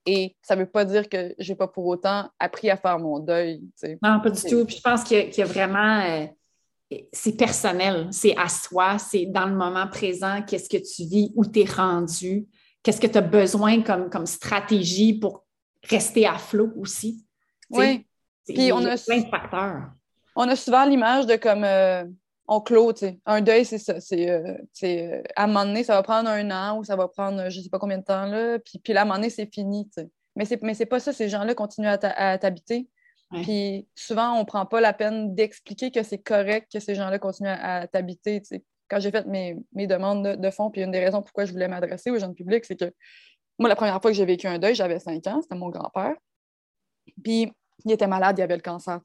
Et 0.07 0.37
ça 0.40 0.55
veut 0.55 0.66
pas 0.66 0.85
dire 0.85 1.09
que 1.09 1.35
j'ai 1.38 1.57
pas 1.57 1.66
pour 1.66 1.87
autant 1.87 2.31
appris 2.38 2.71
à 2.71 2.77
faire 2.77 2.99
mon 2.99 3.19
deuil. 3.19 3.62
Non, 4.03 4.21
pas 4.21 4.31
du 4.31 4.40
tout. 4.40 4.64
Puis 4.64 4.77
je 4.77 4.81
pense 4.81 5.03
qu'il 5.03 5.35
y, 5.37 5.42
a 5.42 5.45
vraiment. 5.45 6.01
Euh, 6.01 6.27
c'est 7.12 7.37
personnel, 7.37 8.09
c'est 8.12 8.37
à 8.38 8.49
soi, 8.49 8.99
c'est 8.99 9.27
dans 9.27 9.47
le 9.47 9.57
moment 9.57 9.88
présent, 9.88 10.42
qu'est-ce 10.42 10.69
que 10.69 10.77
tu 10.77 11.09
vis, 11.09 11.33
où 11.35 11.45
tu 11.45 11.62
es 11.62 11.64
rendu, 11.64 12.47
qu'est-ce 12.83 13.01
que 13.01 13.09
tu 13.09 13.19
as 13.19 13.23
besoin 13.23 13.83
comme, 13.83 14.09
comme 14.09 14.27
stratégie 14.27 15.14
pour 15.14 15.45
rester 15.83 16.27
à 16.27 16.38
flot 16.38 16.73
aussi? 16.77 17.25
Oui. 17.71 18.07
Puis 18.47 18.73
on 18.73 18.85
a 18.85 18.97
plein 18.97 19.23
de 19.23 19.29
facteurs. 19.29 19.90
On 20.37 20.49
a 20.49 20.55
souvent 20.55 20.85
l'image 20.85 21.27
de 21.27 21.35
comme 21.35 21.64
euh, 21.64 22.05
on 22.48 22.61
clôt, 22.61 22.92
tu 22.92 23.00
sais. 23.00 23.18
Un 23.26 23.40
deuil, 23.40 23.64
c'est 23.64 23.78
ça. 23.78 24.00
C'est, 24.00 24.30
euh, 24.30 24.54
euh, 24.85 25.22
à 25.35 25.44
un 25.44 25.46
moment 25.46 25.64
donné, 25.64 25.85
ça 25.85 25.94
va 25.94 26.02
prendre 26.02 26.28
un 26.28 26.50
an 26.50 26.78
ou 26.78 26.85
ça 26.85 26.96
va 26.96 27.09
prendre 27.09 27.48
je 27.50 27.59
ne 27.59 27.62
sais 27.64 27.70
pas 27.70 27.78
combien 27.78 27.98
de 27.98 28.04
temps, 28.04 28.26
là. 28.26 28.59
Puis, 28.59 28.78
puis 28.78 28.96
à 28.96 29.02
un 29.02 29.04
moment 29.04 29.16
donné, 29.16 29.30
c'est 29.30 29.52
fini, 29.52 29.88
tu 29.88 30.02
sais. 30.02 30.11
Mais 30.37 30.44
c'est, 30.44 30.62
mais 30.62 30.74
c'est 30.74 30.87
pas 30.87 31.00
ça. 31.00 31.12
Ces 31.12 31.28
gens-là 31.28 31.54
continuent 31.54 31.88
à, 31.88 32.38
t'habiter. 32.38 32.88
Puis 33.42 33.88
souvent, 33.94 34.35
on 34.35 34.40
ne 34.40 34.44
prend 34.44 34.66
pas 34.66 34.80
la 34.80 34.92
peine 34.92 35.35
d'expliquer 35.35 35.90
que 35.90 36.02
c'est 36.02 36.18
correct 36.18 36.70
que 36.72 36.78
ces 36.78 36.94
gens-là 36.94 37.18
continuent 37.18 37.48
à, 37.48 37.87
t'habiter. 37.88 38.42
Quand 38.88 39.00
j'ai 39.00 39.11
fait 39.11 39.26
mes, 39.26 39.56
demandes 39.87 40.24
de, 40.24 40.35
de 40.37 40.50
fonds, 40.50 40.70
puis 40.70 40.82
une 40.82 40.92
des 40.92 41.04
raisons 41.04 41.22
pourquoi 41.22 41.44
je 41.44 41.52
voulais 41.52 41.66
m'adresser 41.66 42.11
aux 42.11 42.18
jeunes 42.18 42.35
publics, 42.35 42.64
c'est 42.64 42.76
que 42.76 42.92
moi, 43.59 43.68
la 43.68 43.76
première 43.76 44.00
fois 44.00 44.11
que 44.11 44.16
j'ai 44.16 44.26
vécu 44.26 44.46
un 44.46 44.59
deuil, 44.59 44.74
j'avais 44.74 45.00
5 45.00 45.26
ans, 45.26 45.40
c'était 45.42 45.54
mon 45.54 45.70
grand-père. 45.70 46.14
Puis 47.24 47.50
il 47.85 47.92
était 47.92 48.06
malade, 48.06 48.38
il 48.38 48.42
avait 48.42 48.56
le 48.56 48.62
cancer. 48.62 49.00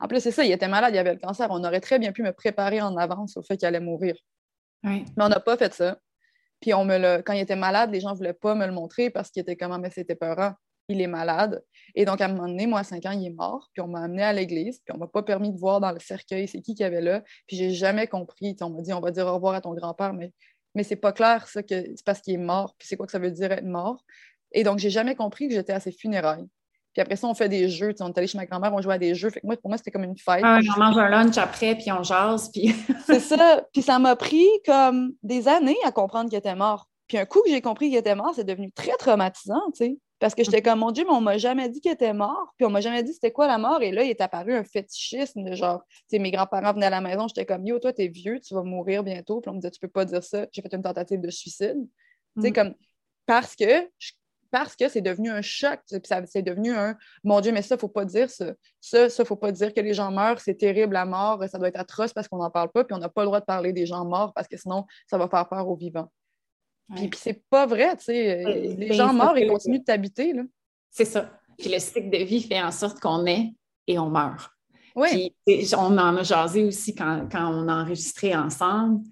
En 0.00 0.08
plus, 0.08 0.20
c'est 0.20 0.30
ça, 0.30 0.44
il 0.44 0.52
était 0.52 0.68
malade, 0.68 0.94
il 0.94 0.98
avait 0.98 1.14
le 1.14 1.18
cancer. 1.18 1.48
On 1.50 1.62
aurait 1.64 1.80
très 1.80 1.98
bien 1.98 2.12
pu 2.12 2.22
me 2.22 2.32
préparer 2.32 2.80
en 2.80 2.96
avance 2.96 3.36
au 3.36 3.42
fait 3.42 3.56
qu'il 3.56 3.66
allait 3.66 3.80
mourir. 3.80 4.14
Mais 4.82 5.04
on 5.16 5.28
n'a 5.28 5.40
pas 5.40 5.56
fait 5.56 5.74
ça. 5.74 5.98
Puis 6.60 6.74
on 6.74 6.84
me 6.84 7.20
quand 7.22 7.32
il 7.32 7.40
était 7.40 7.56
malade, 7.56 7.90
les 7.92 8.00
gens 8.00 8.10
ne 8.12 8.16
voulaient 8.16 8.32
pas 8.32 8.54
me 8.54 8.66
le 8.66 8.72
montrer 8.72 9.10
parce 9.10 9.30
qu'il 9.30 9.40
était 9.40 9.56
comment, 9.56 9.74
ah, 9.74 9.78
mais 9.78 9.90
c'était 9.90 10.14
peurant. 10.14 10.54
Il 10.88 11.00
est 11.00 11.06
malade. 11.06 11.62
Et 11.94 12.06
donc, 12.06 12.20
à 12.20 12.24
un 12.24 12.28
moment 12.28 12.48
donné, 12.48 12.66
moi, 12.66 12.80
à 12.80 12.84
5 12.84 13.04
ans, 13.06 13.10
il 13.10 13.26
est 13.26 13.30
mort. 13.30 13.68
Puis 13.74 13.82
on 13.82 13.88
m'a 13.88 14.00
amené 14.00 14.22
à 14.22 14.32
l'église. 14.32 14.80
Puis 14.84 14.92
on 14.92 14.94
ne 14.94 15.00
m'a 15.00 15.06
pas 15.06 15.22
permis 15.22 15.52
de 15.52 15.58
voir 15.58 15.80
dans 15.80 15.92
le 15.92 15.98
cercueil 16.00 16.48
c'est 16.48 16.60
qui 16.62 16.74
qu'il 16.74 16.84
y 16.84 16.86
avait 16.86 17.02
là. 17.02 17.22
Puis 17.46 17.56
j'ai 17.56 17.70
jamais 17.70 18.06
compris. 18.06 18.56
on 18.62 18.70
m'a 18.70 18.80
dit, 18.80 18.92
on 18.92 19.00
va 19.00 19.10
dire 19.10 19.26
au 19.26 19.34
revoir 19.34 19.54
à 19.54 19.60
ton 19.60 19.74
grand-père, 19.74 20.14
mais, 20.14 20.32
mais 20.74 20.84
c'est 20.84 20.96
pas 20.96 21.12
clair, 21.12 21.46
ça, 21.48 21.62
que 21.62 21.74
c'est 21.94 22.04
parce 22.04 22.20
qu'il 22.20 22.34
est 22.34 22.38
mort. 22.38 22.74
Puis 22.78 22.88
c'est 22.88 22.96
quoi 22.96 23.06
que 23.06 23.12
ça 23.12 23.18
veut 23.18 23.30
dire 23.30 23.52
être 23.52 23.64
mort? 23.64 24.02
Et 24.52 24.64
donc, 24.64 24.78
j'ai 24.78 24.90
jamais 24.90 25.14
compris 25.14 25.48
que 25.48 25.54
j'étais 25.54 25.74
à 25.74 25.80
ses 25.80 25.92
funérailles. 25.92 26.46
Puis 26.98 27.02
après 27.04 27.14
ça, 27.14 27.28
on 27.28 27.34
fait 27.34 27.48
des 27.48 27.68
jeux. 27.68 27.94
on 28.00 28.08
est 28.08 28.18
allé 28.18 28.26
chez 28.26 28.36
ma 28.36 28.44
grand-mère, 28.44 28.74
on 28.74 28.82
jouait 28.82 28.94
à 28.94 28.98
des 28.98 29.14
jeux. 29.14 29.30
Fait 29.30 29.40
que 29.40 29.46
moi, 29.46 29.56
pour 29.56 29.70
moi, 29.70 29.78
c'était 29.78 29.92
comme 29.92 30.02
une 30.02 30.18
fête. 30.18 30.40
Ah, 30.42 30.58
on 30.76 30.80
mange 30.80 30.98
un 30.98 31.08
lunch 31.08 31.38
après, 31.38 31.76
puis 31.76 31.92
on 31.92 32.02
jase. 32.02 32.50
Puis... 32.50 32.74
c'est 33.06 33.20
ça. 33.20 33.62
Puis 33.72 33.82
ça 33.82 34.00
m'a 34.00 34.16
pris 34.16 34.48
comme 34.66 35.12
des 35.22 35.46
années 35.46 35.76
à 35.84 35.92
comprendre 35.92 36.28
qu'il 36.28 36.40
était 36.40 36.56
mort. 36.56 36.88
Puis 37.06 37.16
un 37.16 37.24
coup 37.24 37.40
que 37.44 37.50
j'ai 37.50 37.60
compris 37.60 37.90
qu'il 37.90 37.98
était 37.98 38.16
mort, 38.16 38.32
c'est 38.34 38.42
devenu 38.42 38.72
très 38.72 38.96
traumatisant, 38.98 39.70
tu 39.76 39.84
sais. 39.84 39.98
Parce 40.18 40.34
que 40.34 40.42
j'étais 40.42 40.60
comme, 40.60 40.80
mon 40.80 40.90
Dieu, 40.90 41.04
mais 41.06 41.14
on 41.14 41.20
m'a 41.20 41.38
jamais 41.38 41.68
dit 41.68 41.80
qu'il 41.80 41.92
était 41.92 42.12
mort. 42.12 42.52
Puis 42.56 42.66
on 42.66 42.70
m'a 42.70 42.80
jamais 42.80 43.04
dit 43.04 43.12
c'était 43.12 43.30
quoi 43.30 43.46
la 43.46 43.58
mort. 43.58 43.80
Et 43.80 43.92
là, 43.92 44.02
il 44.02 44.10
est 44.10 44.20
apparu 44.20 44.56
un 44.56 44.64
fétichisme 44.64 45.44
de 45.44 45.54
genre, 45.54 45.84
tu 45.88 45.98
sais, 46.08 46.18
mes 46.18 46.32
grands-parents 46.32 46.72
venaient 46.72 46.86
à 46.86 46.90
la 46.90 47.00
maison, 47.00 47.28
j'étais 47.28 47.46
comme, 47.46 47.64
yo, 47.64 47.78
toi, 47.78 47.92
t'es 47.92 48.08
vieux, 48.08 48.40
tu 48.40 48.54
vas 48.54 48.64
mourir 48.64 49.04
bientôt. 49.04 49.40
Puis 49.40 49.50
on 49.50 49.52
me 49.52 49.60
disait, 49.60 49.70
tu 49.70 49.78
peux 49.78 49.86
pas 49.86 50.04
dire 50.04 50.24
ça. 50.24 50.46
J'ai 50.50 50.62
fait 50.62 50.74
une 50.74 50.82
tentative 50.82 51.20
de 51.20 51.30
suicide. 51.30 51.76
Tu 52.34 52.42
sais, 52.42 52.50
mm. 52.50 52.52
comme, 52.54 52.74
parce 53.24 53.54
que 53.54 53.88
je 54.00 54.10
parce 54.50 54.76
que 54.76 54.88
c'est 54.88 55.00
devenu 55.00 55.30
un 55.30 55.42
choc. 55.42 55.80
C'est 55.86 56.42
devenu 56.42 56.72
un 56.74 56.96
mon 57.24 57.40
Dieu, 57.40 57.52
mais 57.52 57.62
ça, 57.62 57.74
il 57.74 57.78
ne 57.78 57.80
faut 57.80 57.88
pas 57.88 58.04
dire 58.04 58.30
ça. 58.30 58.52
Ça, 58.80 59.06
il 59.06 59.12
ne 59.18 59.24
faut 59.24 59.36
pas 59.36 59.52
dire 59.52 59.72
que 59.74 59.80
les 59.80 59.94
gens 59.94 60.10
meurent, 60.10 60.40
c'est 60.40 60.54
terrible 60.54 60.94
la 60.94 61.04
mort, 61.04 61.42
ça 61.48 61.58
doit 61.58 61.68
être 61.68 61.80
atroce 61.80 62.12
parce 62.12 62.28
qu'on 62.28 62.38
n'en 62.38 62.50
parle 62.50 62.70
pas, 62.70 62.84
puis 62.84 62.94
on 62.94 62.98
n'a 62.98 63.08
pas 63.08 63.22
le 63.22 63.26
droit 63.26 63.40
de 63.40 63.44
parler 63.44 63.72
des 63.72 63.86
gens 63.86 64.04
morts 64.04 64.32
parce 64.34 64.48
que 64.48 64.56
sinon, 64.56 64.84
ça 65.06 65.18
va 65.18 65.28
faire 65.28 65.48
peur 65.48 65.68
aux 65.68 65.76
vivants. 65.76 66.10
Puis, 66.94 67.08
puis 67.08 67.20
c'est 67.22 67.42
pas 67.50 67.66
vrai, 67.66 67.96
tu 67.96 68.04
sais. 68.04 68.74
Les 68.76 68.92
gens 68.94 69.12
morts, 69.12 69.36
ils 69.36 69.48
continuent 69.48 69.80
de 69.80 69.84
t'habiter. 69.84 70.32
C'est 70.90 71.04
ça. 71.04 71.30
Puis 71.58 71.70
le 71.70 71.78
cycle 71.78 72.08
de 72.08 72.24
vie 72.24 72.42
fait 72.42 72.62
en 72.62 72.70
sorte 72.70 73.00
qu'on 73.00 73.26
est 73.26 73.52
et 73.86 73.98
on 73.98 74.08
meurt. 74.08 74.50
Oui. 74.94 75.34
Puis 75.46 75.68
on 75.76 75.98
en 75.98 76.16
a 76.16 76.22
jasé 76.22 76.64
aussi 76.64 76.94
quand, 76.94 77.28
quand 77.30 77.52
on 77.52 77.68
a 77.68 77.82
enregistré 77.82 78.34
ensemble. 78.34 79.04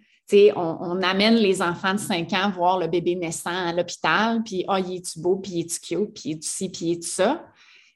On, 0.57 1.03
amène 1.03 1.35
les 1.35 1.63
enfants 1.63 1.95
de 1.95 1.99
5 1.99 2.33
ans 2.33 2.51
voir 2.51 2.79
le 2.79 2.89
bébé 2.89 3.15
naissant 3.15 3.69
à 3.69 3.73
l'hôpital, 3.73 4.43
puis 4.43 4.65
ah, 4.69 4.81
il 4.81 4.97
est-tu 4.97 5.21
beau, 5.21 5.37
puis 5.37 5.53
il 5.53 5.61
est-tu 5.61 5.81
cute, 5.81 6.15
puis 6.15 6.23
il 6.27 6.33
est-tu 6.33 6.49
ci, 6.49 6.69
puis 6.69 6.87
il 6.87 6.93
est-tu 6.93 7.09
ça? 7.09 7.45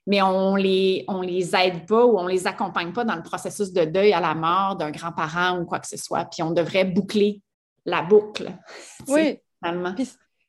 Mais 0.07 0.23
on 0.23 0.57
les, 0.57 1.05
on 1.09 1.23
les 1.23 1.55
aide 1.55 1.87
pas 1.87 2.05
ou 2.05 2.19
on 2.19 2.27
les 2.27 2.47
accompagne 2.47 2.93
pas 2.93 3.05
dans 3.05 3.17
le 3.17 3.23
processus 3.23 3.73
de 3.73 3.85
deuil 3.85 4.13
à 4.13 4.21
la 4.21 4.35
mort 4.35 4.77
d'un 4.77 4.91
grand-parent 4.91 5.61
ou 5.61 5.67
quoi 5.67 5.79
que 5.79 5.87
ce 5.87 5.97
soit. 5.97 6.25
Puis 6.25 6.43
on 6.43 6.51
devrait 6.51 6.85
boucler 6.85 7.43
la 7.85 8.03
boucle. 8.03 8.51
Oui. 9.09 9.39
Finalement. 9.63 9.95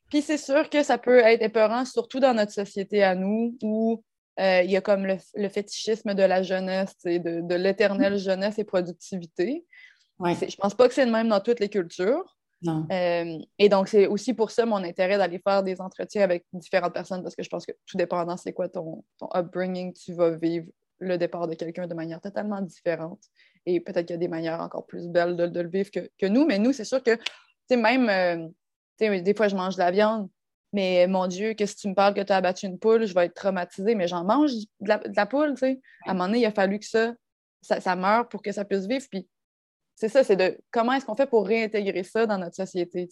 Puis, 0.08 0.22
c'est 0.22 0.38
sûr 0.38 0.68
que 0.68 0.82
ça 0.82 0.98
peut 0.98 1.18
être 1.18 1.42
épeurant, 1.42 1.84
surtout 1.84 2.20
dans 2.20 2.34
notre 2.34 2.52
société 2.52 3.02
à 3.02 3.14
nous, 3.14 3.56
où 3.62 4.02
euh, 4.40 4.62
il 4.62 4.70
y 4.70 4.76
a 4.76 4.80
comme 4.80 5.06
le, 5.06 5.48
fétichisme 5.48 6.14
de 6.14 6.22
la 6.22 6.42
jeunesse, 6.42 6.94
de, 7.04 7.46
de 7.46 7.54
l'éternelle 7.54 8.18
jeunesse 8.18 8.58
et 8.58 8.64
productivité. 8.64 9.64
Ouais. 10.18 10.34
Je 10.34 10.56
pense 10.56 10.74
pas 10.74 10.88
que 10.88 10.94
c'est 10.94 11.04
le 11.04 11.12
même 11.12 11.28
dans 11.28 11.40
toutes 11.40 11.60
les 11.60 11.68
cultures. 11.68 12.36
Non. 12.62 12.86
Euh, 12.92 13.38
et 13.58 13.68
donc, 13.68 13.88
c'est 13.88 14.06
aussi 14.06 14.34
pour 14.34 14.50
ça 14.50 14.64
mon 14.64 14.76
intérêt 14.76 15.18
d'aller 15.18 15.40
faire 15.40 15.62
des 15.62 15.80
entretiens 15.80 16.22
avec 16.22 16.44
différentes 16.52 16.94
personnes 16.94 17.22
parce 17.22 17.34
que 17.34 17.42
je 17.42 17.48
pense 17.48 17.66
que 17.66 17.72
tout 17.86 17.96
dépendant 17.96 18.36
c'est 18.36 18.52
quoi 18.52 18.68
ton, 18.68 19.04
ton, 19.18 19.28
upbringing, 19.34 19.92
tu 19.92 20.12
vas 20.14 20.30
vivre 20.30 20.66
le 21.00 21.18
départ 21.18 21.48
de 21.48 21.54
quelqu'un 21.54 21.88
de 21.88 21.94
manière 21.94 22.20
totalement 22.20 22.60
différente. 22.60 23.20
Et 23.66 23.80
peut-être 23.80 24.06
qu'il 24.06 24.14
y 24.14 24.16
a 24.16 24.18
des 24.18 24.28
manières 24.28 24.60
encore 24.60 24.86
plus 24.86 25.08
belles 25.08 25.36
de, 25.36 25.60
le 25.60 25.68
vivre 25.68 25.90
que, 25.90 26.26
nous, 26.26 26.46
mais 26.46 26.58
nous, 26.58 26.72
c'est 26.72 26.84
sûr 26.84 27.02
que, 27.02 27.16
tu 27.16 27.22
sais, 27.68 27.76
même, 27.76 28.08
euh, 28.08 28.48
des 28.98 29.34
fois, 29.34 29.48
je 29.48 29.56
mange 29.56 29.74
de 29.74 29.80
la 29.80 29.90
viande, 29.90 30.28
mais 30.72 31.06
mon 31.08 31.26
Dieu, 31.26 31.54
que 31.54 31.66
si 31.66 31.76
tu 31.76 31.88
me 31.88 31.94
parles 31.94 32.14
que 32.14 32.20
tu 32.20 32.32
as 32.32 32.36
abattu 32.36 32.66
une 32.66 32.78
poule, 32.78 33.06
je 33.06 33.14
vais 33.14 33.26
être 33.26 33.34
traumatisée, 33.34 33.94
mais 33.94 34.06
j'en 34.06 34.24
mange 34.24 34.52
de 34.80 34.88
la, 35.16 35.26
poule, 35.26 35.54
tu 35.54 35.58
sais. 35.58 35.80
À 36.06 36.10
un 36.10 36.14
moment 36.14 36.26
donné, 36.26 36.40
il 36.40 36.46
a 36.46 36.52
fallu 36.52 36.78
que 36.78 36.86
ça, 36.86 37.12
ça, 37.60 37.80
ça 37.80 37.96
meure 37.96 38.28
pour 38.28 38.42
que 38.42 38.52
ça 38.52 38.64
puisse 38.64 38.86
vivre. 38.86 39.04
Puis 39.10 39.28
c'est 39.94 40.08
ça, 40.08 40.24
c'est 40.24 40.36
de 40.36 40.58
comment 40.70 40.92
est-ce 40.92 41.06
qu'on 41.06 41.14
fait 41.14 41.26
pour 41.26 41.46
réintégrer 41.46 42.02
ça 42.02 42.26
dans 42.26 42.38
notre 42.38 42.56
société. 42.56 43.08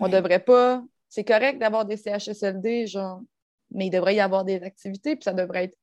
On 0.00 0.08
ne 0.08 0.12
devrait 0.12 0.40
pas. 0.40 0.82
C'est 1.08 1.24
correct 1.24 1.58
d'avoir 1.58 1.84
des 1.84 1.96
CHSLD, 1.96 2.86
genre, 2.86 3.20
mais 3.70 3.86
il 3.86 3.90
devrait 3.90 4.14
y 4.14 4.20
avoir 4.20 4.44
des 4.44 4.62
activités, 4.62 5.16
puis 5.16 5.24
ça 5.24 5.32
devrait 5.32 5.64
être 5.64 5.78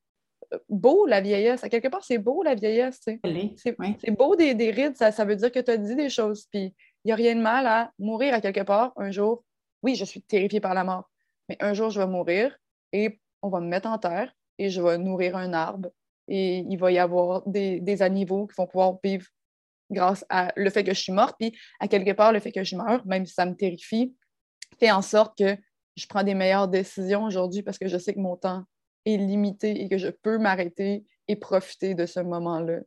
euh, 0.54 0.60
beau, 0.70 1.06
la 1.06 1.22
vieillesse. 1.22 1.64
À 1.64 1.70
quelque 1.70 1.88
part, 1.88 2.04
c'est 2.04 2.18
beau, 2.18 2.44
la 2.44 2.56
vieillesse. 2.56 3.00
C'est 3.04 4.12
beau 4.12 4.36
des, 4.36 4.54
des 4.54 4.72
rides, 4.72 4.96
ça, 4.96 5.12
ça, 5.12 5.26
veut 5.26 5.36
dire 5.36 5.52
que 5.52 5.60
tu 5.60 5.72
as 5.72 5.78
dit 5.78 5.96
des 5.96 6.10
choses. 6.10 6.48
Puis 6.52 6.74
il 7.04 7.08
n'y 7.08 7.12
a 7.12 7.16
rien 7.16 7.36
de 7.36 7.42
mal 7.42 7.66
à 7.68 7.92
mourir 8.00 8.34
à 8.34 8.42
quelque 8.42 8.62
part 8.62 8.94
un 8.98 9.12
jour. 9.12 9.44
Oui, 9.82 9.96
je 9.96 10.06
suis 10.06 10.22
terrifiée 10.22 10.60
par 10.60 10.74
la 10.74 10.84
mort, 10.84 11.10
mais 11.50 11.58
un 11.60 11.74
jour, 11.74 11.90
je 11.90 12.00
vais 12.00 12.08
mourir 12.08 12.58
et 12.92 13.20
on 13.42 13.50
va 13.50 13.60
me 13.60 13.68
mettre 13.68 13.88
en 13.88 13.98
terre 14.00 14.34
et 14.58 14.70
je 14.70 14.82
vais 14.82 14.98
nourrir 14.98 15.36
un 15.36 15.54
arbre 15.54 15.90
et 16.28 16.58
il 16.58 16.78
va 16.78 16.92
y 16.92 16.98
avoir 16.98 17.48
des, 17.48 17.80
des 17.80 18.02
animaux 18.02 18.48
qui 18.48 18.56
vont 18.56 18.66
pouvoir 18.66 18.98
vivre 19.04 19.28
grâce 19.90 20.26
à 20.30 20.52
le 20.56 20.70
fait 20.70 20.84
que 20.84 20.94
je 20.94 21.00
suis 21.00 21.12
morte. 21.12 21.36
Puis, 21.40 21.58
à 21.80 21.88
quelque 21.88 22.12
part, 22.12 22.32
le 22.32 22.40
fait 22.40 22.52
que 22.52 22.64
je 22.64 22.76
meurs, 22.76 23.06
même 23.06 23.26
si 23.26 23.34
ça 23.34 23.46
me 23.46 23.56
terrifie, 23.56 24.16
fait 24.80 24.92
en 24.92 25.02
sorte 25.02 25.38
que 25.38 25.58
je 25.96 26.08
prends 26.08 26.24
des 26.24 26.34
meilleures 26.34 26.68
décisions 26.68 27.24
aujourd'hui 27.24 27.64
parce 27.64 27.78
que 27.78 27.88
je 27.88 27.98
sais 27.98 28.14
que 28.14 28.20
mon 28.20 28.36
temps 28.36 28.64
est 29.06 29.18
limité 29.18 29.82
et 29.82 29.88
que 29.88 29.98
je 29.98 30.10
peux 30.10 30.38
m'arrêter 30.38 31.06
et 31.28 31.36
profiter 31.36 31.96
de 31.96 32.06
ce 32.06 32.20
moment-là. 32.20 32.80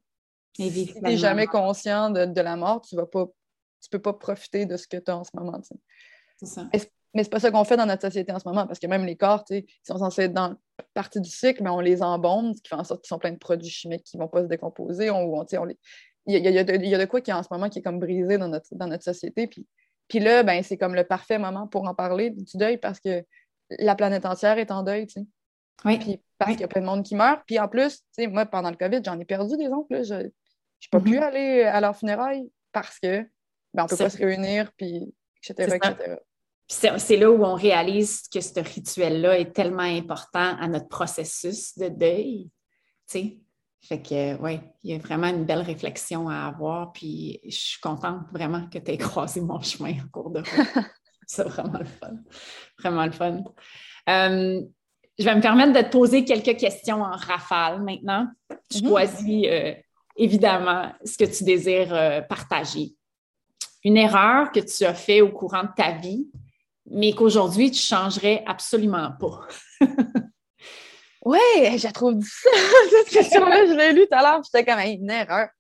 Si 0.56 0.92
tu 0.92 1.00
n'es 1.02 1.16
jamais 1.16 1.46
conscient 1.46 2.10
de, 2.10 2.40
la 2.40 2.56
mort, 2.56 2.82
tu 2.82 2.96
ne 2.96 3.02
peux 3.90 4.02
pas 4.02 4.12
profiter 4.12 4.66
de 4.66 4.76
ce 4.76 4.88
que 4.88 4.96
tu 4.96 5.10
as 5.10 5.16
en 5.16 5.24
ce 5.24 5.30
moment. 5.34 5.60
C'est 6.36 6.46
ça. 6.46 6.68
Mais 7.14 7.24
c'est 7.24 7.30
pas 7.30 7.40
ça 7.40 7.50
qu'on 7.50 7.64
fait 7.64 7.76
dans 7.76 7.86
notre 7.86 8.02
société 8.02 8.32
en 8.32 8.38
ce 8.38 8.46
moment, 8.46 8.66
parce 8.66 8.78
que 8.78 8.86
même 8.86 9.06
les 9.06 9.16
corps, 9.16 9.42
ils 9.50 9.64
sont 9.82 9.98
censés 9.98 10.24
être 10.24 10.34
dans 10.34 10.54
partie 10.92 11.20
du 11.20 11.30
cycle, 11.30 11.62
mais 11.62 11.70
on 11.70 11.80
les 11.80 12.02
embombe, 12.02 12.54
ce 12.54 12.60
qui 12.60 12.68
fait 12.68 12.74
en 12.74 12.84
sorte 12.84 13.02
qu'ils 13.02 13.08
sont 13.08 13.18
pleins 13.18 13.32
de 13.32 13.38
produits 13.38 13.70
chimiques 13.70 14.04
qui 14.04 14.16
ne 14.16 14.22
vont 14.22 14.28
pas 14.28 14.42
se 14.42 14.46
décomposer. 14.46 15.10
On, 15.10 15.34
on, 15.34 15.46
on 15.50 15.64
les, 15.64 15.78
il 16.28 16.44
y, 16.44 16.58
a, 16.58 16.64
de, 16.64 17.04
quoi 17.06 17.20
qui 17.20 17.32
en 17.32 17.42
ce 17.42 17.48
moment 17.50 17.68
qui 17.68 17.78
est 17.78 17.82
comme 17.82 17.98
brisé 17.98 18.36
dans 18.36 18.48
notre, 18.48 18.68
dans 18.72 18.86
notre 18.86 19.02
société. 19.02 19.46
Puis, 19.46 19.66
puis 20.08 20.18
là, 20.18 20.42
ben, 20.42 20.62
c'est 20.62 20.76
comme 20.76 20.94
le 20.94 21.04
parfait 21.04 21.38
moment 21.38 21.66
pour 21.66 21.88
en 21.88 21.94
parler 21.94 22.30
du 22.30 22.56
deuil 22.56 22.76
parce 22.76 23.00
que 23.00 23.24
la 23.70 23.94
planète 23.94 24.26
entière 24.26 24.58
est 24.58 24.70
en 24.70 24.82
deuil, 24.82 25.06
tu 25.06 25.20
sais. 25.20 25.26
Oui. 25.84 25.98
Puis 25.98 26.20
parce 26.38 26.52
qu'il 26.52 26.60
y 26.60 26.64
a 26.64 26.68
plein 26.68 26.80
de 26.80 26.86
monde 26.86 27.04
qui 27.04 27.14
meurt. 27.14 27.42
Puis 27.46 27.58
en 27.58 27.68
plus, 27.68 27.98
tu 27.98 28.04
sais, 28.12 28.26
moi, 28.26 28.44
pendant 28.46 28.70
le 28.70 28.76
COVID, 28.76 29.00
j'en 29.04 29.18
ai 29.18 29.24
perdu 29.24 29.56
des 29.56 29.68
oncles. 29.68 30.04
Je 30.04 30.14
n'ai 30.14 30.32
pas 30.90 31.00
pu 31.00 31.16
mm-hmm. 31.16 31.22
aller 31.22 31.62
à 31.62 31.80
leur 31.80 31.96
funérailles 31.96 32.50
parce 32.72 32.98
que 32.98 33.22
ben, 33.74 33.82
on 33.82 33.84
ne 33.84 33.88
peut 33.88 33.96
pas 33.96 34.10
se 34.10 34.18
réunir, 34.18 34.72
puis 34.76 35.14
etc. 35.42 35.78
C'est 36.66 37.16
là 37.16 37.30
où 37.30 37.42
on 37.44 37.54
réalise 37.54 38.28
que 38.28 38.40
ce 38.40 38.60
rituel-là 38.60 39.38
est 39.38 39.54
tellement 39.54 39.80
important 39.80 40.56
à 40.58 40.68
notre 40.68 40.88
processus 40.88 41.78
de 41.78 41.88
deuil. 41.88 42.50
Tu 43.08 43.18
sais, 43.18 43.38
fait 43.80 44.02
que, 44.02 44.36
oui, 44.42 44.60
il 44.82 44.90
y 44.90 44.94
a 44.94 44.98
vraiment 44.98 45.28
une 45.28 45.44
belle 45.44 45.62
réflexion 45.62 46.28
à 46.28 46.46
avoir. 46.46 46.92
Puis 46.92 47.40
je 47.44 47.56
suis 47.56 47.80
contente 47.80 48.22
vraiment 48.32 48.68
que 48.68 48.78
tu 48.78 48.90
aies 48.90 48.98
croisé 48.98 49.40
mon 49.40 49.60
chemin 49.60 49.92
en 49.92 50.08
cours 50.12 50.30
de 50.30 50.40
route. 50.40 50.84
C'est 51.26 51.44
vraiment 51.44 51.78
le 51.78 51.84
fun. 51.84 52.16
Vraiment 52.78 53.04
le 53.04 53.12
fun. 53.12 53.42
Euh, 54.08 54.62
je 55.18 55.24
vais 55.24 55.34
me 55.34 55.40
permettre 55.40 55.72
de 55.72 55.82
te 55.82 55.90
poser 55.90 56.24
quelques 56.24 56.58
questions 56.58 57.02
en 57.02 57.16
rafale 57.16 57.82
maintenant. 57.82 58.28
Tu 58.70 58.82
mhm. 58.82 58.88
choisis 58.88 59.46
euh, 59.46 59.74
évidemment 60.16 60.92
ce 61.04 61.18
que 61.18 61.24
tu 61.24 61.44
désires 61.44 61.92
euh, 61.92 62.20
partager. 62.22 62.94
Une 63.84 63.96
erreur 63.96 64.52
que 64.52 64.60
tu 64.60 64.84
as 64.84 64.94
faite 64.94 65.22
au 65.22 65.30
courant 65.30 65.64
de 65.64 65.70
ta 65.76 65.92
vie, 65.92 66.28
mais 66.90 67.12
qu'aujourd'hui, 67.12 67.70
tu 67.70 67.80
changerais 67.80 68.42
absolument 68.46 69.12
pas. 69.20 69.46
Oui, 71.28 71.76
j'ai 71.76 71.92
trouvé 71.92 72.22
ça. 72.22 72.48
Cette 72.90 73.08
question-là, 73.08 73.66
je 73.66 73.74
l'ai 73.74 73.92
lu 73.92 74.06
tout 74.10 74.16
à 74.16 74.22
l'heure, 74.22 74.42
j'étais 74.42 74.64
comme 74.64 74.80
une 74.80 75.10
erreur. 75.10 75.50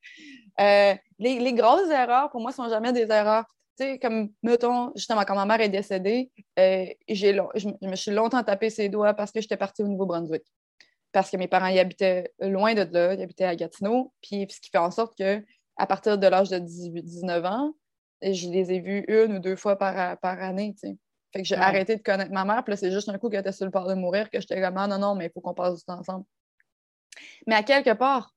Euh, 0.60 0.94
les, 1.18 1.52
grosses 1.52 1.90
erreurs, 1.90 2.30
pour 2.30 2.40
moi, 2.40 2.52
sont 2.52 2.70
jamais 2.70 2.90
des 2.90 3.02
erreurs. 3.02 3.44
Tu 3.78 3.84
sais, 3.84 3.98
comme, 3.98 4.30
mettons, 4.42 4.92
justement, 4.96 5.24
quand 5.26 5.34
ma 5.34 5.44
mère 5.44 5.60
est 5.60 5.68
décédée, 5.68 6.30
euh, 6.58 6.86
je, 7.06 7.86
me 7.86 7.96
suis 7.96 8.12
longtemps 8.12 8.42
tapé 8.42 8.70
ses 8.70 8.88
doigts 8.88 9.12
parce 9.12 9.30
que 9.30 9.42
j'étais 9.42 9.58
partie 9.58 9.82
au 9.82 9.88
Nouveau-Brunswick. 9.88 10.42
Parce 11.12 11.30
que 11.30 11.36
mes 11.36 11.48
parents 11.48 11.66
y 11.66 11.78
habitaient 11.78 12.32
loin 12.40 12.72
de 12.72 12.88
là, 12.90 13.12
ils 13.12 13.20
habitaient 13.20 13.44
à 13.44 13.54
Gatineau. 13.54 14.10
Puis, 14.22 14.46
ce 14.48 14.62
qui 14.62 14.70
fait 14.70 14.78
en 14.78 14.90
sorte 14.90 15.18
que 15.18 15.44
à 15.76 15.86
partir 15.86 16.16
de 16.16 16.26
l'âge 16.26 16.48
de 16.48 16.60
18-19 16.60 17.44
ans, 17.46 17.74
je 18.22 18.48
les 18.48 18.72
ai 18.72 18.80
vus 18.80 19.04
une 19.06 19.36
ou 19.36 19.38
deux 19.38 19.56
fois 19.56 19.76
par, 19.76 20.18
par 20.18 20.42
année. 20.42 20.74
Tu 20.80 20.88
sais. 20.88 20.96
Fait 21.32 21.42
que 21.42 21.44
j'ai 21.44 21.56
arrêté 21.56 21.96
de 21.96 22.02
connaître 22.02 22.32
ma 22.32 22.44
mère, 22.44 22.64
puis 22.64 22.72
là, 22.72 22.76
c'est 22.76 22.90
juste 22.90 23.08
un 23.08 23.18
coup 23.18 23.28
qu'elle 23.28 23.40
était 23.40 23.52
sur 23.52 23.66
le 23.66 23.70
bord 23.70 23.86
de 23.86 23.94
mourir 23.94 24.30
que 24.30 24.40
j'étais 24.40 24.60
comme 24.60 24.76
ah, 24.78 24.86
non, 24.86 24.98
non, 24.98 25.14
mais 25.14 25.26
il 25.26 25.30
faut 25.30 25.40
qu'on 25.40 25.54
passe 25.54 25.78
du 25.78 25.84
temps 25.84 25.98
ensemble. 25.98 26.24
Mais 27.46 27.54
à 27.54 27.62
quelque 27.62 27.92
part, 27.92 28.34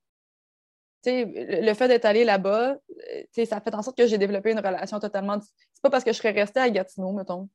le 1.06 1.73
fait 1.73 1.88
d'être 1.88 2.06
allé 2.06 2.23
là-bas, 2.23 2.75
euh, 2.75 3.45
ça 3.45 3.62
fait 3.62 3.73
en 3.73 3.82
sorte 3.82 3.97
que 3.97 4.08
j'ai 4.08 4.17
développé 4.17 4.51
une 4.51 4.60
relation 4.60 4.99
totalement. 4.99 5.39
C'est 5.41 5.82
pas 5.82 5.89
parce 5.89 6.04
que 6.04 6.12
je 6.12 6.17
serais 6.17 6.32
restée 6.32 6.60
à 6.60 6.69
Gatineau, 6.69 7.12
mettons, 7.13 7.49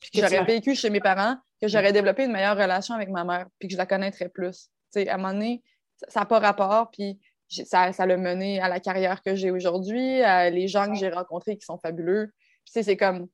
puis 0.00 0.10
que 0.10 0.20
j'aurais 0.20 0.44
vécu 0.44 0.74
chez 0.74 0.90
mes 0.90 1.00
parents, 1.00 1.36
que 1.60 1.68
j'aurais 1.68 1.92
développé 1.92 2.24
une 2.24 2.32
meilleure 2.32 2.56
relation 2.56 2.94
avec 2.94 3.08
ma 3.08 3.24
mère, 3.24 3.46
puis 3.58 3.68
que 3.68 3.72
je 3.72 3.78
la 3.78 3.86
connaîtrais 3.86 4.28
plus. 4.28 4.68
sais, 4.90 5.08
à 5.08 5.14
un 5.14 5.16
moment 5.16 5.32
donné, 5.32 5.62
ça 6.08 6.20
n'a 6.20 6.26
pas 6.26 6.38
rapport, 6.38 6.90
puis 6.90 7.18
ça, 7.48 7.92
ça 7.92 8.06
l'a 8.06 8.16
mené 8.16 8.60
à 8.60 8.68
la 8.68 8.80
carrière 8.80 9.22
que 9.22 9.34
j'ai 9.34 9.50
aujourd'hui, 9.50 10.22
à 10.22 10.50
les 10.50 10.68
gens 10.68 10.88
que 10.88 10.94
j'ai 10.94 11.08
rencontrés 11.08 11.56
qui 11.56 11.64
sont 11.64 11.78
fabuleux. 11.78 12.32
c'est 12.64 12.96
comme 12.96 13.28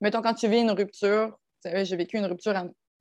mettons, 0.00 0.22
quand 0.22 0.34
tu 0.34 0.48
vis 0.48 0.60
une 0.60 0.70
rupture, 0.70 1.38
j'ai 1.64 1.96
vécu 1.96 2.16
une 2.16 2.26
rupture 2.26 2.54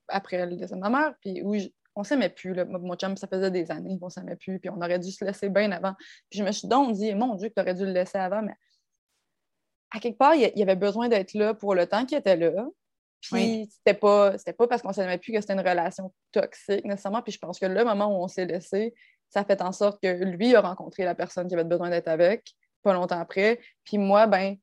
après 0.08 0.46
le 0.46 0.56
décès 0.56 0.76
de 0.76 0.80
ma 0.80 0.90
mère, 0.90 1.14
puis 1.22 1.42
oui, 1.44 1.74
on 1.96 2.04
s'aimait 2.04 2.30
plus. 2.30 2.54
Là. 2.54 2.66
Mon 2.66 2.96
chum, 2.96 3.18
ça 3.18 3.28
faisait 3.28 3.52
des 3.52 3.72
années 3.72 3.98
qu'on 4.00 4.10
s'aimait 4.10 4.36
plus, 4.36 4.60
puis 4.60 4.70
on 4.70 4.78
aurait 4.78 5.00
dû 5.00 5.12
se 5.12 5.24
laisser 5.24 5.50
bien 5.50 5.72
avant. 5.72 5.94
Puis 6.30 6.40
je 6.40 6.44
me 6.44 6.52
suis 6.52 6.68
donc 6.68 6.94
dit, 6.94 7.14
mon 7.14 7.36
Dieu, 7.36 7.50
que 7.50 7.54
tu 7.54 7.62
aurais 7.62 7.74
dû 7.74 7.86
le 7.86 7.92
laisser 7.92 8.18
avant, 8.18 8.42
mais 8.42 8.56
à 9.92 10.00
quelque 10.00 10.18
part, 10.18 10.36
il 10.36 10.52
y 10.56 10.62
avait 10.62 10.76
besoin 10.76 11.10
d'être 11.10 11.34
là 11.34 11.54
pour 11.54 11.76
le 11.76 11.88
temps 11.88 12.06
qu'il 12.06 12.18
était 12.18 12.38
là. 12.38 12.68
Puis 13.22 13.70
c'était 13.70 13.98
pas, 13.98 14.36
pas 14.58 14.68
parce 14.68 14.82
qu'on 14.82 14.94
s'aimait 14.94 15.18
plus 15.18 15.34
que 15.34 15.42
c'était 15.42 15.54
une 15.54 15.60
relation 15.60 16.14
toxique 16.32 16.86
nécessairement. 16.86 17.22
Puis 17.22 17.34
je 17.34 17.40
pense 17.40 17.60
que 17.60 17.66
le 17.66 17.84
moment 17.84 18.08
où 18.08 18.24
on 18.24 18.28
s'est 18.28 18.46
laissé, 18.46 18.94
ça 19.30 19.44
fait 19.44 19.62
en 19.62 19.72
sorte 19.72 20.02
que 20.02 20.08
lui 20.08 20.56
a 20.56 20.62
rencontré 20.62 21.04
la 21.04 21.16
personne 21.16 21.48
qui 21.48 21.54
avait 21.54 21.64
besoin 21.64 21.90
d'être 21.90 22.08
avec, 22.08 22.54
pas 22.82 22.94
longtemps 22.94 23.20
après. 23.20 23.60
Puis 23.84 23.98
moi, 23.98 24.26
ben, 24.28 24.56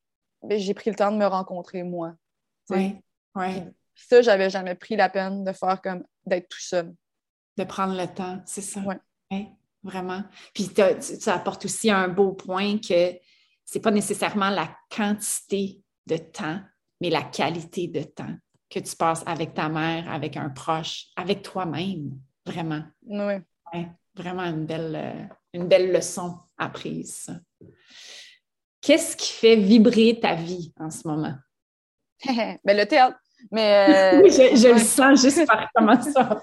ben 0.43 0.59
j'ai 0.59 0.75
pris 0.75 0.91
le 0.91 0.97
temps 0.97 1.13
de 1.13 1.19
me 1.19 1.27
rencontrer 1.27 1.83
moi. 1.83 2.15
Oui, 2.71 2.97
oui. 3.35 3.63
Ça, 3.95 4.23
j'avais 4.23 4.51
jamais 4.51 4.75
pris 4.75 4.97
la 4.97 5.09
peine 5.09 5.45
de 5.45 5.53
faire 5.53 5.81
comme 5.81 6.05
d'être 6.25 6.49
tout 6.49 6.61
seul. 6.61 6.95
De 7.57 7.65
prendre 7.65 7.97
le 7.97 8.07
temps, 8.07 8.43
c'est 8.45 8.63
ça. 8.63 8.81
Oui. 9.31 9.49
vraiment. 9.83 10.23
Puis 10.53 10.69
tu 10.75 11.31
apportes 11.31 11.65
aussi 11.65 11.91
un 11.91 12.09
beau 12.09 12.33
point 12.33 12.79
que 12.79 13.13
c'est 13.65 13.81
pas 13.81 13.91
nécessairement 13.91 14.51
la 14.51 14.77
quantité 14.95 15.81
de 16.07 16.17
temps, 16.17 16.61
mais 17.01 17.11
la 17.11 17.23
qualité 17.23 17.89
de 17.89 18.03
temps 18.03 18.37
que 18.69 18.81
tu 18.81 18.97
passes 18.97 19.23
avec 19.27 19.55
ta 19.55 19.69
mère, 19.69 20.11
avec 20.11 20.37
un 20.37 20.51
proche, 20.51 21.07
avec 21.17 21.43
toi-même, 21.43 22.19
vraiment. 22.45 22.83
Oui. 23.03 23.35
Ouais, 23.73 23.89
vraiment 24.15 24.43
une 24.43 24.67
belle, 24.67 24.97
euh, 24.97 25.35
une 25.53 25.69
belle 25.69 25.93
leçon 25.93 26.39
apprise. 26.59 27.31
Qu'est-ce 28.81 29.17
qui 29.17 29.33
fait 29.33 29.57
vibrer 29.57 30.19
ta 30.21 30.35
vie 30.35 30.73
en 30.79 30.91
ce 30.91 31.07
moment? 31.09 31.35
ben, 32.65 32.77
le 32.77 32.85
théâtre. 32.85 33.19
Mais, 33.51 34.23
euh, 34.23 34.29
je, 34.29 34.73
le 34.73 34.79
sens 34.79 35.23
juste 35.23 35.47
par 35.47 35.69
comment 35.75 36.01
ça 36.01 36.43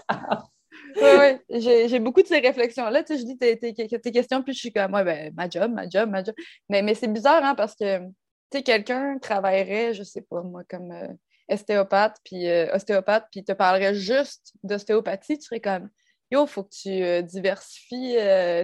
Oui, 0.95 1.37
oui, 1.49 1.87
j'ai 1.89 1.99
beaucoup 1.99 2.21
de 2.21 2.27
ces 2.27 2.39
réflexions-là. 2.39 3.03
Tu 3.03 3.13
sais, 3.13 3.19
je 3.19 3.25
dis 3.25 3.37
tes, 3.37 3.57
tes, 3.57 4.11
questions, 4.11 4.43
puis 4.43 4.53
je 4.53 4.59
suis 4.59 4.73
comme, 4.73 4.93
ouais, 4.93 5.03
ben, 5.03 5.33
ma 5.35 5.49
job, 5.49 5.71
ma 5.71 5.89
job, 5.89 6.09
ma 6.09 6.23
job. 6.23 6.35
Mais, 6.69 6.81
mais 6.81 6.95
c'est 6.95 7.07
bizarre, 7.07 7.43
hein, 7.43 7.55
parce 7.55 7.75
que, 7.75 7.99
tu 7.99 8.05
sais, 8.53 8.63
quelqu'un 8.63 9.17
travaillerait, 9.19 9.93
je 9.93 10.03
sais 10.03 10.21
pas, 10.21 10.41
moi, 10.41 10.63
comme 10.69 10.91
euh, 10.91 11.07
ostéopathe, 11.49 12.17
puis 12.23 12.47
ostéopathe, 12.71 13.27
puis 13.31 13.43
te 13.43 13.53
parlerait 13.53 13.95
juste 13.95 14.53
d'ostéopathie, 14.63 15.37
tu 15.37 15.45
serais 15.45 15.59
comme 15.59 15.89
Yo, 16.33 16.47
faut 16.47 16.63
que 16.63 16.69
tu 16.69 17.23
diversifies 17.27 18.15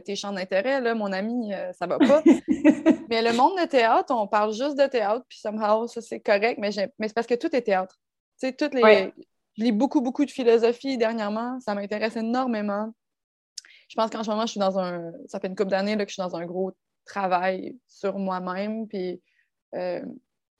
tes 0.04 0.16
champs 0.16 0.32
d'intérêt, 0.32 0.82
là, 0.82 0.96
mon 0.96 1.12
ami, 1.12 1.52
ça 1.78 1.86
va 1.86 2.00
pas. 2.00 2.24
mais 3.10 3.22
le 3.22 3.32
monde 3.32 3.60
de 3.60 3.66
théâtre, 3.66 4.12
on 4.12 4.28
parle 4.28 4.54
juste 4.54 4.76
de 4.76 4.88
théâtre, 4.88 5.24
puis 5.30 5.38
somehow, 5.38 5.86
ça 5.86 6.02
c'est 6.02 6.20
correct, 6.20 6.58
mais, 6.58 6.72
mais 6.98 7.08
c'est 7.08 7.14
parce 7.14 7.28
que 7.28 7.36
tout 7.36 7.56
est 7.56 7.62
théâtre. 7.62 7.96
Tu 8.40 8.48
sais, 8.48 8.54
toutes 8.54 8.74
les. 8.74 9.14
Je 9.56 9.64
lis 9.64 9.72
beaucoup, 9.72 10.02
beaucoup 10.02 10.26
de 10.26 10.32
philosophie 10.32 10.98
dernièrement, 10.98 11.60
ça 11.60 11.76
m'intéresse 11.76 12.16
énormément. 12.16 12.92
Je 13.88 13.96
pense 13.96 14.10
qu'en 14.10 14.24
ce 14.24 14.30
moment, 14.32 14.48
je 14.48 14.52
suis 14.52 14.60
dans 14.60 14.80
un. 14.80 15.12
Ça 15.28 15.40
fait 15.40 15.48
une 15.48 15.56
couple 15.56 15.70
d'années 15.70 15.96
que 15.98 16.08
je 16.08 16.14
suis 16.14 16.24
dans 16.24 16.36
un 16.36 16.48
gros 16.48 16.72
travail 17.06 17.78
sur 17.88 18.18
moi-même, 18.18 18.88
puis 18.88 19.22
euh, 19.76 20.04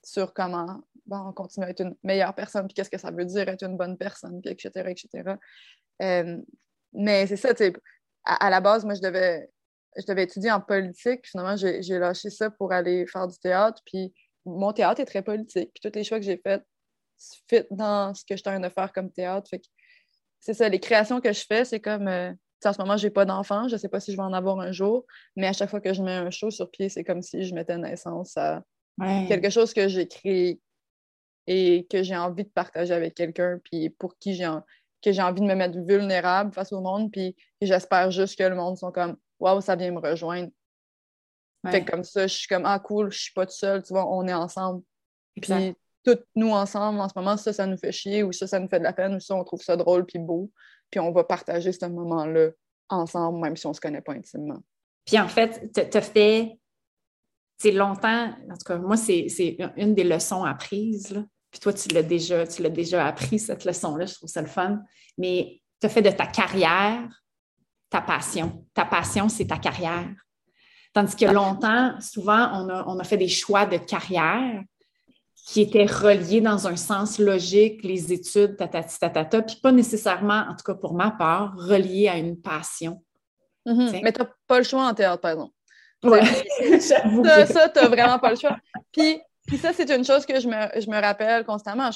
sur 0.04 0.32
comment 0.34 0.82
bon, 1.06 1.34
continuer 1.34 1.68
à 1.68 1.70
être 1.72 1.82
une 1.82 1.96
meilleure 2.04 2.36
personne, 2.36 2.68
puis 2.68 2.76
qu'est-ce 2.76 2.90
que 2.90 3.00
ça 3.00 3.10
veut 3.10 3.26
dire 3.26 3.50
être 3.50 3.64
une 3.64 3.78
bonne 3.78 3.98
personne, 3.98 4.42
puis 4.42 4.52
etc., 4.52 4.90
etc. 4.90 5.36
Euh, 6.02 6.38
mais 6.94 7.28
c'est 7.28 7.38
ça, 7.38 7.54
tu 7.54 7.66
sais, 7.66 7.74
à, 8.24 8.50
la 8.50 8.62
base, 8.62 8.86
moi, 8.86 8.94
je 8.94 9.02
devais, 9.02 9.50
je 9.98 10.06
devais 10.06 10.24
étudier 10.24 10.52
en 10.52 10.62
politique, 10.62 11.28
finalement, 11.28 11.56
j'ai 11.58 12.00
lâché 12.00 12.30
ça 12.30 12.50
pour 12.50 12.72
aller 12.72 13.06
faire 13.08 13.28
du 13.28 13.38
théâtre, 13.40 13.82
puis 13.86 14.14
mon 14.46 14.74
théâtre 14.74 15.02
est 15.02 15.06
très 15.06 15.22
politique, 15.22 15.72
puis 15.74 15.82
tous 15.82 15.96
les 15.98 16.04
choix 16.04 16.20
que 16.20 16.26
j'ai 16.26 16.38
faits 16.38 16.64
fit 17.50 17.64
dans 17.72 18.14
ce 18.14 18.24
que 18.26 18.38
je 18.38 18.44
train 18.44 18.60
de 18.60 18.70
faire 18.70 18.94
comme 18.94 19.12
théâtre. 19.12 19.50
Fait 19.50 19.62
c'est 20.40 20.54
ça, 20.54 20.70
les 20.70 20.80
créations 20.80 21.20
que 21.20 21.34
je 21.34 21.44
fais, 21.46 21.66
c'est 21.66 21.82
comme 21.82 22.08
euh, 22.08 22.32
en 22.64 22.74
ce 22.74 22.80
moment, 22.80 22.98
j'ai 22.98 23.10
pas 23.10 23.26
d'enfant, 23.26 23.68
je 23.68 23.78
sais 23.78 23.90
pas 23.90 24.00
si 24.00 24.12
je 24.12 24.18
vais 24.18 24.24
en 24.24 24.34
avoir 24.34 24.60
un 24.60 24.72
jour, 24.72 25.06
mais 25.36 25.48
à 25.48 25.54
chaque 25.54 25.70
fois 25.70 25.82
que 25.82 25.94
je 25.94 26.02
mets 26.02 26.14
un 26.14 26.30
show 26.30 26.50
sur 26.50 26.70
pied, 26.72 26.90
c'est 26.90 27.04
comme 27.04 27.22
si 27.22 27.44
je 27.44 27.54
mettais 27.54 27.78
naissance 27.78 28.38
à 28.38 28.64
quelque 29.28 29.50
chose 29.50 29.74
que 29.74 29.88
j'ai 29.88 30.08
créé 30.08 30.60
et 31.48 31.88
que 31.90 32.04
j'ai 32.04 32.16
envie 32.16 32.44
de 32.44 32.50
partager 32.50 32.94
avec 32.94 33.16
quelqu'un, 33.16 33.60
puis 33.64 33.90
pour 33.90 34.18
qui 34.18 34.36
j'ai 34.36 34.50
que 35.02 35.12
j'ai 35.12 35.22
envie 35.22 35.42
de 35.42 35.46
me 35.46 35.56
mettre 35.56 35.80
vulnérable 35.80 36.54
face 36.54 36.72
au 36.74 36.82
monde, 36.82 37.12
puis 37.12 37.36
j'espère 37.62 38.12
juste 38.12 38.38
que 38.38 38.44
le 38.44 38.56
monde 38.56 38.78
sont 38.78 38.92
comme 38.92 39.18
Waouh, 39.40 39.62
ça 39.62 39.76
vient 39.76 39.92
me 39.92 40.00
rejoindre. 40.00 40.50
Fait 41.68 41.84
comme 41.84 42.04
ça, 42.04 42.28
je 42.28 42.34
suis 42.34 42.48
comme 42.48 42.66
Ah 42.66 42.80
cool, 42.80 43.12
je 43.12 43.20
suis 43.20 43.34
pas 43.34 43.46
toute 43.46 43.56
seule, 43.56 43.84
tu 43.84 43.94
vois, 43.94 44.06
on 44.10 44.28
est 44.28 44.34
ensemble. 44.34 44.84
Puis 45.42 45.76
toutes 46.06 46.26
nous 46.36 46.52
ensemble, 46.52 47.00
en 47.00 47.10
ce 47.10 47.14
moment, 47.18 47.38
ça, 47.38 47.52
ça 47.52 47.66
nous 47.66 47.78
fait 47.78 47.92
chier, 47.92 48.24
ou 48.24 48.32
ça, 48.32 48.48
ça 48.48 48.60
nous 48.60 48.70
fait 48.70 48.80
de 48.80 48.84
la 48.84 48.94
peine, 48.94 49.16
ou 49.16 49.20
ça, 49.20 49.36
on 49.36 49.44
trouve 49.44 49.62
ça 49.62 49.76
drôle 49.76 50.06
puis 50.06 50.20
beau. 50.20 50.52
Puis 50.90 51.00
on 51.00 51.12
va 51.12 51.24
partager 51.24 51.72
ce 51.72 51.86
moment-là 51.86 52.50
ensemble, 52.90 53.40
même 53.40 53.56
si 53.56 53.68
on 53.68 53.74
se 53.74 53.82
connaît 53.82 54.02
pas 54.02 54.14
intimement. 54.14 54.60
Puis 55.06 55.20
en 55.20 55.28
fait, 55.28 55.72
tu 55.74 55.98
as 55.98 56.02
fait, 56.02 56.60
c'est 57.58 57.72
longtemps, 57.72 58.30
en 58.30 58.58
tout 58.58 58.66
cas, 58.66 58.78
moi, 58.78 58.98
c'est 58.98 59.28
une 59.76 59.94
des 59.94 60.04
leçons 60.04 60.44
apprises, 60.44 61.12
là. 61.12 61.24
Puis 61.52 61.60
toi, 61.60 61.74
tu 61.74 61.90
l'as 61.90 62.04
déjà, 62.04 62.46
tu 62.46 62.62
l'as 62.62 62.70
déjà 62.70 63.06
appris, 63.06 63.40
cette 63.40 63.66
leçon-là, 63.66 64.06
je 64.06 64.14
trouve 64.16 64.30
ça 64.30 64.42
le 64.42 64.48
fun. 64.48 64.80
Mais 65.18 65.62
tu 65.80 65.88
as 65.88 65.90
fait 65.90 66.02
de 66.02 66.12
ta 66.12 66.28
carrière 66.28 67.08
ta 67.90 68.02
passion. 68.02 68.66
Ta 68.74 68.86
passion, 68.86 69.30
c'est 69.30 69.48
ta 69.48 69.58
carrière. 69.58 70.10
Tandis 70.94 71.16
que 71.16 71.26
longtemps, 71.26 72.00
souvent, 72.00 72.50
on 72.54 72.70
a, 72.70 72.84
on 72.88 73.00
a 73.00 73.04
fait 73.04 73.18
des 73.18 73.28
choix 73.28 73.66
de 73.66 73.78
carrière 73.78 74.64
qui 75.48 75.62
étaient 75.62 75.86
reliés 75.86 76.42
dans 76.42 76.68
un 76.68 76.76
sens 76.76 77.18
logique, 77.18 77.84
les 77.84 78.14
études, 78.14 78.58
tatati, 78.58 79.00
tatata, 79.00 79.42
puis 79.42 79.56
pas 79.62 79.72
nécessairement, 79.72 80.46
en 80.48 80.56
tout 80.56 80.64
cas 80.64 80.76
pour 80.76 80.94
ma 80.94 81.12
part, 81.12 81.56
reliés 81.58 82.08
à 82.08 82.18
une 82.18 82.40
passion. 82.40 83.04
Mm-hmm. 83.66 84.02
Mais 84.04 84.14
tu 84.14 84.22
n'as 84.22 84.28
pas 84.46 84.60
le 84.60 84.64
choix 84.64 84.88
en 84.88 84.94
théâtre, 84.94 85.22
par 85.22 85.32
exemple. 85.32 85.54
ça, 86.80 87.46
ça 87.46 87.70
tu 87.70 87.80
n'as 87.80 87.88
vraiment 87.88 88.20
pas 88.20 88.32
le 88.32 88.36
choix. 88.36 88.58
Puis, 88.92 89.20
ça, 89.58 89.74
c'est 89.74 89.90
une 89.90 90.06
chose 90.06 90.26
que 90.26 90.40
je 90.40 90.48
me, 90.48 91.02
rappelle 91.02 91.46
constamment. 91.46 91.90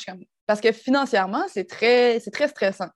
Parce 0.48 0.62
que 0.62 0.72
financièrement, 0.72 1.44
c'est 1.48 1.68
très, 1.68 2.20
très 2.20 2.48
stressant, 2.48 2.90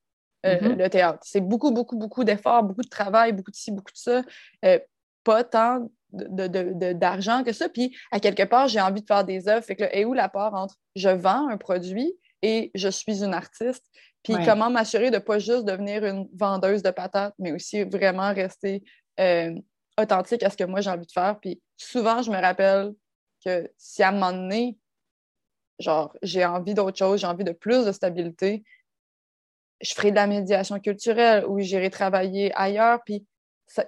euh, 0.45 0.55
mm-hmm. 0.55 0.75
le 0.77 0.89
théâtre. 0.89 1.19
C'est 1.23 1.41
beaucoup, 1.41 1.71
beaucoup, 1.71 1.97
beaucoup 1.97 2.23
d'efforts, 2.23 2.63
beaucoup 2.63 2.81
de 2.81 2.89
travail, 2.89 3.33
beaucoup 3.33 3.51
de 3.51 3.55
ci, 3.55 3.71
beaucoup 3.71 3.91
de 3.91 3.97
ça. 3.97 4.21
Euh, 4.65 4.79
pas 5.23 5.43
tant 5.43 5.89
d'argent 6.11 7.43
que 7.43 7.51
ça. 7.51 7.67
Puis, 7.67 7.95
à 8.11 8.19
quelque 8.19 8.43
part, 8.43 8.67
j'ai 8.67 8.79
envie 8.79 9.01
de 9.01 9.07
faire 9.07 9.25
des 9.25 9.49
œuvres. 9.49 9.65
Fait 9.65 9.75
que 9.75 9.83
là, 9.83 9.95
et 9.95 10.05
où 10.05 10.13
la 10.13 10.29
part 10.29 10.53
entre 10.53 10.75
je 10.95 11.09
vends 11.09 11.49
un 11.49 11.57
produit 11.57 12.13
et 12.41 12.71
je 12.75 12.87
suis 12.87 13.23
une 13.23 13.33
artiste? 13.33 13.85
Puis, 14.23 14.35
comment 14.45 14.69
m'assurer 14.69 15.09
de 15.09 15.15
ne 15.15 15.21
pas 15.21 15.39
juste 15.39 15.63
devenir 15.63 16.03
une 16.05 16.27
vendeuse 16.37 16.83
de 16.83 16.91
patates, 16.91 17.33
mais 17.39 17.53
aussi 17.53 17.83
vraiment 17.83 18.33
rester 18.33 18.83
euh, 19.19 19.53
authentique 19.99 20.43
à 20.43 20.49
ce 20.49 20.57
que 20.57 20.65
moi 20.65 20.81
j'ai 20.81 20.89
envie 20.89 21.05
de 21.05 21.11
faire. 21.11 21.39
Puis, 21.39 21.61
souvent, 21.77 22.21
je 22.21 22.31
me 22.31 22.39
rappelle 22.39 22.91
que 23.47 23.71
si 23.77 24.03
à 24.03 24.09
un 24.09 24.11
moment 24.11 24.33
donné, 24.33 24.77
genre, 25.79 26.15
j'ai 26.21 26.45
envie 26.45 26.73
d'autre 26.73 26.97
chose, 26.97 27.21
j'ai 27.21 27.27
envie 27.27 27.43
de 27.43 27.51
plus 27.51 27.85
de 27.85 27.91
stabilité, 27.91 28.63
je 29.81 29.93
ferai 29.93 30.11
de 30.11 30.15
la 30.15 30.27
médiation 30.27 30.79
culturelle 30.79 31.45
ou 31.45 31.59
j'irai 31.59 31.89
travailler 31.89 32.51
ailleurs. 32.55 33.03
Puis, 33.05 33.25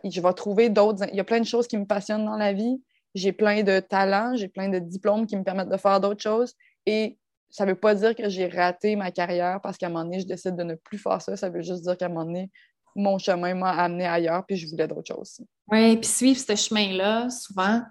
je 0.03 0.21
vais 0.21 0.33
trouver 0.33 0.69
d'autres. 0.69 1.05
Il 1.09 1.15
y 1.15 1.19
a 1.19 1.23
plein 1.23 1.39
de 1.39 1.45
choses 1.45 1.67
qui 1.67 1.77
me 1.77 1.85
passionnent 1.85 2.25
dans 2.25 2.37
la 2.37 2.53
vie. 2.53 2.81
J'ai 3.15 3.31
plein 3.31 3.63
de 3.63 3.79
talents, 3.79 4.35
j'ai 4.35 4.49
plein 4.49 4.69
de 4.69 4.77
diplômes 4.77 5.25
qui 5.25 5.35
me 5.35 5.43
permettent 5.43 5.69
de 5.69 5.77
faire 5.77 5.99
d'autres 5.99 6.21
choses. 6.21 6.53
Et 6.85 7.17
ça 7.49 7.65
ne 7.65 7.71
veut 7.71 7.79
pas 7.79 7.95
dire 7.95 8.15
que 8.15 8.29
j'ai 8.29 8.47
raté 8.47 8.95
ma 8.95 9.09
carrière 9.09 9.59
parce 9.61 9.77
qu'à 9.77 9.87
un 9.87 9.89
moment 9.89 10.05
donné, 10.05 10.19
je 10.19 10.27
décide 10.27 10.55
de 10.55 10.63
ne 10.63 10.75
plus 10.75 10.99
faire 10.99 11.21
ça. 11.21 11.35
Ça 11.35 11.49
veut 11.49 11.61
juste 11.61 11.81
dire 11.81 11.97
qu'à 11.97 12.05
un 12.05 12.09
moment 12.09 12.25
donné, 12.25 12.51
mon 12.95 13.17
chemin 13.17 13.55
m'a 13.55 13.71
amené 13.71 14.05
ailleurs 14.05 14.45
puis 14.45 14.57
je 14.57 14.67
voulais 14.67 14.87
d'autres 14.87 15.11
choses. 15.11 15.41
Oui, 15.71 15.97
puis 15.97 16.09
suivre 16.09 16.39
ce 16.39 16.55
chemin-là, 16.55 17.29
souvent, 17.31 17.81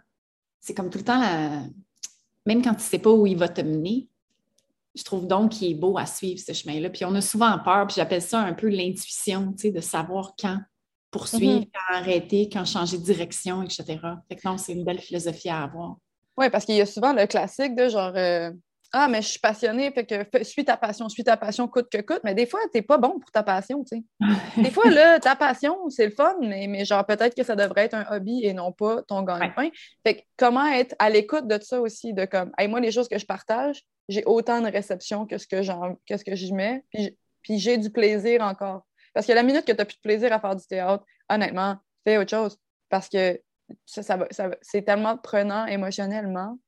c'est 0.60 0.74
comme 0.74 0.90
tout 0.90 0.98
le 0.98 1.04
temps, 1.04 1.20
même 2.46 2.62
quand 2.62 2.74
tu 2.74 2.80
ne 2.80 2.82
sais 2.82 2.98
pas 2.98 3.10
où 3.10 3.26
il 3.26 3.36
va 3.36 3.48
te 3.48 3.60
mener, 3.60 4.08
je 4.94 5.04
trouve 5.04 5.26
donc 5.26 5.52
qu'il 5.52 5.70
est 5.70 5.74
beau 5.74 5.96
à 5.96 6.06
suivre 6.06 6.40
ce 6.40 6.52
chemin-là. 6.52 6.90
Puis 6.90 7.04
on 7.04 7.14
a 7.14 7.20
souvent 7.20 7.56
peur, 7.58 7.86
puis 7.86 7.96
j'appelle 7.96 8.22
ça 8.22 8.40
un 8.40 8.52
peu 8.52 8.68
l'intuition, 8.68 9.52
tu 9.52 9.58
sais, 9.58 9.70
de 9.70 9.80
savoir 9.80 10.34
quand 10.38 10.58
poursuivre, 11.10 11.60
mm-hmm. 11.60 11.70
quand 11.72 11.94
arrêter, 11.94 12.48
quand 12.52 12.64
changer 12.64 12.98
de 12.98 13.04
direction, 13.04 13.62
etc. 13.62 13.84
Fait 14.28 14.36
que 14.36 14.48
non, 14.48 14.58
c'est 14.58 14.72
une 14.72 14.84
belle 14.84 14.98
philosophie 14.98 15.48
à 15.48 15.62
avoir. 15.62 15.96
Oui, 16.36 16.50
parce 16.50 16.64
qu'il 16.64 16.76
y 16.76 16.80
a 16.80 16.86
souvent 16.86 17.12
le 17.12 17.26
classique 17.26 17.74
de 17.74 17.88
genre 17.88 18.12
euh, 18.14 18.50
Ah, 18.90 19.06
mais 19.06 19.20
je 19.20 19.28
suis 19.28 19.38
passionnée, 19.38 19.90
fait 19.92 20.06
que 20.06 20.44
suis 20.44 20.64
ta 20.64 20.78
passion, 20.78 21.10
suis 21.10 21.22
ta 21.22 21.36
passion 21.36 21.68
coûte 21.68 21.90
que 21.90 22.00
coûte. 22.00 22.20
Mais 22.24 22.34
des 22.34 22.46
fois, 22.46 22.60
tu 22.72 22.78
n'es 22.78 22.82
pas 22.82 22.96
bon 22.96 23.18
pour 23.18 23.30
ta 23.30 23.42
passion, 23.42 23.84
tu 23.84 23.98
sais. 23.98 24.04
des 24.62 24.70
fois, 24.70 24.90
là, 24.90 25.20
ta 25.20 25.36
passion, 25.36 25.90
c'est 25.90 26.06
le 26.06 26.12
fun, 26.12 26.36
mais, 26.40 26.66
mais 26.68 26.86
genre 26.86 27.04
peut-être 27.04 27.34
que 27.34 27.42
ça 27.42 27.54
devrait 27.54 27.84
être 27.84 27.94
un 27.94 28.06
hobby 28.10 28.44
et 28.44 28.54
non 28.54 28.72
pas 28.72 29.02
ton 29.02 29.22
gagne-pain. 29.22 29.68
Fait 30.06 30.14
que 30.14 30.20
comment 30.38 30.66
être 30.66 30.94
à 30.98 31.10
l'écoute 31.10 31.46
de 31.46 31.62
ça 31.62 31.80
aussi, 31.82 32.14
de 32.14 32.24
comme 32.24 32.50
hey, 32.56 32.66
moi, 32.66 32.80
les 32.80 32.90
choses 32.90 33.08
que 33.08 33.18
je 33.18 33.26
partage, 33.26 33.82
j'ai 34.08 34.24
autant 34.24 34.62
de 34.62 34.70
réception 34.70 35.26
que 35.26 35.36
ce 35.36 35.46
que, 35.46 35.62
ce 35.62 36.24
que 36.24 36.34
j'y 36.34 36.52
mets, 36.54 36.82
puis, 37.42 37.58
j'ai 37.58 37.76
du 37.76 37.90
plaisir 37.90 38.42
encore. 38.42 38.86
Parce 39.14 39.26
que 39.26 39.32
la 39.32 39.42
minute 39.42 39.64
que 39.64 39.72
tu 39.72 39.78
n'as 39.78 39.84
plus 39.84 39.96
de 39.96 40.02
plaisir 40.02 40.32
à 40.32 40.40
faire 40.40 40.56
du 40.56 40.66
théâtre, 40.66 41.04
honnêtement, 41.28 41.76
fais 42.04 42.18
autre 42.18 42.30
chose. 42.30 42.58
Parce 42.88 43.08
que 43.08 43.40
ça, 43.84 44.18
c'est 44.62 44.82
tellement 44.82 45.16
prenant 45.18 45.66
émotionnellement 45.66 46.58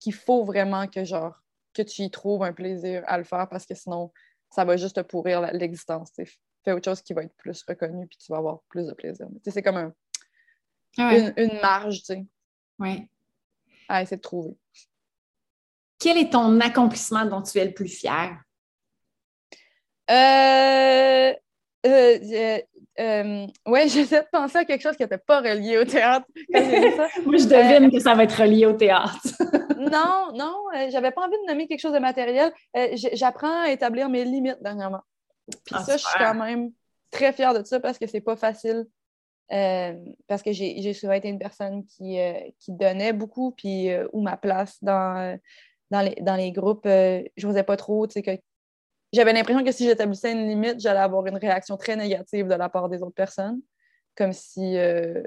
qu'il 0.00 0.14
faut 0.14 0.44
vraiment 0.44 0.86
que, 0.88 1.04
genre, 1.04 1.41
que 1.74 1.82
tu 1.82 2.02
y 2.02 2.10
trouves 2.10 2.42
un 2.42 2.52
plaisir 2.52 3.02
à 3.06 3.18
le 3.18 3.24
faire 3.24 3.48
parce 3.48 3.66
que 3.66 3.74
sinon, 3.74 4.12
ça 4.50 4.64
va 4.64 4.76
juste 4.76 4.96
te 4.96 5.00
pourrir 5.00 5.40
l'existence. 5.52 6.10
Fais 6.64 6.72
autre 6.72 6.84
chose 6.84 7.02
qui 7.02 7.12
va 7.12 7.22
être 7.22 7.34
plus 7.36 7.62
reconnu 7.66 8.06
puis 8.06 8.18
tu 8.18 8.30
vas 8.30 8.38
avoir 8.38 8.60
plus 8.68 8.86
de 8.86 8.92
plaisir. 8.92 9.26
C'est 9.46 9.62
comme 9.62 9.92
ah 10.98 11.16
une, 11.36 11.60
marge, 11.60 12.00
tu 12.00 12.04
sais. 12.04 12.26
Oui. 12.78 13.08
À 13.88 14.02
essayer 14.02 14.16
de 14.16 14.22
trouver. 14.22 14.56
Quel 15.98 16.18
est 16.18 16.30
ton 16.30 16.60
accomplissement 16.60 17.24
dont 17.24 17.42
tu 17.42 17.58
es 17.58 17.64
le 17.64 17.74
plus 17.74 17.88
fier? 17.88 18.42
Euh, 20.10 21.32
euh, 21.86 22.60
euh, 23.00 23.02
euh, 23.02 23.46
ouais, 23.66 23.88
j'essaie 23.88 24.20
de 24.20 24.28
penser 24.30 24.58
à 24.58 24.64
quelque 24.64 24.82
chose 24.82 24.96
qui 24.96 25.02
n'était 25.02 25.18
pas 25.18 25.40
relié 25.40 25.78
au 25.78 25.84
théâtre 25.84 26.26
Moi, 26.52 27.36
je 27.38 27.46
devine 27.46 27.90
que 27.90 28.00
ça 28.00 28.14
va 28.14 28.24
être 28.24 28.40
relié 28.40 28.66
au 28.66 28.74
théâtre. 28.74 29.18
non, 29.78 30.32
non, 30.34 30.64
j'avais 30.90 31.10
pas 31.10 31.22
envie 31.22 31.36
de 31.44 31.50
nommer 31.50 31.66
quelque 31.66 31.80
chose 31.80 31.92
de 31.92 31.98
matériel. 31.98 32.52
J'apprends 33.12 33.62
à 33.62 33.70
établir 33.70 34.08
mes 34.08 34.24
limites 34.24 34.62
dernièrement. 34.62 35.02
Puis 35.64 35.74
ah, 35.74 35.84
ça, 35.84 35.96
je 35.96 36.04
suis 36.04 36.18
quand 36.18 36.34
même 36.34 36.70
très 37.10 37.32
fière 37.32 37.54
de 37.54 37.64
ça 37.64 37.80
parce 37.80 37.98
que 37.98 38.06
c'est 38.06 38.20
pas 38.20 38.36
facile. 38.36 38.86
parce 39.48 40.42
que 40.42 40.52
j'ai 40.52 40.92
souvent 40.92 41.14
été 41.14 41.28
une 41.28 41.38
personne 41.38 41.84
qui, 41.86 42.18
qui 42.58 42.72
donnait 42.72 43.12
beaucoup, 43.12 43.52
puis 43.52 43.88
où 44.12 44.22
ma 44.22 44.36
place 44.36 44.78
dans, 44.82 45.38
dans, 45.90 46.00
les, 46.02 46.14
dans 46.20 46.36
les 46.36 46.52
groupes, 46.52 46.86
je 46.86 47.46
n'osais 47.46 47.64
pas 47.64 47.76
trop, 47.76 48.06
tu 48.06 48.14
sais, 48.14 48.22
que 48.22 48.38
j'avais 49.12 49.32
l'impression 49.32 49.62
que 49.62 49.72
si 49.72 49.84
j'établissais 49.86 50.32
une 50.32 50.48
limite, 50.48 50.80
j'allais 50.80 51.00
avoir 51.00 51.26
une 51.26 51.36
réaction 51.36 51.76
très 51.76 51.96
négative 51.96 52.48
de 52.48 52.54
la 52.54 52.68
part 52.68 52.88
des 52.88 53.02
autres 53.02 53.14
personnes, 53.14 53.60
comme 54.16 54.32
si, 54.32 54.76
euh, 54.78 55.22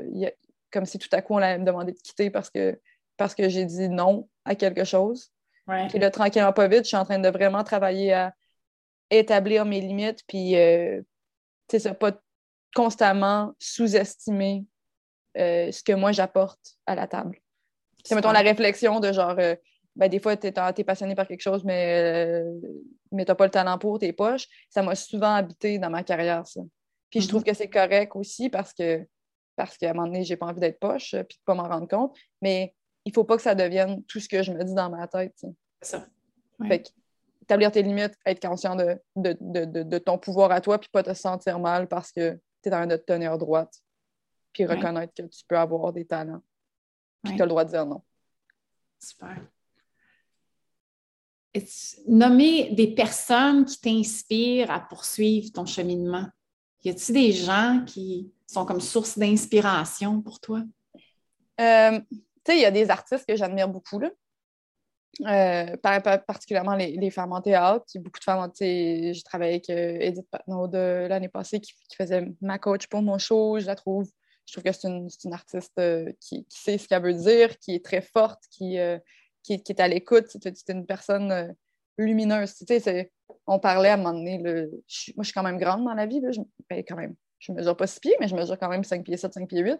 comme 0.71 0.86
si 0.86 0.98
tout 0.98 1.10
à 1.12 1.21
coup 1.21 1.36
on 1.36 1.38
allait 1.38 1.60
me 1.60 1.65
demander 1.65 1.91
de 1.91 2.00
quitter 2.00 2.30
parce 2.30 2.50
que, 2.50 2.80
parce 3.17 3.36
que 3.36 3.48
j'ai 3.48 3.65
dit 3.65 3.89
non 3.89 4.28
à 4.43 4.56
quelque 4.56 4.84
chose. 4.84 5.32
Et 5.93 6.00
là, 6.00 6.12
tranquillement, 6.12 6.54
pas 6.54 6.67
vite, 6.67 6.84
je 6.84 6.89
suis 6.89 6.98
en 6.98 7.06
train 7.06 7.17
de 7.17 7.30
vraiment 7.30 7.63
travailler 7.63 8.13
à 8.13 8.36
établir 9.10 9.65
mes 9.65 9.82
limites, 9.82 10.21
puis, 10.28 10.56
euh, 10.56 11.02
tu 11.67 11.80
sais, 11.80 11.93
pas 11.93 12.12
constamment 12.76 13.54
sous-estimer 13.58 14.65
euh, 15.38 15.71
ce 15.71 15.82
que 15.82 15.93
moi 15.93 16.12
j'apporte 16.12 16.78
à 16.86 16.93
la 16.93 17.08
table. 17.08 17.39
C'est, 18.04 18.13
mettons, 18.13 18.32
la 18.32 18.41
réflexion 18.41 19.00
de 19.00 19.12
genre, 19.12 19.39
ben, 19.95 20.10
des 20.10 20.19
fois, 20.19 20.36
tu 20.36 20.47
es, 20.47 20.84
passionné 20.84 21.15
par 21.15 21.27
quelque 21.27 21.41
chose, 21.41 21.63
mais, 21.63 22.41
euh, 22.43 22.60
mais 23.12 23.23
tu 23.23 23.31
n'as 23.31 23.36
pas 23.36 23.45
le 23.45 23.51
talent 23.51 23.77
pour 23.77 23.97
tes 23.99 24.12
poches. 24.12 24.47
Ça 24.69 24.81
m'a 24.81 24.95
souvent 24.95 25.36
habité 25.36 25.79
dans 25.79 25.89
ma 25.89 26.03
carrière, 26.03 26.45
ça. 26.45 26.62
Puis 27.10 27.21
je 27.21 27.27
trouve 27.29 27.43
mm-hmm. 27.43 27.45
que 27.45 27.53
c'est 27.53 27.69
correct 27.69 28.15
aussi 28.15 28.49
parce 28.49 28.73
que 28.73 29.05
parce 29.55 29.77
qu'à 29.77 29.91
un 29.91 29.93
moment 29.93 30.08
donné, 30.08 30.25
j'ai 30.25 30.36
pas 30.36 30.47
envie 30.47 30.60
d'être 30.60 30.79
poche 30.79 31.13
et 31.13 31.23
de 31.23 31.27
pas 31.45 31.53
m'en 31.53 31.69
rendre 31.69 31.88
compte. 31.88 32.17
Mais 32.41 32.75
il 33.05 33.13
faut 33.13 33.23
pas 33.23 33.38
que 33.38 33.41
ça 33.41 33.55
devienne 33.55 34.03
tout 34.03 34.19
ce 34.19 34.27
que 34.27 34.43
je 34.43 34.51
me 34.51 34.62
dis 34.65 34.73
dans 34.73 34.89
ma 34.89 35.08
tête. 35.08 35.34
C'est 35.38 35.55
ça. 35.81 36.05
Fait 36.67 36.91
établir 37.41 37.71
tes 37.71 37.81
limites, 37.84 38.15
être 38.25 38.45
conscient 38.45 38.75
de, 38.75 38.99
de, 39.15 39.97
ton 39.99 40.17
pouvoir 40.17 40.51
à 40.51 40.60
toi, 40.60 40.77
puis 40.77 40.89
pas 40.91 41.03
te 41.03 41.13
sentir 41.13 41.60
mal 41.60 41.88
parce 41.88 42.12
que 42.12 42.34
tu 42.62 42.67
es 42.67 42.69
dans 42.69 42.84
une 42.84 42.97
teneur 42.97 43.38
droite. 43.38 43.73
Puis 44.51 44.65
reconnaître 44.65 45.13
que 45.13 45.23
tu 45.23 45.45
peux 45.47 45.58
avoir 45.58 45.93
des 45.93 46.05
talents. 46.05 46.41
Puis 47.23 47.36
tu 47.36 47.41
as 47.41 47.45
le 47.45 47.49
droit 47.49 47.63
de 47.63 47.69
dire 47.69 47.86
non. 47.86 48.01
Super 48.99 49.38
nommer 52.07 52.71
des 52.71 52.87
personnes 52.87 53.65
qui 53.65 53.79
t'inspirent 53.79 54.71
à 54.71 54.79
poursuivre 54.79 55.51
ton 55.51 55.65
cheminement? 55.65 56.27
Y 56.83 56.89
a-t-il 56.89 57.13
des 57.13 57.31
gens 57.31 57.83
qui 57.85 58.31
sont 58.47 58.65
comme 58.65 58.81
source 58.81 59.17
d'inspiration 59.17 60.21
pour 60.21 60.39
toi? 60.39 60.61
Euh, 61.59 61.99
tu 61.99 62.51
sais, 62.51 62.57
il 62.57 62.61
y 62.61 62.65
a 62.65 62.71
des 62.71 62.89
artistes 62.89 63.25
que 63.27 63.35
j'admire 63.35 63.67
beaucoup, 63.67 63.99
là. 63.99 64.09
Euh, 65.21 65.77
particulièrement 65.77 66.75
les, 66.75 67.09
femmes 67.09 67.31
en 67.31 67.41
théâtre. 67.41 67.85
Beaucoup 67.95 68.19
de 68.19 68.23
femmes, 68.23 68.51
j'ai 68.59 69.13
travaillé 69.23 69.53
avec 69.53 69.69
euh, 69.69 69.97
Edith 70.01 70.29
Patnaud 70.29 70.67
l'année 70.67 71.29
passée 71.29 71.61
qui, 71.61 71.73
faisait 71.97 72.27
ma 72.41 72.59
coach 72.59 72.87
pour 72.87 73.01
mon 73.01 73.17
show. 73.17 73.57
Je 73.57 73.65
la 73.65 73.75
trouve, 73.75 74.05
je 74.45 74.53
trouve 74.53 74.63
que 74.63 74.73
c'est 74.73 74.89
une, 74.89 75.33
artiste 75.33 75.81
qui, 76.19 76.45
sait 76.49 76.77
ce 76.77 76.87
qu'elle 76.89 77.01
veut 77.01 77.13
dire, 77.13 77.57
qui 77.59 77.75
est 77.75 77.85
très 77.85 78.01
forte, 78.01 78.43
qui, 78.51 78.77
qui, 79.45 79.71
est 79.71 79.79
à 79.79 79.88
l'écoute. 79.88 80.25
C'est 80.27 80.69
une 80.69 80.86
personne 80.86 81.31
euh, 81.31 81.47
lumineuse. 81.97 82.53
on 83.47 83.60
parlait 83.60 83.89
à 83.89 83.93
un 83.93 83.97
moment 83.97 84.13
donné, 84.13 84.39
moi 84.39 84.53
je 84.88 85.23
suis 85.23 85.34
quand 85.34 85.43
même 85.43 85.58
grande 85.58 85.86
dans 85.86 85.93
la 85.93 86.05
vie, 86.05 86.21
je, 86.31 86.41
ben, 86.69 86.84
quand 86.88 86.95
même, 86.95 87.15
je 87.39 87.51
mesure 87.51 87.77
pas 87.77 87.88
6 87.88 87.99
pieds, 87.99 88.15
mais 88.19 88.27
je 88.27 88.36
mesure 88.36 88.58
quand 88.58 88.69
même 88.69 88.84
5 88.84 89.03
pieds 89.03 89.17
7, 89.17 89.34
5 89.34 89.47
pieds 89.47 89.62
8. 89.62 89.79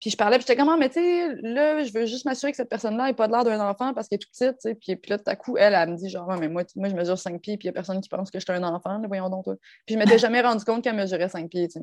Puis 0.00 0.10
je 0.10 0.16
parlais, 0.16 0.36
puis 0.36 0.44
j'étais 0.48 0.56
comment, 0.56 0.72
ah, 0.72 0.76
mais 0.76 0.88
tu 0.88 0.94
sais, 0.94 1.28
là, 1.42 1.84
je 1.84 1.92
veux 1.92 2.06
juste 2.06 2.24
m'assurer 2.24 2.50
que 2.50 2.56
cette 2.56 2.68
personne-là 2.68 3.06
n'ait 3.06 3.14
pas 3.14 3.28
de 3.28 3.32
l'air 3.32 3.44
d'un 3.44 3.60
enfant 3.60 3.94
parce 3.94 4.08
qu'elle 4.08 4.16
est 4.16 4.18
toute 4.18 4.32
petite, 4.32 4.80
Puis, 4.80 4.96
puis 4.96 5.10
là, 5.10 5.18
tout 5.18 5.30
à 5.30 5.36
coup, 5.36 5.56
elle, 5.56 5.74
elle, 5.74 5.90
me 5.90 5.96
dit, 5.96 6.10
genre, 6.10 6.26
mais 6.40 6.48
moi, 6.48 6.64
moi, 6.74 6.88
je 6.88 6.96
mesure 6.96 7.16
5 7.16 7.40
pieds, 7.40 7.56
puis 7.56 7.68
il 7.68 7.70
n'y 7.70 7.70
a 7.70 7.72
personne 7.74 8.00
qui 8.00 8.08
pense 8.08 8.28
que 8.28 8.40
je 8.40 8.44
suis 8.44 8.52
un 8.52 8.64
enfant, 8.64 9.00
voyons 9.06 9.30
donc. 9.30 9.44
Puis 9.86 9.94
je 9.94 9.98
m'étais 9.98 10.18
jamais 10.18 10.40
rendu 10.40 10.64
compte 10.64 10.82
qu'elle 10.82 10.96
mesurait 10.96 11.28
5 11.28 11.48
pieds, 11.48 11.68
tu 11.68 11.80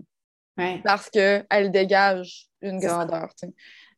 sais. 0.57 0.81
Parce 0.83 1.09
qu'elle 1.09 1.71
dégage 1.71 2.47
une 2.61 2.79
grandeur, 2.79 3.29
tu 3.41 3.47
sais. 3.47 3.53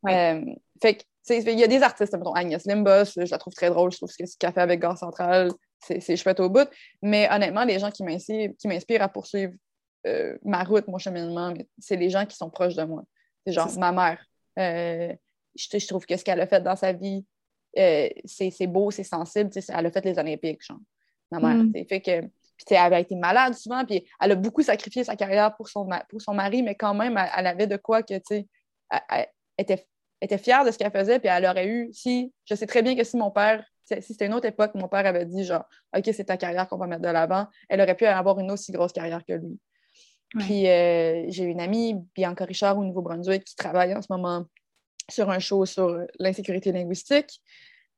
Euh, 0.08 0.46
fait 0.80 0.96
que 0.96 1.04
il 1.30 1.60
y 1.60 1.64
a 1.64 1.68
des 1.68 1.84
artistes, 1.84 2.14
mettons 2.14 2.34
Agnès 2.34 2.66
Limbos, 2.66 3.14
je 3.16 3.30
la 3.30 3.38
trouve 3.38 3.54
très 3.54 3.70
drôle, 3.70 3.92
je 3.92 3.98
trouve 3.98 4.12
que 4.18 4.26
ce 4.26 4.38
qu'elle 4.38 4.54
fait 4.54 4.62
avec 4.62 4.80
Gare 4.80 4.98
Central, 4.98 5.52
c'est 5.80 6.16
chouette 6.16 6.40
au 6.40 6.50
bout. 6.50 6.68
Mais 7.02 7.28
honnêtement, 7.32 7.64
les 7.64 7.80
gens 7.80 7.92
qui 7.92 8.04
m'inspirent 8.04 9.02
à 9.02 9.10
poursuivre 9.10 9.54
euh, 10.08 10.38
ma 10.44 10.64
route, 10.64 10.88
mon 10.88 10.98
cheminement, 10.98 11.54
c'est 11.78 11.96
les 11.96 12.10
gens 12.10 12.26
qui 12.26 12.36
sont 12.36 12.50
proches 12.50 12.76
de 12.76 12.84
moi. 12.84 13.04
C'est 13.46 13.54
genre 13.54 13.72
ma 13.78 13.92
mère. 13.92 14.26
Euh, 14.60 15.14
je, 15.56 15.88
trouve 15.88 16.06
que 16.06 16.18
ce 16.18 16.24
qu'elle 16.24 16.42
a 16.42 16.48
fait 16.48 16.62
dans 16.62 16.76
sa 16.76 16.94
vie, 16.94 17.26
euh, 17.78 18.10
c'est 18.26 18.68
beau, 18.68 18.92
c'est 18.92 19.04
sensible. 19.04 19.50
Elle 19.70 19.86
a 19.86 19.92
fait 19.92 20.06
les 20.06 20.18
Olympiques, 20.18 20.64
genre, 20.66 20.80
ma 21.32 21.40
mère. 21.40 21.64
Mm. 21.64 21.86
Fait 21.88 22.02
que, 22.02 22.30
elle 22.70 22.94
a 22.94 23.00
été 23.00 23.16
malade 23.16 23.54
souvent, 23.54 23.84
puis 23.86 24.06
elle 24.20 24.32
a 24.32 24.36
beaucoup 24.36 24.62
sacrifié 24.62 25.04
sa 25.04 25.16
carrière 25.16 25.56
pour 25.56 25.68
son, 25.68 25.88
pour 26.10 26.22
son 26.22 26.34
mari, 26.34 26.62
mais 26.62 26.76
quand 26.76 26.94
même, 26.94 27.20
elle, 27.36 27.48
avait 27.48 27.68
de 27.68 27.78
quoi 27.78 28.04
que, 28.04 28.14
tu 28.16 28.22
sais, 28.28 28.48
elle, 29.10 29.28
était 29.58 29.88
était 30.22 30.38
fière 30.38 30.64
de 30.64 30.72
ce 30.72 30.78
qu'elle 30.78 30.92
faisait, 30.92 31.20
puis 31.20 31.30
elle 31.30 31.46
aurait 31.46 31.68
eu, 31.68 31.90
si, 31.94 32.32
je 32.46 32.56
sais 32.56 32.68
très 32.68 32.82
bien 32.82 32.96
que 32.96 33.04
si 33.04 33.18
mon 33.18 33.32
père, 33.32 33.64
si 33.86 34.02
c'était 34.02 34.28
une 34.28 34.34
autre 34.34 34.48
époque, 34.48 34.72
mon 34.76 34.88
père 34.88 35.06
avait 35.06 35.26
dit 35.26 35.44
genre, 35.44 35.66
OK, 35.96 36.10
c'est 36.14 36.26
ta 36.26 36.38
carrière 36.38 36.68
qu'on 36.68 36.78
va 36.78 36.88
mettre 36.88 37.02
de 37.02 37.10
l'avant, 37.10 37.48
elle 37.70 37.82
aurait 37.82 37.96
pu 37.96 38.06
avoir 38.06 38.40
une 38.40 38.52
aussi 38.52 38.72
grosse 38.72 38.94
carrière 38.94 39.24
que 39.26 39.34
lui. 39.34 39.60
Puis 40.40 40.68
euh, 40.68 41.26
j'ai 41.28 41.44
une 41.44 41.60
amie, 41.60 41.96
Bianca 42.16 42.46
Richard, 42.46 42.78
au 42.78 42.86
Nouveau-Brunswick, 42.86 43.44
qui 43.44 43.56
travaille 43.56 43.94
en 43.94 44.02
ce 44.02 44.08
moment 44.10 44.46
sur 45.10 45.30
un 45.30 45.40
show 45.40 45.66
sur 45.66 46.00
l'insécurité 46.20 46.72
linguistique, 46.72 47.42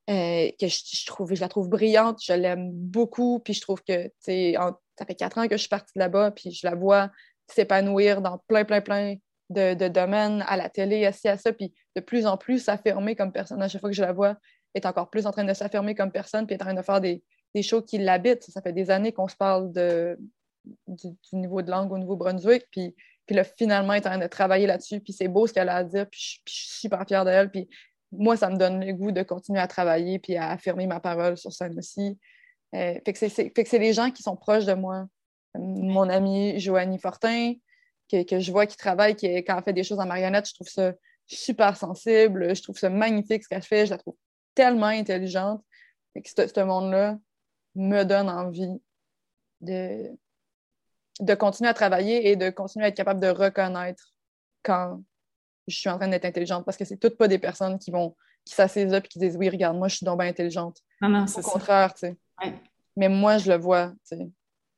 euh, 0.10 0.50
que 0.60 0.68
je, 0.68 1.06
trouve, 1.06 1.34
je 1.34 1.42
la 1.42 1.48
trouve 1.48 1.70
brillante, 1.70 2.20
je 2.24 2.34
l'aime 2.34 2.72
beaucoup, 2.72 3.40
puis 3.40 3.54
je 3.54 3.62
trouve 3.62 3.84
que, 3.84 4.06
tu 4.06 4.14
sais, 4.20 4.56
ça 4.98 5.06
fait 5.06 5.16
quatre 5.16 5.38
ans 5.38 5.48
que 5.48 5.56
je 5.56 5.62
suis 5.62 5.70
partie 5.70 5.94
de 5.96 6.00
là-bas, 6.00 6.32
puis 6.32 6.52
je 6.52 6.66
la 6.66 6.76
vois 6.76 7.10
s'épanouir 7.48 8.22
dans 8.22 8.40
plein, 8.48 8.66
plein, 8.66 8.82
plein 8.82 9.16
de, 9.50 9.88
domaines 9.88 10.44
à 10.48 10.58
la 10.58 10.70
télé, 10.70 11.06
assis 11.06 11.28
à 11.28 11.38
ça, 11.38 11.54
puis 11.54 11.74
de 11.96 12.02
plus 12.02 12.26
en 12.26 12.38
plus 12.38 12.60
s'affirmer 12.60 13.16
comme 13.16 13.32
personne. 13.32 13.62
À 13.62 13.68
chaque 13.68 13.82
fois 13.82 13.90
que 13.90 13.96
je 13.96 14.02
la 14.02 14.14
vois, 14.14 14.38
est 14.74 14.86
encore 14.86 15.10
plus 15.10 15.26
en 15.26 15.32
train 15.32 15.44
de 15.44 15.54
s'affirmer 15.54 15.96
comme 15.96 16.12
personne, 16.12 16.46
puis 16.46 16.56
est 16.56 16.62
en 16.62 16.66
train 16.66 16.74
de 16.74 16.82
faire 16.82 17.02
des, 17.02 17.24
des 17.54 17.62
shows 17.62 17.82
qui 17.82 17.98
l'habitent. 17.98 18.44
Ça 18.44 18.62
fait 18.62 18.74
des 18.74 18.90
années 18.90 19.12
qu'on 19.12 19.28
se 19.28 19.36
parle 19.36 19.72
du, 19.72 21.08
niveau 21.34 21.62
de 21.62 21.70
langue 21.70 21.92
au 21.92 21.98
Nouveau-Brunswick, 21.98 22.66
puis, 22.72 22.96
puis 23.26 23.36
là, 23.36 23.44
finalement, 23.44 23.94
elle 23.94 24.02
est 24.02 24.08
en 24.08 24.12
train 24.12 24.20
de 24.20 24.28
travailler 24.28 24.66
là-dessus, 24.66 25.00
puis 25.00 25.14
c'est 25.14 25.28
beau 25.28 25.48
ce 25.48 25.54
qu'elle 25.54 25.70
a 25.70 25.76
à 25.76 25.84
dire, 25.84 26.08
puis 26.10 26.42
je, 26.46 26.52
suis 26.52 26.80
super 26.80 27.06
fière 27.08 27.26
d'elle, 27.26 27.52
puis 27.52 27.70
moi, 28.12 28.38
ça 28.38 28.50
me 28.50 28.58
donne 28.58 28.84
le 28.84 28.94
goût 28.94 29.12
de 29.12 29.24
continuer 29.24 29.60
à 29.60 29.68
travailler, 29.68 30.20
puis 30.20 30.36
à 30.36 30.52
affirmer 30.52 30.88
ma 30.88 31.00
parole 31.00 31.38
sur 31.38 31.52
scène 31.52 31.78
aussi. 31.78 32.18
Euh, 32.76 33.00
fait 33.06 33.14
que 33.14 33.68
c'est 33.70 33.80
les 33.80 33.94
gens 33.94 34.10
qui 34.12 34.24
sont 34.24 34.36
proches 34.36 34.66
de 34.66 34.74
moi. 34.74 35.06
Mon 35.56 36.10
amie 36.10 36.60
Joanie 36.60 37.00
Fortin, 37.00 37.54
que, 38.10 38.40
je 38.40 38.52
vois 38.52 38.66
qui 38.66 38.78
travaille, 38.78 39.16
qui, 39.16 39.28
quand 39.44 39.58
elle 39.58 39.64
fait 39.64 39.74
des 39.74 39.84
choses 39.84 40.00
en 40.00 40.06
marionnette, 40.06 40.48
je 40.48 40.54
trouve 40.54 40.68
ça 40.68 40.94
super 41.28 41.78
sensible, 41.78 42.56
je 42.56 42.62
trouve 42.62 42.78
ça 42.78 42.90
magnifique 42.90 43.44
ce 43.44 43.50
qu'elle 43.50 43.64
fait, 43.64 43.86
je 43.86 43.92
la 43.92 43.98
trouve 43.98 44.16
tellement 44.56 44.88
intelligente. 44.88 45.64
Et 46.16 46.22
que 46.22 46.30
ce, 46.30 46.64
monde-là 46.64 47.18
me 47.76 48.04
donne 48.04 48.30
envie 48.30 48.80
de, 49.62 50.12
de 51.20 51.34
continuer 51.34 51.70
à 51.70 51.74
travailler 51.74 52.30
et 52.30 52.36
de 52.36 52.50
continuer 52.50 52.86
à 52.86 52.88
être 52.90 52.98
capable 52.98 53.20
de 53.20 53.30
reconnaître 53.30 54.14
quand 54.62 55.02
je 55.68 55.76
suis 55.76 55.90
en 55.90 55.98
train 55.98 56.08
d'être 56.08 56.26
intelligente 56.26 56.66
parce 56.66 56.78
que 56.78 56.86
c'est 56.86 56.98
toutes 56.98 57.18
pas 57.18 57.28
des 57.28 57.40
personnes 57.40 57.80
qui 57.80 57.92
vont 57.92 58.16
qui 58.46 58.54
s'assisent 58.54 58.92
là 58.92 58.98
et 58.98 59.02
qui 59.02 59.20
disent 59.20 59.38
oui 59.38 59.50
regarde 59.50 59.78
moi 59.78 59.88
je 59.88 59.98
suis 59.98 60.06
donc 60.06 60.20
bien 60.20 60.30
intelligente. 60.30 60.82
Non, 61.02 61.10
non, 61.10 61.26
au 61.26 61.42
contraire 61.42 61.94
tu 61.94 62.08
sais. 62.08 62.18
Mais 62.96 63.10
moi 63.10 63.38
je 63.38 63.50
le 63.50 63.58
vois 63.58 63.92
tu 64.08 64.18
sais. 64.18 64.30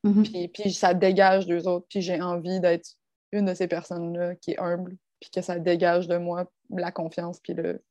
Mm-hmm. 0.05 0.23
puis, 0.23 0.47
puis 0.49 0.73
ça 0.73 0.93
dégage 0.93 1.47
d'eux 1.47 1.67
autres 1.67 1.87
puis 1.89 2.01
j'ai 2.01 2.21
envie 2.21 2.59
d'être 2.59 2.87
une 3.31 3.45
de 3.45 3.53
ces 3.53 3.67
personnes-là 3.67 4.35
qui 4.35 4.51
est 4.51 4.59
humble, 4.59 4.95
puis 5.25 5.41
que 5.41 5.41
ça 5.41 5.57
dégage 5.57 6.07
de 6.07 6.17
moi 6.17 6.45
la 6.69 6.91
confiance, 6.91 7.39
puis 7.39 7.53
le... 7.53 7.81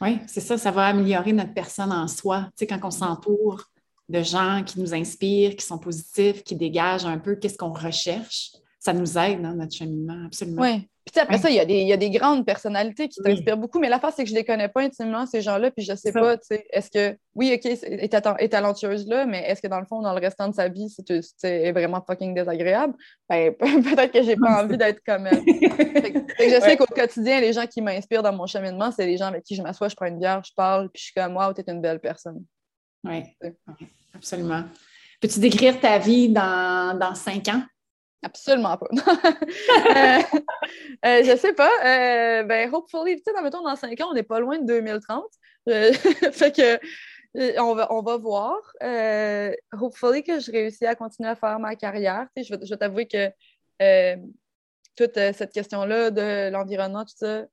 Oui, 0.00 0.18
c'est 0.26 0.40
ça, 0.40 0.58
ça 0.58 0.70
va 0.70 0.86
améliorer 0.86 1.32
notre 1.32 1.54
personne 1.54 1.92
en 1.92 2.08
soi. 2.08 2.48
Tu 2.56 2.60
sais, 2.60 2.66
quand 2.66 2.80
on 2.82 2.90
s'entoure 2.90 3.64
de 4.08 4.22
gens 4.22 4.62
qui 4.64 4.80
nous 4.80 4.94
inspirent, 4.94 5.56
qui 5.56 5.64
sont 5.64 5.78
positifs, 5.78 6.42
qui 6.42 6.56
dégagent 6.56 7.06
un 7.06 7.18
peu 7.18 7.36
qu'est-ce 7.36 7.56
qu'on 7.56 7.72
recherche, 7.72 8.52
ça 8.78 8.92
nous 8.92 9.16
aide 9.16 9.40
dans 9.40 9.54
notre 9.54 9.74
cheminement, 9.74 10.26
absolument. 10.26 10.62
Oui, 10.62 10.88
puis 11.10 11.20
après 11.20 11.38
ça, 11.38 11.50
il 11.50 11.56
y, 11.56 11.60
a 11.60 11.64
des, 11.64 11.80
il 11.80 11.88
y, 11.88 11.92
a 11.92 11.96
des 11.96 12.10
grandes 12.10 12.46
personnalités 12.46 13.08
qui 13.08 13.20
t'inspirent 13.20 13.56
beaucoup, 13.56 13.80
mais 13.80 13.88
la 13.88 13.98
face, 13.98 14.14
c'est 14.16 14.22
que 14.22 14.30
je 14.30 14.34
les 14.34 14.44
connais 14.44 14.68
pas 14.68 14.82
intimement, 14.82 15.26
ces 15.26 15.42
gens-là, 15.42 15.72
puis 15.72 15.84
je 15.84 15.94
sais 15.96 16.12
pas, 16.12 16.36
tu 16.36 16.46
sais, 16.46 16.64
est-ce 16.70 16.90
que, 16.90 17.18
oui, 17.34 17.52
OK, 17.54 17.66
est, 17.66 18.14
est 18.14 18.48
talentueuse 18.48 19.08
là, 19.08 19.26
mais 19.26 19.42
est-ce 19.48 19.60
que 19.60 19.66
dans 19.66 19.80
le 19.80 19.86
fond, 19.86 20.00
dans 20.00 20.14
le 20.14 20.20
restant 20.20 20.48
de 20.48 20.54
sa 20.54 20.68
vie, 20.68 20.88
c'est 21.36 21.72
vraiment 21.72 22.02
fucking 22.06 22.34
désagréable? 22.34 22.94
Ben, 23.28 23.52
peut-être 23.58 24.12
que 24.12 24.22
j'ai 24.22 24.36
pas 24.36 24.62
envie 24.62 24.76
d'être 24.76 25.00
comme 25.04 25.26
elle. 25.26 25.42
je 25.44 26.60
sais 26.62 26.76
qu'au 26.76 26.86
quotidien, 26.86 27.40
les 27.40 27.52
gens 27.52 27.66
qui 27.66 27.82
m'inspirent 27.82 28.22
dans 28.22 28.32
mon 28.32 28.46
cheminement, 28.46 28.92
c'est 28.92 29.06
les 29.06 29.16
gens 29.16 29.26
avec 29.26 29.42
qui 29.42 29.56
je 29.56 29.62
m'assois, 29.62 29.88
je 29.88 29.96
prends 29.96 30.06
une 30.06 30.20
bière, 30.20 30.40
je 30.44 30.52
parle, 30.54 30.88
puis 30.88 31.00
je 31.00 31.04
suis 31.06 31.14
comme, 31.14 31.34
waouh, 31.34 31.52
t'es 31.52 31.64
une 31.66 31.80
belle 31.80 31.98
personne. 31.98 32.44
Oui, 33.02 33.24
absolument. 34.14 34.62
Peux-tu 35.20 35.40
décrire 35.40 35.80
ta 35.80 35.98
vie 35.98 36.28
dans, 36.28 36.96
dans 36.96 37.14
cinq 37.16 37.48
ans? 37.48 37.62
Absolument 38.22 38.76
pas. 38.76 38.86
euh, 38.92 40.38
euh, 41.04 41.24
je 41.24 41.36
sais 41.36 41.52
pas. 41.52 41.70
Euh, 41.84 42.44
ben, 42.44 42.72
hopefully, 42.72 43.16
tu 43.16 43.22
sais, 43.26 43.50
dans, 43.50 43.62
dans 43.62 43.76
5 43.76 44.00
ans, 44.00 44.08
on 44.10 44.14
n'est 44.14 44.22
pas 44.22 44.38
loin 44.38 44.58
de 44.58 44.66
2030. 44.66 45.24
Euh, 45.68 45.92
fait 46.32 46.54
que 46.54 46.78
on 47.58 47.74
va, 47.74 47.92
on 47.92 48.02
va 48.02 48.16
voir. 48.18 48.58
hopefully 49.72 50.22
que 50.22 50.38
je 50.38 50.52
réussis 50.52 50.86
à 50.86 50.94
continuer 50.94 51.30
à 51.30 51.34
faire 51.34 51.58
ma 51.58 51.74
carrière. 51.74 52.28
Tu 52.36 52.44
sais, 52.44 52.56
je 52.62 52.70
vais, 52.70 52.76
t'avouer 52.76 53.08
que 53.08 53.28
toute 54.94 55.14
cette 55.14 55.52
question-là 55.52 56.10
de 56.10 56.50
l'environnement, 56.50 57.04
tout 57.04 57.16
ça, 57.16 57.44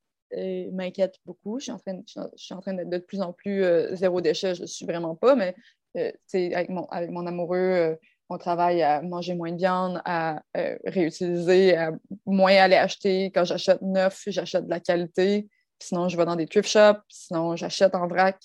m'inquiète 0.72 1.16
beaucoup. 1.26 1.60
Je 1.60 1.64
suis 1.64 1.72
en 1.72 1.80
train, 1.80 2.00
je 2.06 2.22
suis 2.36 2.54
en 2.54 2.62
train 2.62 2.74
d'être 2.74 2.90
de 2.90 2.98
plus 3.00 3.22
en 3.22 3.34
plus 3.34 3.64
zéro 3.94 4.22
déchet. 4.22 4.54
Je 4.54 4.62
ne 4.62 4.68
suis 4.68 4.86
vraiment 4.86 5.16
pas, 5.16 5.34
mais 5.36 5.56
avec, 5.96 6.70
mon, 6.70 6.86
avec 6.90 7.10
mon 7.10 7.26
amoureux, 7.26 7.98
on 8.30 8.38
travaille 8.38 8.84
à 8.84 9.02
manger 9.02 9.34
moins 9.34 9.52
de 9.52 9.58
viande, 9.58 10.02
à 10.06 10.42
euh, 10.56 10.78
réutiliser, 10.86 11.76
à 11.76 11.92
moins 12.28 12.56
aller 12.56 12.76
acheter. 12.76 13.32
Quand 13.32 13.44
j'achète 13.44 13.82
neuf, 13.82 14.24
j'achète 14.28 14.66
de 14.66 14.70
la 14.70 14.80
qualité. 14.80 15.48
Sinon, 15.80 16.10
je 16.10 16.16
vais 16.16 16.26
dans 16.26 16.36
des 16.36 16.46
thrift 16.46 16.70
shops. 16.70 17.02
Sinon, 17.10 17.56
j'achète 17.56 17.96
en 17.96 18.08
vrac. 18.08 18.38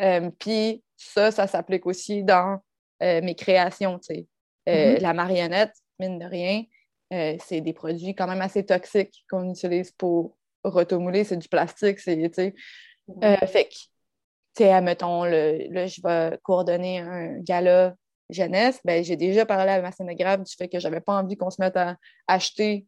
Euh, 0.00 0.30
puis 0.38 0.82
ça, 0.96 1.30
ça 1.30 1.46
s'applique 1.46 1.86
aussi 1.86 2.24
dans 2.24 2.58
euh, 3.02 3.22
mes 3.22 3.36
créations. 3.36 3.98
Mm-hmm. 3.98 5.00
La 5.00 5.14
marionnette, 5.14 5.74
mine 6.00 6.18
de 6.18 6.26
rien, 6.26 6.64
c'est 7.10 7.60
des 7.60 7.72
produits 7.72 8.14
quand 8.14 8.26
même 8.26 8.42
assez 8.42 8.66
toxiques 8.66 9.24
qu'on 9.30 9.48
utilise 9.50 9.92
pour 9.92 10.36
retouler. 10.64 11.22
C'est 11.22 11.36
du 11.36 11.48
plastique. 11.48 12.00
C'est, 12.00 12.16
mm-hmm. 12.16 13.46
fait 13.46 13.68
tu 13.68 14.64
sais, 14.64 14.72
admettons, 14.72 15.22
là, 15.22 15.86
je 15.86 16.02
vais 16.02 16.36
coordonner 16.42 16.98
un 16.98 17.38
gala 17.38 17.94
jeunesse, 18.30 18.80
ben, 18.84 19.02
j'ai 19.02 19.16
déjà 19.16 19.46
parlé 19.46 19.72
à 19.72 19.82
ma 19.82 19.92
scénographe 19.92 20.42
du 20.42 20.54
fait 20.54 20.68
que 20.68 20.78
j'avais 20.78 21.00
pas 21.00 21.14
envie 21.14 21.36
qu'on 21.36 21.50
se 21.50 21.60
mette 21.60 21.76
à 21.76 21.96
acheter 22.26 22.86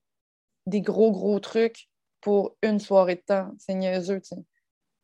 des 0.66 0.80
gros, 0.80 1.10
gros 1.10 1.40
trucs 1.40 1.88
pour 2.20 2.56
une 2.62 2.78
soirée 2.78 3.16
de 3.16 3.22
temps. 3.22 3.50
C'est 3.58 3.74
niaiseux, 3.74 4.20
tu 4.20 4.34
sais. 4.36 4.42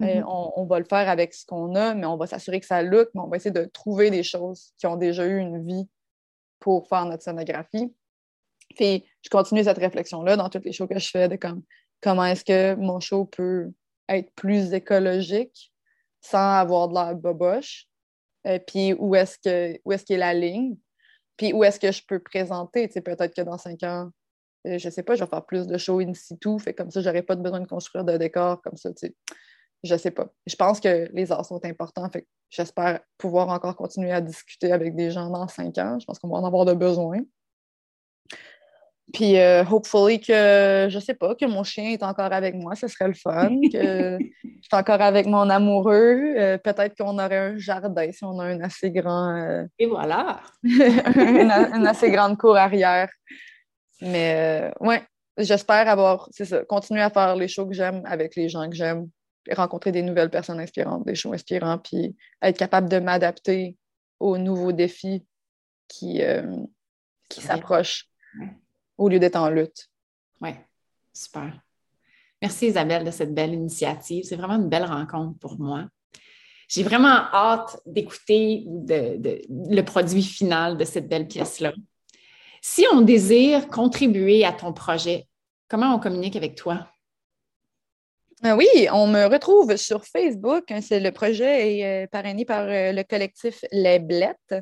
Mm-hmm. 0.01 0.25
on, 0.27 0.67
va 0.67 0.79
le 0.79 0.85
faire 0.85 1.09
avec 1.09 1.33
ce 1.33 1.47
qu'on 1.47 1.75
a, 1.75 1.95
mais 1.95 2.05
on 2.05 2.19
va 2.19 2.27
s'assurer 2.27 2.61
que 2.61 2.67
ça 2.67 2.83
look, 2.83 3.09
mais 3.15 3.21
on 3.23 3.29
va 3.29 3.39
essayer 3.39 3.51
de 3.51 3.65
trouver 3.65 4.11
des 4.11 4.23
choses 4.23 4.75
qui 4.77 4.87
ont 4.87 4.97
déjà 4.97 5.25
eu 5.25 5.39
une 5.39 5.67
vie 5.67 5.89
pour 6.61 6.87
faire 6.87 7.07
notre 7.07 7.23
scénographie. 7.23 7.95
Puis 8.75 9.07
je 9.23 9.31
continue 9.31 9.65
cette 9.65 9.79
réflexion-là 9.79 10.37
dans 10.37 10.51
toutes 10.51 10.67
les 10.67 10.73
shows 10.73 10.87
que 10.87 10.99
je 10.99 11.09
fais 11.09 11.29
de 11.29 11.37
comme, 11.37 11.63
comment 12.03 12.27
est-ce 12.27 12.45
que 12.45 12.75
mon 12.75 13.01
show 13.01 13.25
peut 13.25 13.73
être 14.09 14.31
plus 14.35 14.75
écologique 14.75 15.73
sans 16.21 16.59
avoir 16.59 16.89
de 16.89 16.95
la 16.95 17.15
boboche. 17.15 17.89
Euh, 18.47 18.59
puis 18.65 18.93
où 18.95 19.15
est-ce 19.15 19.39
que 19.39 19.79
où 19.85 19.93
est-ce 19.93 20.05
qu'est 20.05 20.17
la 20.17 20.35
ligne? 20.35 20.77
Puis 21.37 21.53
où 21.53 21.65
est-ce 21.65 21.81
que 21.81 21.93
je 21.93 22.03
peux 22.07 22.19
présenter? 22.19 22.89
Peut-être 22.89 23.35
que 23.35 23.43
dans 23.43 23.59
cinq 23.59 23.83
ans, 23.83 24.11
euh, 24.67 24.79
je 24.79 24.89
sais 24.91 25.03
pas, 25.03 25.15
je 25.15 25.25
vais 25.25 25.31
faire 25.31 25.45
plus 25.45 25.67
de 25.67 25.77
shows 25.79 26.01
in 26.01 26.15
situ, 26.15 26.59
fait 26.59 26.75
comme 26.75 26.91
ça, 26.91 27.01
j'aurais 27.01 27.23
pas 27.23 27.37
besoin 27.37 27.61
de 27.61 27.67
construire 27.67 28.05
de 28.05 28.17
décor 28.17 28.63
comme 28.63 28.77
ça. 28.77 28.91
sais. 28.97 29.15
Je 29.85 29.97
sais 29.97 30.11
pas. 30.11 30.29
Je 30.47 30.57
pense 30.57 30.81
que 30.81 31.09
les 31.13 31.31
arts 31.31 31.45
sont 31.45 31.65
importants, 31.65 32.09
fait 32.11 32.27
j'espère 32.51 33.01
pouvoir 33.19 33.49
encore 33.49 33.77
continuer 33.77 34.13
à 34.13 34.21
discuter 34.21 34.73
avec 34.73 34.97
des 34.97 35.11
gens 35.11 35.31
dans 35.31 35.49
cinq 35.49 35.79
ans. 35.79 35.99
Je 35.99 36.07
pense 36.07 36.19
qu'on 36.19 36.29
va 36.29 36.39
en 36.39 36.45
avoir 36.45 36.65
de 36.65 36.73
besoin. 36.73 37.21
Puis, 39.13 39.39
euh, 39.39 39.65
hopefully 39.65 40.21
que, 40.21 40.89
je 40.91 40.99
sais 40.99 41.15
pas, 41.15 41.35
que 41.37 41.45
mon 41.47 41.63
chien 41.63 41.91
est 41.91 42.03
encore 42.03 42.33
avec 42.33 42.57
moi, 42.57 42.75
ce 42.75 42.89
serait 42.89 43.07
le 43.07 43.15
fun. 43.15 43.51
Que 43.73 44.19
je 44.45 44.63
suis 44.63 44.69
encore 44.73 45.01
avec 45.01 45.27
mon 45.27 45.49
amoureux. 45.49 46.35
Euh, 46.37 46.59
peut-être 46.59 46.97
qu'on 46.97 47.19
aurait 47.19 47.37
un 47.37 47.57
jardin 47.57 48.11
si 48.11 48.25
on 48.25 48.39
a 48.41 48.45
un 48.45 48.61
assez 48.61 48.91
grand. 48.91 49.37
Euh, 49.37 49.65
Et 49.79 49.87
voilà! 49.87 50.41
une, 50.65 51.51
assez 51.87 52.11
grande 52.11 52.37
cour 52.37 52.57
arrière. 52.57 53.09
Mais, 54.01 54.73
ouais, 54.81 55.03
j'espère 55.39 55.89
avoir, 55.89 56.29
c'est 56.33 56.45
ça, 56.45 56.65
continuer 56.65 57.03
à 57.03 57.11
faire 57.11 57.37
les 57.37 57.49
shows 57.49 57.67
que 57.67 57.75
j'aime 57.75 58.03
avec 58.07 58.35
les 58.35 58.49
gens 58.49 58.69
que 58.69 58.77
j'aime, 58.77 59.09
rencontrer 59.53 59.93
des 59.93 60.03
nouvelles 60.03 60.31
personnes 60.31 60.61
inspirantes, 60.61 61.07
des 61.07 61.15
shows 61.15 61.33
inspirants, 61.33 61.79
puis 61.79 62.17
être 62.43 62.59
capable 62.59 62.89
de 62.89 62.99
m'adapter 62.99 63.77
aux 64.19 64.37
nouveaux 64.37 64.73
défis 64.73 65.25
qui, 65.89 66.21
qui 67.31 67.41
s'approchent 67.41 68.11
au 68.99 69.09
lieu 69.09 69.19
d'être 69.19 69.37
en 69.37 69.51
lutte. 69.51 69.89
Oui, 70.41 70.51
super. 71.13 71.61
Merci 72.43 72.67
Isabelle 72.69 73.05
de 73.05 73.11
cette 73.11 73.35
belle 73.35 73.55
initiative. 73.55 74.25
C'est 74.25 74.37
vraiment 74.37 74.57
une 74.57 74.69
belle 74.69 74.85
rencontre 74.85 75.39
pour 75.39 75.59
moi. 75.59 75.87
J'ai 76.69 76.83
vraiment 76.83 77.09
hâte 77.33 77.81
d'écouter 77.87 78.65
le 78.67 79.81
produit 79.83 80.23
final 80.23 80.77
de 80.77 80.85
cette 80.85 81.09
belle 81.09 81.29
pièce-là. 81.29 81.73
Si 82.61 82.85
on 82.93 83.01
désire 83.03 83.69
contribuer 83.69 84.45
à 84.45 84.53
ton 84.53 84.73
projet, 84.73 85.29
comment 85.69 85.95
on 85.95 86.01
communique 86.01 86.37
avec 86.37 86.57
toi? 86.57 86.89
Euh, 88.45 88.55
oui, 88.55 88.67
on 88.93 89.07
me 89.07 89.25
retrouve 89.27 89.77
sur 89.77 90.05
Facebook. 90.05 90.71
C'est 90.83 91.01
le 91.01 91.11
projet 91.11 91.79
est 91.79 92.05
euh, 92.05 92.07
parrainé 92.07 92.45
par 92.45 92.65
euh, 92.65 92.93
le 92.93 93.03
collectif 93.03 93.65
Les 93.73 93.99
Blettes. 93.99 94.55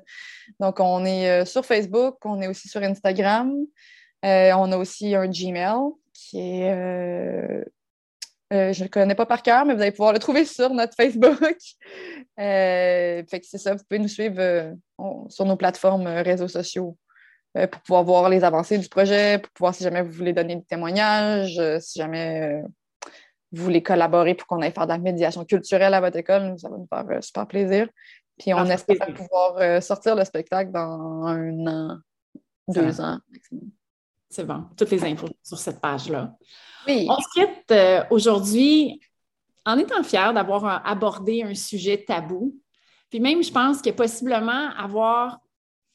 Donc, 0.60 0.78
on 0.78 1.04
est 1.04 1.44
sur 1.44 1.66
Facebook, 1.66 2.16
on 2.24 2.40
est 2.40 2.46
aussi 2.46 2.68
sur 2.68 2.82
Instagram. 2.82 3.52
Euh, 4.24 4.52
on 4.56 4.72
a 4.72 4.76
aussi 4.76 5.14
un 5.14 5.28
Gmail 5.28 5.92
qui 6.12 6.38
est. 6.38 6.72
Euh, 6.72 7.64
euh, 8.52 8.72
je 8.72 8.80
ne 8.80 8.84
le 8.84 8.88
connais 8.88 9.14
pas 9.14 9.26
par 9.26 9.42
cœur, 9.42 9.64
mais 9.64 9.74
vous 9.74 9.82
allez 9.82 9.90
pouvoir 9.90 10.12
le 10.12 10.18
trouver 10.18 10.44
sur 10.44 10.70
notre 10.70 10.94
Facebook. 10.94 11.38
fait 12.36 13.26
que 13.26 13.46
c'est 13.46 13.58
ça, 13.58 13.74
vous 13.74 13.82
pouvez 13.88 13.98
nous 13.98 14.08
suivre 14.08 14.74
sur 15.28 15.44
nos 15.44 15.56
plateformes 15.56 16.06
réseaux 16.06 16.48
sociaux 16.48 16.96
pour 17.54 17.82
pouvoir 17.82 18.04
voir 18.04 18.28
les 18.28 18.44
avancées 18.44 18.78
du 18.78 18.88
projet, 18.88 19.38
pour 19.38 19.50
pouvoir, 19.52 19.74
si 19.74 19.82
jamais 19.82 20.02
vous 20.02 20.12
voulez 20.12 20.32
donner 20.32 20.56
des 20.56 20.64
témoignages, 20.64 21.60
si 21.80 21.98
jamais 21.98 22.62
vous 23.52 23.64
voulez 23.64 23.82
collaborer 23.82 24.34
pour 24.34 24.46
qu'on 24.46 24.60
aille 24.60 24.72
faire 24.72 24.86
de 24.86 24.92
la 24.92 24.98
médiation 24.98 25.44
culturelle 25.44 25.94
à 25.94 26.00
votre 26.00 26.16
école, 26.16 26.58
ça 26.58 26.68
va 26.68 26.76
nous 26.76 26.86
faire 26.86 27.24
super 27.24 27.46
plaisir. 27.46 27.88
Puis 28.38 28.52
on 28.54 28.66
espère 28.66 29.06
pouvoir 29.14 29.82
sortir 29.82 30.14
le 30.16 30.24
spectacle 30.24 30.70
dans 30.70 31.24
un 31.24 31.66
an, 31.66 31.98
deux 32.68 33.00
ans 33.00 33.18
maximum. 33.30 33.70
C'est 34.34 34.44
bon. 34.44 34.64
Toutes 34.76 34.90
les 34.90 35.04
infos 35.04 35.28
sur 35.44 35.58
cette 35.58 35.80
page-là. 35.80 36.34
Oui. 36.88 37.06
On 37.08 37.20
se 37.20 37.28
quitte 37.32 37.70
euh, 37.70 38.02
aujourd'hui 38.10 39.00
en 39.64 39.78
étant 39.78 40.02
fiers 40.02 40.32
d'avoir 40.34 40.84
abordé 40.84 41.44
un 41.44 41.54
sujet 41.54 42.04
tabou. 42.04 42.52
Puis 43.10 43.20
même, 43.20 43.44
je 43.44 43.52
pense 43.52 43.80
que 43.80 43.90
possiblement 43.90 44.70
avoir 44.76 45.38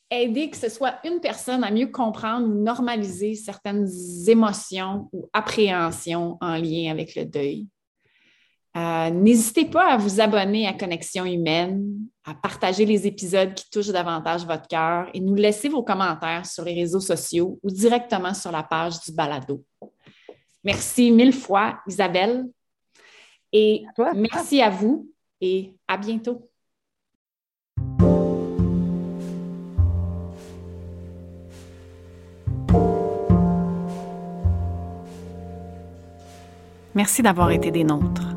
aidé 0.09 0.49
que 0.49 0.55
ce 0.55 0.69
soit 0.69 0.99
une 1.03 1.19
personne 1.19 1.65
à 1.65 1.69
mieux 1.69 1.87
comprendre 1.87 2.47
ou 2.47 2.53
normaliser 2.53 3.35
certaines 3.35 3.89
émotions 4.25 5.09
ou 5.11 5.29
appréhensions 5.33 6.37
en 6.39 6.55
lien 6.55 6.91
avec 6.91 7.15
le 7.15 7.25
deuil. 7.25 7.67
Euh, 8.77 9.09
n'hésitez 9.09 9.65
pas 9.65 9.93
à 9.93 9.97
vous 9.97 10.21
abonner 10.21 10.67
à 10.67 10.73
Connexion 10.73 11.25
Humaine, 11.25 11.97
à 12.23 12.35
partager 12.35 12.85
les 12.85 13.07
épisodes 13.07 13.53
qui 13.53 13.69
touchent 13.69 13.87
davantage 13.87 14.45
votre 14.45 14.67
cœur 14.67 15.07
et 15.13 15.19
nous 15.19 15.35
laisser 15.35 15.69
vos 15.69 15.83
commentaires 15.83 16.45
sur 16.45 16.63
les 16.63 16.75
réseaux 16.75 16.99
sociaux 16.99 17.59
ou 17.63 17.71
directement 17.71 18.33
sur 18.33 18.51
la 18.51 18.63
page 18.63 19.01
du 19.01 19.11
balado. 19.11 19.63
Merci 20.63 21.11
mille 21.11 21.33
fois, 21.33 21.79
Isabelle. 21.87 22.45
Et 23.51 23.83
merci 24.13 24.61
à 24.61 24.69
vous 24.69 25.09
et 25.41 25.73
à 25.87 25.97
bientôt. 25.97 26.45
Merci 36.93 37.21
d'avoir 37.21 37.49
été 37.51 37.71
des 37.71 37.83
nôtres. 37.83 38.28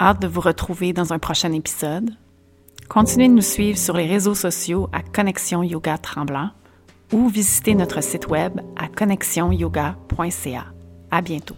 Hâte 0.00 0.22
de 0.22 0.28
vous 0.28 0.40
retrouver 0.40 0.92
dans 0.92 1.12
un 1.12 1.18
prochain 1.18 1.52
épisode. 1.52 2.10
Continuez 2.88 3.26
de 3.26 3.32
nous 3.32 3.42
suivre 3.42 3.76
sur 3.76 3.96
les 3.96 4.06
réseaux 4.06 4.36
sociaux 4.36 4.88
à 4.92 5.02
Connexion 5.02 5.64
Yoga 5.64 5.98
Tremblant 5.98 6.50
ou 7.12 7.28
visitez 7.28 7.74
notre 7.74 8.00
site 8.00 8.28
web 8.28 8.60
à 8.76 8.86
connexionyoga.ca. 8.86 10.66
À 11.10 11.20
bientôt. 11.20 11.56